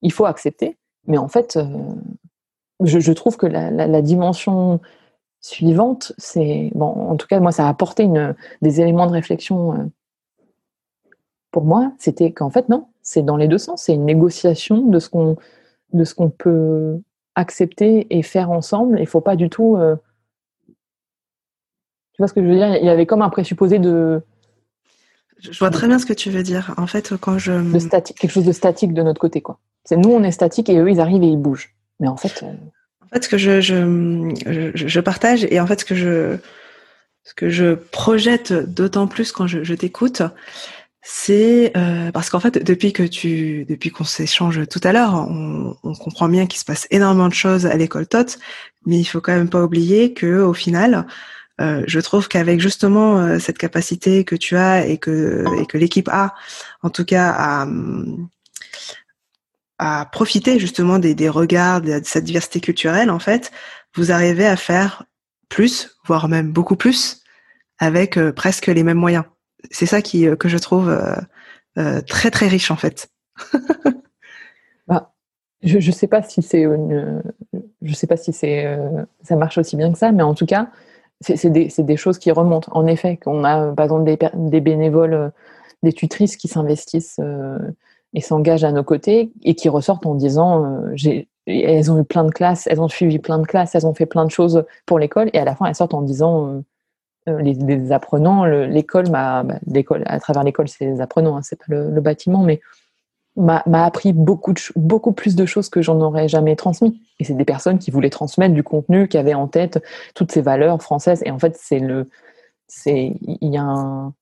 il 0.00 0.12
faut 0.12 0.24
accepter. 0.24 0.78
Mais 1.06 1.18
en 1.18 1.28
fait, 1.28 1.56
euh, 1.56 1.66
je, 2.82 3.12
trouve 3.12 3.36
que 3.36 3.46
la, 3.46 4.02
dimension 4.02 4.80
suivante, 5.40 6.12
c'est 6.18 6.70
bon. 6.74 6.86
En 6.86 7.16
tout 7.16 7.26
cas, 7.26 7.40
moi, 7.40 7.52
ça 7.52 7.66
a 7.66 7.68
apporté 7.68 8.04
une, 8.04 8.34
des 8.62 8.80
éléments 8.80 9.06
de 9.06 9.12
réflexion. 9.12 9.90
pour 11.50 11.64
moi, 11.64 11.92
c'était 11.98 12.32
qu'en 12.32 12.50
fait, 12.50 12.68
non, 12.68 12.88
c'est 13.02 13.22
dans 13.22 13.36
les 13.36 13.48
deux 13.48 13.58
sens. 13.58 13.84
C'est 13.84 13.94
une 13.94 14.04
négociation 14.04 14.82
de 14.86 14.98
ce 14.98 15.08
qu'on 15.08 15.36
de 15.92 16.04
ce 16.04 16.14
qu'on 16.14 16.30
peut 16.30 17.00
accepter 17.34 18.06
et 18.10 18.22
faire 18.22 18.50
ensemble. 18.50 19.00
Il 19.00 19.06
faut 19.06 19.20
pas 19.20 19.36
du 19.36 19.48
tout. 19.48 19.76
Euh, 19.76 19.96
tu 22.12 22.18
vois 22.18 22.28
ce 22.28 22.34
que 22.34 22.42
je 22.42 22.46
veux 22.46 22.54
dire? 22.54 22.76
Il 22.76 22.84
y 22.84 22.90
avait 22.90 23.06
comme 23.06 23.22
un 23.22 23.30
présupposé 23.30 23.78
de. 23.78 24.22
Je 25.38 25.58
vois 25.58 25.70
très 25.70 25.86
bien 25.86 25.98
ce 25.98 26.06
que 26.06 26.12
tu 26.12 26.30
veux 26.30 26.42
dire. 26.42 26.74
En 26.76 26.86
fait, 26.86 27.16
quand 27.16 27.38
je. 27.38 27.52
De 27.72 27.78
statique, 27.78 28.18
quelque 28.18 28.32
chose 28.32 28.44
de 28.44 28.52
statique 28.52 28.92
de 28.92 29.02
notre 29.02 29.20
côté, 29.20 29.40
quoi. 29.40 29.58
C'est 29.84 29.96
nous, 29.96 30.10
on 30.10 30.22
est 30.22 30.30
statique 30.30 30.68
et 30.68 30.78
eux, 30.78 30.90
ils 30.90 31.00
arrivent 31.00 31.22
et 31.22 31.28
ils 31.28 31.38
bougent. 31.38 31.74
Mais 31.98 32.08
en 32.08 32.16
fait. 32.16 32.42
Euh, 32.42 32.52
fait, 33.12 33.24
ce 33.24 33.28
que 33.28 33.38
je, 33.38 33.60
je, 33.60 34.70
je, 34.74 35.00
partage 35.00 35.46
et 35.50 35.60
en 35.60 35.66
fait, 35.66 35.80
ce 35.80 35.84
que 35.84 35.94
je, 35.94 36.36
ce 37.24 37.34
que 37.34 37.50
je 37.50 37.74
projette 37.74 38.52
d'autant 38.52 39.06
plus 39.06 39.32
quand 39.32 39.46
je, 39.46 39.62
je 39.64 39.74
t'écoute, 39.74 40.22
c'est 41.02 41.72
euh, 41.76 42.12
parce 42.12 42.28
qu'en 42.28 42.40
fait 42.40 42.62
depuis 42.62 42.92
que 42.92 43.02
tu 43.02 43.64
depuis 43.64 43.90
qu'on 43.90 44.04
s'échange 44.04 44.66
tout 44.68 44.80
à 44.84 44.92
l'heure, 44.92 45.14
on, 45.14 45.76
on, 45.82 45.94
comprend 45.94 46.28
bien 46.28 46.46
qu'il 46.46 46.60
se 46.60 46.64
passe 46.64 46.86
énormément 46.90 47.28
de 47.28 47.34
choses 47.34 47.66
à 47.66 47.76
l'école 47.76 48.06
TOT, 48.06 48.36
mais 48.86 48.98
il 48.98 49.04
faut 49.04 49.20
quand 49.20 49.32
même 49.32 49.48
pas 49.48 49.62
oublier 49.62 50.12
que 50.12 50.42
au 50.42 50.52
final, 50.52 51.06
euh, 51.60 51.82
je 51.86 52.00
trouve 52.00 52.28
qu'avec 52.28 52.60
justement 52.60 53.18
euh, 53.18 53.38
cette 53.38 53.58
capacité 53.58 54.24
que 54.24 54.36
tu 54.36 54.56
as 54.56 54.86
et 54.86 54.98
que 54.98 55.44
et 55.60 55.66
que 55.66 55.78
l'équipe 55.78 56.08
a, 56.10 56.34
en 56.82 56.90
tout 56.90 57.04
cas 57.04 57.30
à 57.30 57.66
à 59.80 60.06
profiter 60.12 60.58
justement 60.58 60.98
des, 60.98 61.14
des 61.14 61.30
regards 61.30 61.80
de 61.80 62.00
cette 62.04 62.24
diversité 62.24 62.60
culturelle 62.60 63.10
en 63.10 63.18
fait, 63.18 63.50
vous 63.96 64.12
arrivez 64.12 64.46
à 64.46 64.56
faire 64.56 65.04
plus, 65.48 65.96
voire 66.04 66.28
même 66.28 66.52
beaucoup 66.52 66.76
plus, 66.76 67.22
avec 67.78 68.18
euh, 68.18 68.30
presque 68.32 68.66
les 68.66 68.82
mêmes 68.82 68.98
moyens 68.98 69.24
c'est 69.70 69.86
ça 69.86 70.02
qui 70.02 70.26
euh, 70.26 70.36
que 70.36 70.48
je 70.48 70.58
trouve 70.58 70.88
euh, 71.78 72.00
très 72.02 72.30
très 72.30 72.48
riche 72.48 72.70
en 72.70 72.76
fait. 72.76 73.08
bah, 74.88 75.12
je 75.62 75.76
ne 75.76 75.92
sais 75.92 76.06
pas 76.06 76.22
si 76.22 76.42
c'est 76.42 76.66
je 77.82 77.94
sais 77.94 78.06
pas 78.06 78.16
si 78.16 78.32
c'est 78.32 78.78
ça 79.22 79.36
marche 79.36 79.58
aussi 79.58 79.76
bien 79.76 79.92
que 79.92 79.98
ça, 79.98 80.12
mais 80.12 80.22
en 80.22 80.34
tout 80.34 80.46
cas, 80.46 80.70
c'est 81.20 81.50
des, 81.50 81.68
des, 81.78 81.96
choses 81.96 82.18
qui 82.18 82.30
remontent. 82.30 82.70
En 82.72 82.86
effet, 82.86 83.18
qu'on 83.18 83.44
a 83.44 83.72
par 83.72 83.84
exemple 83.84 84.16
des 84.34 84.60
bénévoles, 84.60 85.32
des 85.82 85.92
tutrices 85.92 86.36
qui 86.36 86.48
s'investissent 86.48 87.20
et 88.14 88.20
s'engagent 88.20 88.64
à 88.64 88.72
nos 88.72 88.84
côtés 88.84 89.32
et 89.42 89.54
qui 89.54 89.68
ressortent 89.68 90.06
en 90.06 90.14
disant 90.14 90.80
j'ai 90.94 91.28
elles 91.46 91.90
ont 91.90 91.98
eu 91.98 92.04
plein 92.04 92.24
de 92.24 92.30
classes, 92.30 92.68
elles 92.68 92.80
ont 92.80 92.88
suivi 92.88 93.18
plein 93.18 93.38
de 93.38 93.46
classes, 93.46 93.74
elles 93.74 93.86
ont 93.86 93.94
fait 93.94 94.06
plein 94.06 94.24
de 94.24 94.30
choses 94.30 94.64
pour 94.86 94.98
l'école 94.98 95.30
et 95.32 95.38
à 95.38 95.44
la 95.44 95.56
fin 95.56 95.66
elles 95.66 95.74
sortent 95.74 95.94
en 95.94 96.02
disant 96.02 96.62
euh, 97.28 97.40
les, 97.42 97.92
apprenants, 97.92 98.44
l'école 98.44 99.10
m'a, 99.10 99.42
bah, 99.42 99.58
l'école, 99.66 100.02
à 100.06 100.18
travers 100.20 100.42
l'école, 100.42 100.68
c'est 100.68 100.86
les 100.86 101.00
apprenants, 101.00 101.36
hein, 101.36 101.42
c'est 101.42 101.56
pas 101.56 101.66
le, 101.68 102.00
bâtiment, 102.00 102.42
mais 102.42 102.60
m'a, 103.36 103.62
appris 103.84 104.12
beaucoup, 104.12 104.54
beaucoup 104.74 105.12
plus 105.12 105.36
de 105.36 105.44
choses 105.44 105.68
que 105.68 105.82
j'en 105.82 106.00
aurais 106.00 106.28
jamais 106.28 106.56
transmis. 106.56 107.02
Et 107.18 107.24
c'est 107.24 107.34
des 107.34 107.44
personnes 107.44 107.78
qui 107.78 107.90
voulaient 107.90 108.10
transmettre 108.10 108.54
du 108.54 108.62
contenu, 108.62 109.06
qui 109.06 109.18
avaient 109.18 109.34
en 109.34 109.48
tête 109.48 109.82
toutes 110.14 110.32
ces 110.32 110.40
valeurs 110.40 110.80
françaises. 110.82 111.22
Et 111.26 111.30
en 111.30 111.38
fait, 111.38 111.58
c'est 111.60 111.78
le, 111.78 112.08
c'est, 112.68 113.12
il 113.20 113.52
y 113.52 113.58
a 113.58 113.62
un, 113.62 114.14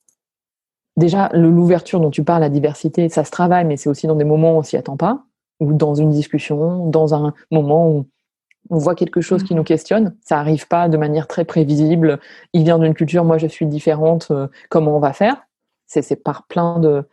déjà 0.98 1.30
l'ouverture 1.32 2.00
dont 2.00 2.10
tu 2.10 2.24
parles, 2.24 2.42
la 2.42 2.50
diversité, 2.50 3.08
ça 3.08 3.24
se 3.24 3.30
travaille, 3.30 3.64
mais 3.64 3.76
c'est 3.76 3.88
aussi 3.88 4.06
dans 4.06 4.16
des 4.16 4.24
moments 4.24 4.56
où 4.56 4.58
on 4.58 4.62
s'y 4.62 4.76
attend 4.76 4.96
pas, 4.96 5.24
ou 5.60 5.72
dans 5.72 5.94
une 5.94 6.10
discussion, 6.10 6.86
dans 6.86 7.14
un 7.14 7.32
moment 7.50 7.88
où 7.88 8.06
on 8.70 8.78
voit 8.78 8.94
quelque 8.94 9.20
chose 9.20 9.42
qui 9.42 9.54
nous 9.54 9.64
questionne. 9.64 10.14
Ça 10.20 10.38
arrive 10.38 10.68
pas 10.68 10.88
de 10.88 10.96
manière 10.98 11.26
très 11.26 11.44
prévisible. 11.44 12.20
Il 12.52 12.64
vient 12.64 12.78
d'une 12.78 12.94
culture, 12.94 13.24
moi 13.24 13.38
je 13.38 13.46
suis 13.46 13.66
différente. 13.66 14.28
Euh, 14.30 14.48
comment 14.68 14.96
on 14.96 15.00
va 15.00 15.12
faire? 15.12 15.36
C'est 15.86 16.22
par 16.22 16.46
plein 16.46 16.78
de 16.78 17.04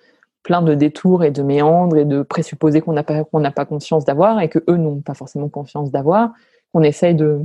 plein 0.44 0.62
de 0.62 0.76
détours 0.76 1.24
et 1.24 1.32
de 1.32 1.42
méandres 1.42 1.98
et 1.98 2.06
de 2.06 2.22
présupposés 2.22 2.82
qu'on 2.82 2.94
n'a 2.94 3.04
pas 3.04 3.24
qu'on 3.24 3.40
n'a 3.40 3.52
pas 3.52 3.66
conscience 3.66 4.04
d'avoir 4.06 4.42
et 4.42 4.50
que 4.50 4.60
eux 4.70 4.76
n'ont 4.76 5.00
pas 5.00 5.14
forcément 5.14 5.48
confiance 5.48 5.92
d'avoir. 5.92 6.34
On 6.74 6.84
essaye 6.84 7.16
de 7.16 7.42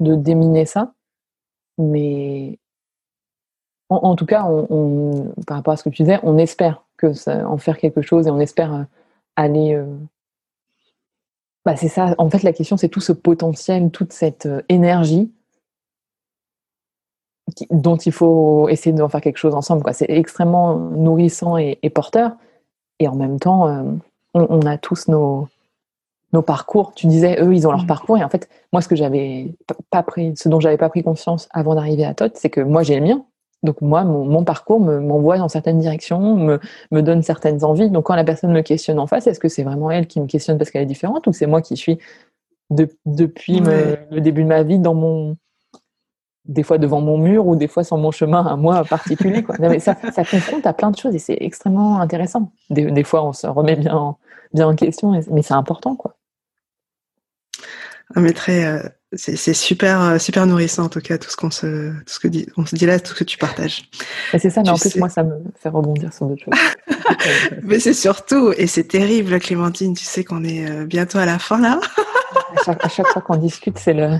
de 0.00 0.14
déminer 0.16 0.66
ça, 0.66 0.92
mais 1.78 2.58
en, 3.88 4.16
tout 4.16 4.26
cas, 4.26 4.44
on, 4.46 5.32
par 5.46 5.58
rapport 5.58 5.74
à 5.74 5.76
ce 5.76 5.84
que 5.84 5.90
tu 5.90 6.02
disais, 6.02 6.18
on 6.22 6.38
espère 6.38 6.82
que 6.96 7.12
ça, 7.12 7.48
en 7.48 7.56
faire 7.58 7.78
quelque 7.78 8.02
chose 8.02 8.26
et 8.26 8.30
on 8.30 8.40
espère 8.40 8.74
euh, 8.74 8.82
aller 9.36 9.74
euh, 9.74 9.86
bah, 11.66 11.74
c'est 11.74 11.88
ça. 11.88 12.14
En 12.18 12.30
fait, 12.30 12.44
la 12.44 12.52
question, 12.52 12.76
c'est 12.76 12.88
tout 12.88 13.00
ce 13.00 13.10
potentiel, 13.10 13.90
toute 13.90 14.12
cette 14.12 14.46
euh, 14.46 14.62
énergie 14.68 15.32
dont 17.70 17.96
il 17.96 18.12
faut 18.12 18.68
essayer 18.68 18.94
d'en 18.94 19.08
faire 19.08 19.20
quelque 19.20 19.38
chose 19.38 19.54
ensemble. 19.54 19.82
C'est 19.92 20.08
extrêmement 20.08 20.76
nourrissant 20.76 21.56
et, 21.56 21.76
porteur. 21.92 22.36
Et 23.00 23.08
en 23.08 23.16
même 23.16 23.40
temps, 23.40 23.66
euh, 23.66 23.82
on, 24.34 24.60
a 24.60 24.78
tous 24.78 25.08
nos, 25.08 25.48
nos 26.32 26.42
parcours. 26.42 26.94
Tu 26.94 27.08
disais, 27.08 27.42
eux, 27.42 27.52
ils 27.52 27.66
ont 27.66 27.72
leur 27.72 27.82
mm. 27.82 27.88
parcours. 27.88 28.16
Et 28.16 28.22
en 28.22 28.28
fait, 28.28 28.48
moi, 28.72 28.80
ce 28.80 28.86
que 28.86 28.94
j'avais 28.94 29.52
pas 29.90 30.04
pris, 30.04 30.34
ce 30.36 30.48
dont 30.48 30.60
j'avais 30.60 30.76
pas 30.76 30.88
pris 30.88 31.02
conscience 31.02 31.48
avant 31.50 31.74
d'arriver 31.74 32.04
à 32.04 32.14
Tot, 32.14 32.30
c'est 32.36 32.50
que 32.50 32.60
moi, 32.60 32.84
j'ai 32.84 32.94
le 32.94 33.04
mien. 33.04 33.24
Donc 33.66 33.82
moi, 33.82 34.04
mon, 34.04 34.44
parcours 34.44 34.80
m'envoie 34.80 35.36
dans 35.36 35.48
certaines 35.48 35.78
directions, 35.78 36.36
me, 36.36 36.58
me, 36.90 37.02
donne 37.02 37.22
certaines 37.22 37.62
envies. 37.64 37.90
Donc 37.90 38.06
quand 38.06 38.16
la 38.16 38.24
personne 38.24 38.52
me 38.52 38.62
questionne 38.62 38.98
en 38.98 39.06
face, 39.06 39.26
est-ce 39.26 39.40
que 39.40 39.48
c'est 39.48 39.64
vraiment 39.64 39.90
elle 39.90 40.06
qui 40.06 40.20
me 40.20 40.26
questionne 40.26 40.56
parce 40.56 40.70
qu'elle 40.70 40.82
est 40.82 40.86
différente 40.86 41.26
ou 41.26 41.32
c'est 41.32 41.46
moi 41.46 41.60
qui 41.60 41.76
suis 41.76 41.98
depuis 42.70 43.60
le 43.60 44.20
début 44.20 44.42
de 44.42 44.48
ma 44.48 44.62
vie 44.62 44.78
dans 44.78 44.94
mon 44.94 45.36
des 46.46 46.62
fois 46.62 46.78
devant 46.78 47.00
mon 47.00 47.18
mur 47.18 47.46
ou 47.46 47.56
des 47.56 47.68
fois 47.68 47.84
sur 47.84 47.96
mon 47.96 48.10
chemin 48.10 48.46
à 48.46 48.56
moi 48.56 48.84
particulier. 48.84 49.42
Quoi. 49.42 49.56
mais 49.58 49.80
ça, 49.80 49.96
ça 50.12 50.24
confronte 50.24 50.66
à 50.66 50.72
plein 50.72 50.90
de 50.90 50.96
choses 50.96 51.14
et 51.14 51.18
c'est 51.18 51.36
extrêmement 51.40 52.00
intéressant. 52.00 52.52
Des, 52.70 52.90
des, 52.90 53.04
fois, 53.04 53.24
on 53.24 53.32
se 53.32 53.46
remet 53.46 53.76
bien 53.76 53.96
en, 53.96 54.18
bien 54.54 54.68
en 54.68 54.74
question, 54.74 55.10
mais 55.30 55.42
c'est 55.42 55.54
important. 55.54 55.96
Quoi. 55.96 56.15
Ah, 58.14 58.20
euh, 58.20 58.82
c'est 59.12 59.54
super, 59.54 60.00
euh, 60.00 60.18
super 60.18 60.46
nourrissant 60.46 60.84
en 60.84 60.88
tout 60.88 61.00
cas 61.00 61.18
tout 61.18 61.28
ce 61.28 61.36
qu'on 61.36 61.50
se, 61.50 61.90
tout 61.90 62.12
ce 62.12 62.20
que 62.20 62.28
dit, 62.28 62.46
on 62.56 62.64
se 62.64 62.76
dit 62.76 62.86
là, 62.86 63.00
tout 63.00 63.14
ce 63.14 63.18
que 63.18 63.24
tu 63.24 63.36
partages. 63.36 63.90
C'est 64.30 64.50
ça, 64.50 64.62
mais 64.62 64.70
en 64.70 64.76
plus 64.76 64.94
moi 64.96 65.08
ça 65.08 65.24
me 65.24 65.42
fait 65.56 65.68
rebondir 65.68 66.12
sur 66.12 66.26
d'autres 66.26 66.44
choses. 66.44 66.54
mais 67.62 67.80
c'est 67.80 67.94
surtout, 67.94 68.52
et 68.56 68.68
c'est 68.68 68.84
terrible 68.84 69.40
Clémentine, 69.40 69.94
tu 69.94 70.04
sais 70.04 70.22
qu'on 70.22 70.44
est 70.44 70.70
euh, 70.70 70.86
bientôt 70.86 71.18
à 71.18 71.26
la 71.26 71.38
fin 71.38 71.60
là. 71.60 71.80
à, 72.66 72.88
chaque, 72.88 73.08
fois 73.08 73.22
qu'on 73.22 73.36
discute, 73.36 73.78
c'est 73.78 73.94
le, 73.94 74.18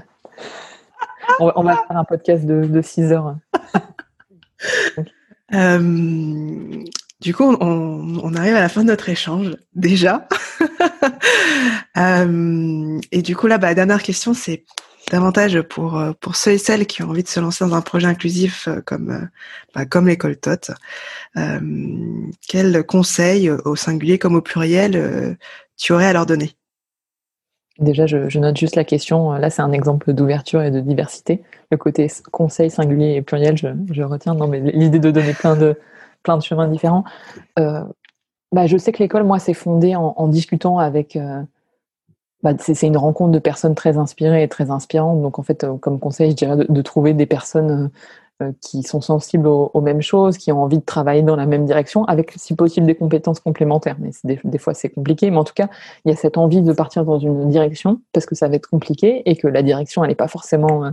on, 1.38 1.62
va 1.62 1.77
faire 1.77 1.96
un 1.96 2.05
podcast 2.05 2.44
de, 2.44 2.64
de 2.64 2.83
6 2.83 3.12
heures. 3.12 3.37
Du 7.20 7.35
coup, 7.35 7.57
on, 7.61 8.35
arrive 8.35 8.57
à 8.57 8.61
la 8.61 8.68
fin 8.68 8.83
de 8.83 8.88
notre 8.88 9.09
échange 9.09 9.57
déjà. 9.74 10.29
Euh, 11.98 13.00
et 13.11 13.22
du 13.22 13.35
coup, 13.35 13.46
là, 13.46 13.57
bah, 13.57 13.68
la 13.68 13.74
dernière 13.74 14.02
question, 14.02 14.35
c'est 14.35 14.64
davantage 15.11 15.62
pour 15.62 15.98
euh, 15.98 16.12
pour 16.20 16.37
ceux 16.37 16.50
et 16.50 16.59
celles 16.59 16.87
qui 16.87 17.02
ont 17.02 17.09
envie 17.09 17.22
de 17.22 17.29
se 17.29 17.40
lancer 17.40 17.64
dans 17.64 17.74
un 17.74 17.81
projet 17.81 18.07
inclusif 18.07 18.68
euh, 18.68 18.83
comme 18.85 19.31
bah, 19.74 19.87
comme 19.87 20.07
l'école 20.07 20.37
TOT. 20.37 20.74
quels 22.46 22.85
conseils 22.85 23.50
au 23.50 23.76
singulier 23.76 24.18
comme 24.18 24.35
au 24.35 24.42
pluriel 24.42 25.38
tu 25.79 25.94
aurais 25.94 26.05
à 26.05 26.12
leur 26.12 26.26
donner? 26.26 26.52
Déjà, 27.79 28.07
je, 28.07 28.38
note 28.38 28.59
juste 28.59 28.76
la 28.76 28.85
question. 28.85 29.33
Là, 29.33 29.48
c'est 29.48 29.62
un 29.62 29.72
exemple 29.72 30.12
d'ouverture 30.12 30.62
et 30.62 30.70
de 30.70 30.81
diversité. 30.81 31.42
Le 31.70 31.79
côté 31.79 32.11
conseil 32.31 32.68
singulier 32.68 33.14
et 33.14 33.22
pluriel, 33.22 33.57
je, 33.57 33.68
je 33.90 34.02
retiens. 34.02 34.35
Non, 34.35 34.48
mais 34.48 34.61
l'idée 34.61 34.98
de 34.98 35.11
donner 35.11 35.33
plein 35.33 35.57
de 35.57 35.79
plein 36.27 36.37
de 36.37 36.43
chemins 36.43 36.67
différents. 36.67 37.05
Euh, 37.59 37.85
bah, 38.53 38.67
je 38.67 38.77
sais 38.77 38.91
que 38.91 38.99
l'école, 38.99 39.23
moi, 39.23 39.39
s'est 39.39 39.55
fondée 39.55 39.95
en, 39.95 40.29
discutant 40.29 40.79
avec. 40.79 41.15
Euh, 41.15 41.41
bah, 42.43 42.53
c'est 42.59 42.87
une 42.87 42.97
rencontre 42.97 43.31
de 43.31 43.39
personnes 43.39 43.77
très 43.77 43.97
inspirées 43.97 44.43
et 44.43 44.49
très 44.49 44.71
inspirantes. 44.71 45.23
Donc, 45.23 45.39
en 45.39 45.43
fait, 45.43 45.62
euh, 45.62 45.77
comme 45.77 46.01
conseil, 46.01 46.33
je 46.33 46.37
dirais 46.37 46.57
de, 46.57 46.83
trouver 46.83 47.15
des 47.15 47.27
personnes 47.27 47.91
qui 48.61 48.83
sont 48.83 49.01
sensibles 49.01 49.47
aux, 49.47 49.81
mêmes 49.81 50.03
choses, 50.03 50.37
qui 50.37 50.53
ont 50.53 50.62
envie 50.62 50.77
de 50.77 50.85
travailler 50.85 51.23
dans 51.23 51.37
la 51.37 51.47
même 51.47 51.65
direction, 51.65 52.05
avec, 52.05 52.33
si 52.37 52.55
possible, 52.55 52.87
des 52.87 52.95
compétences 52.95 53.41
complémentaires. 53.41 53.97
Mais 53.99 54.11
des, 54.25 54.39
des, 54.45 54.59
fois, 54.59 54.75
c'est 54.75 54.91
compliqué. 54.91 55.31
Mais 55.31 55.39
en 55.39 55.45
tout 55.45 55.55
cas, 55.55 55.71
il 56.05 56.11
y 56.11 56.12
a 56.12 56.17
cette 56.17 56.37
envie 56.37 56.61
de 56.61 56.73
partir 56.75 57.07
dans 57.07 57.19
une 57.19 57.49
direction 57.49 58.03
parce 58.12 58.27
que 58.27 58.35
ça 58.35 58.49
va 58.49 58.57
être 58.57 58.69
compliqué 58.69 59.23
et 59.25 59.37
que 59.37 59.47
la 59.47 59.62
direction, 59.62 60.05
elle 60.05 60.11
n'est 60.11 60.17
pas 60.17 60.29
forcément 60.29 60.91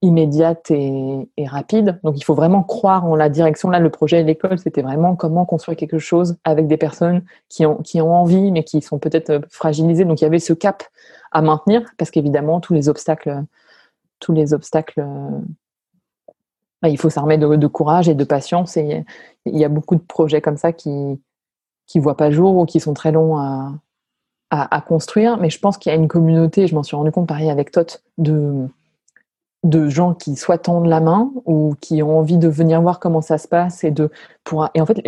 immédiate 0.00 0.70
et, 0.70 1.28
rapide. 1.46 1.98
Donc 2.04 2.18
il 2.18 2.24
faut 2.24 2.34
vraiment 2.34 2.62
croire 2.62 3.04
en 3.04 3.16
la 3.16 3.28
direction. 3.28 3.70
Là, 3.70 3.80
le 3.80 3.90
projet 3.90 4.22
de 4.22 4.26
l'école, 4.26 4.58
c'était 4.58 4.82
vraiment 4.82 5.16
comment 5.16 5.44
construire 5.44 5.76
quelque 5.76 5.98
chose 5.98 6.36
avec 6.44 6.68
des 6.68 6.76
personnes 6.76 7.24
qui 7.48 7.66
ont, 7.66 7.76
qui 7.78 8.00
ont 8.00 8.14
envie, 8.14 8.52
mais 8.52 8.62
qui 8.62 8.80
sont 8.80 8.98
peut-être 8.98 9.30
euh, 9.30 9.40
fragilisées. 9.50 10.04
Donc 10.04 10.20
il 10.20 10.24
y 10.24 10.26
avait 10.26 10.38
ce 10.38 10.52
cap 10.52 10.84
à 11.32 11.42
maintenir, 11.42 11.82
parce 11.96 12.10
qu'évidemment, 12.10 12.60
tous 12.60 12.74
les 12.74 12.88
obstacles, 12.88 13.42
tous 14.20 14.32
les 14.32 14.54
obstacles, 14.54 15.00
euh, 15.00 15.38
bah, 16.80 16.88
il 16.88 16.98
faut 16.98 17.10
s'armer 17.10 17.36
de, 17.38 17.66
courage 17.66 18.08
et 18.08 18.14
de 18.14 18.24
patience. 18.24 18.76
Et 18.76 19.04
il 19.46 19.58
y 19.58 19.64
a 19.64 19.68
beaucoup 19.68 19.96
de 19.96 20.00
projets 20.00 20.40
comme 20.40 20.56
ça 20.56 20.72
qui 20.72 21.20
qui 21.86 22.00
voient 22.00 22.18
pas 22.18 22.30
jour 22.30 22.54
ou 22.56 22.66
qui 22.66 22.80
sont 22.80 22.92
très 22.92 23.12
longs 23.12 23.38
à, 23.38 23.72
à, 24.50 24.76
à 24.76 24.80
construire. 24.82 25.38
Mais 25.38 25.48
je 25.48 25.58
pense 25.58 25.78
qu'il 25.78 25.90
y 25.90 25.94
a 25.94 25.98
une 25.98 26.06
communauté, 26.06 26.66
je 26.66 26.74
m'en 26.74 26.82
suis 26.82 26.96
rendu 26.96 27.10
compte 27.10 27.26
pareil 27.26 27.50
avec 27.50 27.70
Tot, 27.70 28.02
de 28.18 28.68
de 29.64 29.88
gens 29.88 30.14
qui 30.14 30.36
soit 30.36 30.58
tendent 30.58 30.86
la 30.86 31.00
main 31.00 31.32
ou 31.44 31.74
qui 31.80 32.02
ont 32.02 32.18
envie 32.18 32.38
de 32.38 32.48
venir 32.48 32.80
voir 32.80 33.00
comment 33.00 33.20
ça 33.20 33.38
se 33.38 33.48
passe 33.48 33.84
et 33.84 33.90
de 33.90 34.10
pour 34.44 34.68
et 34.74 34.80
en 34.80 34.86
fait 34.86 35.02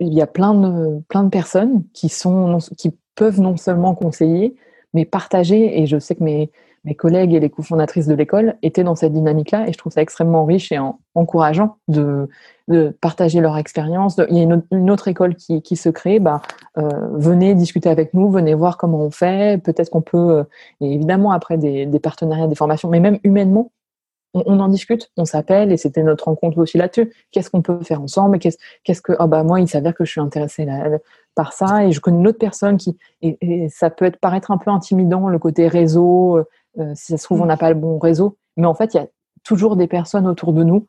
il 0.00 0.12
y 0.12 0.20
a 0.20 0.26
plein 0.26 0.54
de 0.54 1.00
plein 1.08 1.24
de 1.24 1.30
personnes 1.30 1.84
qui 1.94 2.08
sont 2.08 2.58
qui 2.76 2.96
peuvent 3.14 3.40
non 3.40 3.56
seulement 3.56 3.94
conseiller 3.94 4.56
mais 4.92 5.04
partager. 5.04 5.80
Et 5.80 5.86
je 5.86 5.98
sais 5.98 6.14
que 6.14 6.24
mes 6.24 6.50
mes 6.84 6.94
collègues 6.96 7.32
et 7.32 7.40
les 7.40 7.50
cofondatrices 7.50 8.06
de 8.06 8.14
l'école 8.14 8.56
étaient 8.62 8.82
dans 8.82 8.96
cette 8.96 9.12
dynamique-là 9.12 9.68
et 9.68 9.72
je 9.72 9.78
trouve 9.78 9.92
ça 9.92 10.02
extrêmement 10.02 10.44
riche 10.44 10.72
et 10.72 10.78
encourageant 11.14 11.76
de, 11.88 12.28
partager 13.00 13.40
leur 13.40 13.56
expérience. 13.58 14.18
Il 14.30 14.36
y 14.36 14.40
a 14.40 14.60
une, 14.70 14.90
autre 14.90 15.08
école 15.08 15.36
qui, 15.36 15.76
se 15.76 15.90
crée, 15.90 16.18
bah, 16.18 16.40
euh, 16.78 16.88
venez 17.12 17.54
discuter 17.54 17.88
avec 17.88 18.14
nous, 18.14 18.30
venez 18.30 18.54
voir 18.54 18.78
comment 18.78 19.00
on 19.00 19.10
fait. 19.10 19.62
Peut-être 19.62 19.90
qu'on 19.90 20.00
peut, 20.00 20.38
euh, 20.38 20.44
et 20.80 20.94
évidemment 20.94 21.32
après 21.32 21.58
des, 21.58 21.86
partenariats, 22.00 22.46
des 22.46 22.54
formations, 22.54 22.88
mais 22.88 23.00
même 23.00 23.18
humainement, 23.24 23.70
on, 24.34 24.60
en 24.60 24.68
discute, 24.68 25.10
on 25.18 25.26
s'appelle 25.26 25.72
et 25.72 25.76
c'était 25.76 26.02
notre 26.02 26.24
rencontre 26.24 26.56
aussi 26.56 26.78
là-dessus. 26.78 27.12
Qu'est-ce 27.30 27.50
qu'on 27.50 27.60
peut 27.60 27.82
faire 27.82 28.00
ensemble? 28.00 28.38
Qu'est-ce 28.38 29.02
que 29.02 29.12
oh 29.18 29.26
bah 29.26 29.42
moi 29.42 29.60
il 29.60 29.68
s'avère 29.68 29.94
que 29.94 30.06
je 30.06 30.10
suis 30.10 30.22
intéressée 30.22 30.66
par 31.34 31.52
ça 31.52 31.84
et 31.84 31.92
je 31.92 32.00
connais 32.00 32.16
une 32.16 32.26
autre 32.26 32.38
personne 32.38 32.78
qui 32.78 32.96
et, 33.20 33.36
et, 33.42 33.68
ça 33.68 33.90
peut 33.90 34.06
être 34.06 34.16
paraître 34.16 34.50
un 34.50 34.56
peu 34.56 34.70
intimidant 34.70 35.28
le 35.28 35.38
côté 35.38 35.68
réseau 35.68 36.42
euh, 36.78 36.92
si 36.94 37.12
ça 37.12 37.18
se 37.18 37.24
trouve, 37.24 37.40
on 37.40 37.44
mm. 37.44 37.48
n'a 37.48 37.56
pas 37.56 37.68
le 37.70 37.76
bon 37.76 37.98
réseau. 37.98 38.36
Mais 38.56 38.66
en 38.66 38.74
fait, 38.74 38.94
il 38.94 38.98
y 38.98 39.00
a 39.00 39.06
toujours 39.44 39.76
des 39.76 39.86
personnes 39.86 40.26
autour 40.26 40.52
de 40.52 40.62
nous 40.62 40.86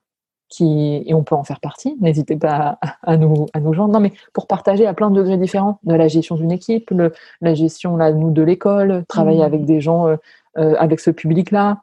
qui, 0.49 1.03
et 1.05 1.13
on 1.13 1.23
peut 1.23 1.35
en 1.35 1.43
faire 1.43 1.59
partie. 1.59 1.97
N'hésitez 1.99 2.35
pas 2.35 2.77
à, 3.01 3.17
nous, 3.17 3.47
à 3.53 3.59
nous 3.59 3.73
joindre. 3.73 3.93
Non, 3.93 3.99
mais 3.99 4.13
pour 4.33 4.47
partager 4.47 4.85
à 4.85 4.93
plein 4.93 5.09
de 5.09 5.15
degrés 5.15 5.37
différents, 5.37 5.79
de 5.83 5.95
la 5.95 6.07
gestion 6.07 6.35
d'une 6.35 6.51
équipe, 6.51 6.91
le, 6.91 7.13
la 7.41 7.53
gestion 7.53 7.97
là, 7.97 8.11
nous 8.11 8.31
de 8.31 8.41
l'école, 8.41 9.03
travailler 9.07 9.41
mm. 9.41 9.45
avec 9.45 9.65
des 9.65 9.81
gens, 9.81 10.07
euh, 10.07 10.15
euh, 10.57 10.75
avec 10.77 10.99
ce 10.99 11.09
public-là, 11.09 11.81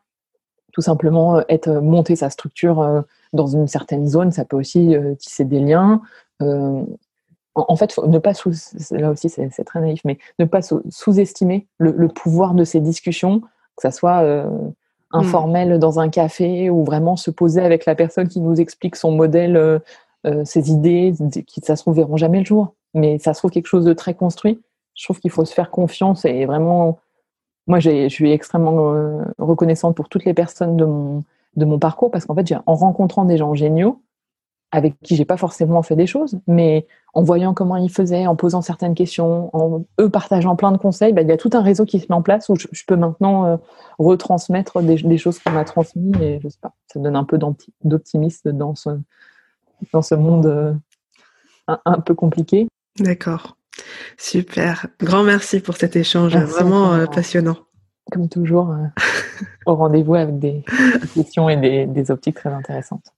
tout 0.73 0.83
simplement 0.83 1.43
être 1.49 1.69
monter 1.81 2.15
sa 2.15 2.31
structure 2.31 3.05
dans 3.33 3.49
une 3.49 3.67
certaine 3.67 4.07
zone, 4.07 4.31
ça 4.31 4.45
peut 4.45 4.57
aussi 4.57 4.95
tisser 5.19 5.45
des 5.45 5.59
liens. 5.59 6.01
en, 6.39 7.77
fait, 7.77 7.99
ne 7.99 8.21
pas 8.21 8.35
sous, 8.35 8.53
là 8.93 9.11
aussi 9.11 9.29
c'est 9.29 9.65
très 9.65 9.81
naïf, 9.81 10.03
mais 10.05 10.19
ne 10.39 10.45
pas 10.45 10.61
sous-estimer 10.63 11.67
le, 11.79 11.91
le, 11.91 12.07
pouvoir 12.07 12.55
de 12.55 12.63
ces 12.63 12.79
discussions 12.79 13.43
que 13.81 13.89
ça 13.91 13.91
soit 13.91 14.23
euh, 14.23 14.45
informel 15.13 15.79
dans 15.79 15.99
un 15.99 16.09
café 16.09 16.71
ou 16.71 16.85
vraiment 16.85 17.17
se 17.17 17.31
poser 17.31 17.63
avec 17.63 17.87
la 17.87 17.95
personne 17.95 18.29
qui 18.29 18.41
nous 18.41 18.61
explique 18.61 18.95
son 18.95 19.11
modèle, 19.11 19.57
euh, 19.57 19.79
euh, 20.27 20.45
ses 20.45 20.71
idées, 20.71 21.15
qui 21.47 21.61
ça 21.63 21.77
se 21.77 21.83
trouve 21.83 21.97
verront 21.97 22.17
jamais 22.17 22.41
le 22.41 22.45
jour, 22.45 22.75
mais 22.95 23.19
ça 23.19 23.33
se 23.33 23.41
trouve 23.41 23.51
quelque 23.51 23.67
chose 23.67 23.85
de 23.85 23.93
très 23.93 24.15
construit. 24.15 24.61
Je 24.95 25.05
trouve 25.05 25.19
qu'il 25.19 25.31
faut 25.31 25.45
se 25.45 25.55
faire 25.55 25.71
confiance 25.71 26.25
et 26.27 26.45
vraiment, 26.45 26.99
moi 27.67 27.81
je 27.81 28.09
suis 28.09 28.31
extrêmement 28.33 29.23
reconnaissante 29.39 29.97
pour 29.97 30.09
toutes 30.09 30.27
les 30.27 30.35
personnes 30.35 30.77
de 30.77 30.85
mon, 30.85 31.25
de 31.57 31.65
mon 31.65 31.79
parcours 31.79 32.11
parce 32.11 32.27
qu'en 32.27 32.35
fait, 32.35 32.55
en 32.67 32.75
rencontrant 32.75 33.25
des 33.25 33.39
gens 33.39 33.55
géniaux, 33.55 34.03
avec 34.73 34.95
qui 35.03 35.17
j'ai 35.17 35.25
pas 35.25 35.37
forcément 35.37 35.83
fait 35.83 35.97
des 35.97 36.07
choses, 36.07 36.39
mais 36.47 36.87
en 37.13 37.23
voyant 37.23 37.55
comment 37.55 37.77
ils 37.77 37.91
faisaient, 37.91 38.27
en 38.27 38.37
posant 38.37 38.63
certaines 38.63 38.95
questions, 38.95 39.55
en 39.55 39.85
eux 40.01 40.09
partageant 40.09 40.55
plein 40.55 40.71
de 40.71 40.79
conseils, 40.79 41.13
bah, 41.13 41.23
il 41.23 41.29
y 41.29 41.33
a 41.33 41.37
tout 41.37 41.51
un 41.55 41.63
réseau 41.63 41.85
qui 41.85 41.99
se 41.99 42.07
met 42.09 42.15
en 42.15 42.23
place 42.23 42.49
où 42.49 42.57
je, 42.57 42.85
peux 42.87 42.97
maintenant 42.97 43.47
euh, 43.47 43.57
retransmettre 43.99 44.81
des, 44.83 45.19
choses 45.19 45.39
qu'on 45.41 45.51
m'a 45.51 45.65
transmises 45.65 46.21
et 46.21 46.39
je 46.43 46.49
sais 46.49 46.59
pas, 46.61 46.73
ça 46.87 47.01
donne 47.01 47.17
un 47.17 47.25
peu 47.25 47.39
d'optimisme 47.83 48.53
dans 48.53 48.77
ce, 48.77 48.91
dans 49.93 50.03
ce 50.03 50.15
monde 50.15 50.47
euh, 50.47 50.73
un, 51.85 52.01
peu 52.01 52.15
compliqué. 52.15 52.69
D'accord. 53.01 53.57
Super. 54.19 54.87
Grand 55.01 55.25
merci 55.25 55.61
pour 55.61 55.77
cet 55.77 55.97
échange 55.97 56.37
vraiment 56.37 56.93
euh, 56.93 57.07
passionnant. 57.07 57.57
Comme 58.13 58.29
toujours, 58.29 58.75
au 59.67 59.75
rendez-vous 59.75 60.15
avec 60.15 60.39
des 60.39 60.65
questions 61.15 61.49
et 61.49 61.87
des 61.87 62.11
optiques 62.11 62.37
très 62.37 62.53
intéressantes. 62.53 63.13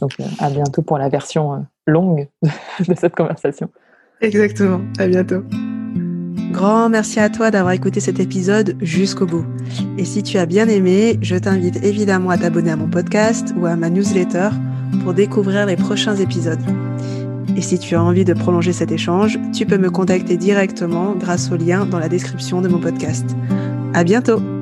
Donc 0.00 0.12
euh, 0.20 0.24
à 0.38 0.50
bientôt 0.50 0.82
pour 0.82 0.98
la 0.98 1.08
version 1.08 1.54
euh, 1.54 1.58
longue 1.86 2.28
de 2.88 2.94
cette 2.94 3.14
conversation. 3.14 3.70
Exactement, 4.20 4.80
à 4.98 5.06
bientôt. 5.06 5.42
Grand 6.52 6.88
merci 6.88 7.20
à 7.20 7.30
toi 7.30 7.50
d'avoir 7.50 7.72
écouté 7.72 8.00
cet 8.00 8.18
épisode 8.18 8.76
jusqu'au 8.80 9.24
bout. 9.24 9.46
Et 9.98 10.04
si 10.04 10.22
tu 10.22 10.36
as 10.36 10.46
bien 10.46 10.68
aimé, 10.68 11.18
je 11.22 11.36
t'invite 11.36 11.82
évidemment 11.84 12.30
à 12.30 12.38
t'abonner 12.38 12.72
à 12.72 12.76
mon 12.76 12.88
podcast 12.88 13.54
ou 13.56 13.66
à 13.66 13.76
ma 13.76 13.88
newsletter 13.88 14.50
pour 15.04 15.14
découvrir 15.14 15.66
les 15.66 15.76
prochains 15.76 16.16
épisodes. 16.16 16.60
Et 17.56 17.62
si 17.62 17.78
tu 17.78 17.94
as 17.94 18.02
envie 18.02 18.24
de 18.24 18.32
prolonger 18.32 18.72
cet 18.72 18.92
échange, 18.92 19.38
tu 19.52 19.64
peux 19.64 19.78
me 19.78 19.90
contacter 19.90 20.36
directement 20.36 21.14
grâce 21.14 21.50
au 21.50 21.56
lien 21.56 21.86
dans 21.86 21.98
la 21.98 22.08
description 22.08 22.60
de 22.60 22.68
mon 22.68 22.80
podcast. 22.80 23.36
À 23.94 24.04
bientôt! 24.04 24.59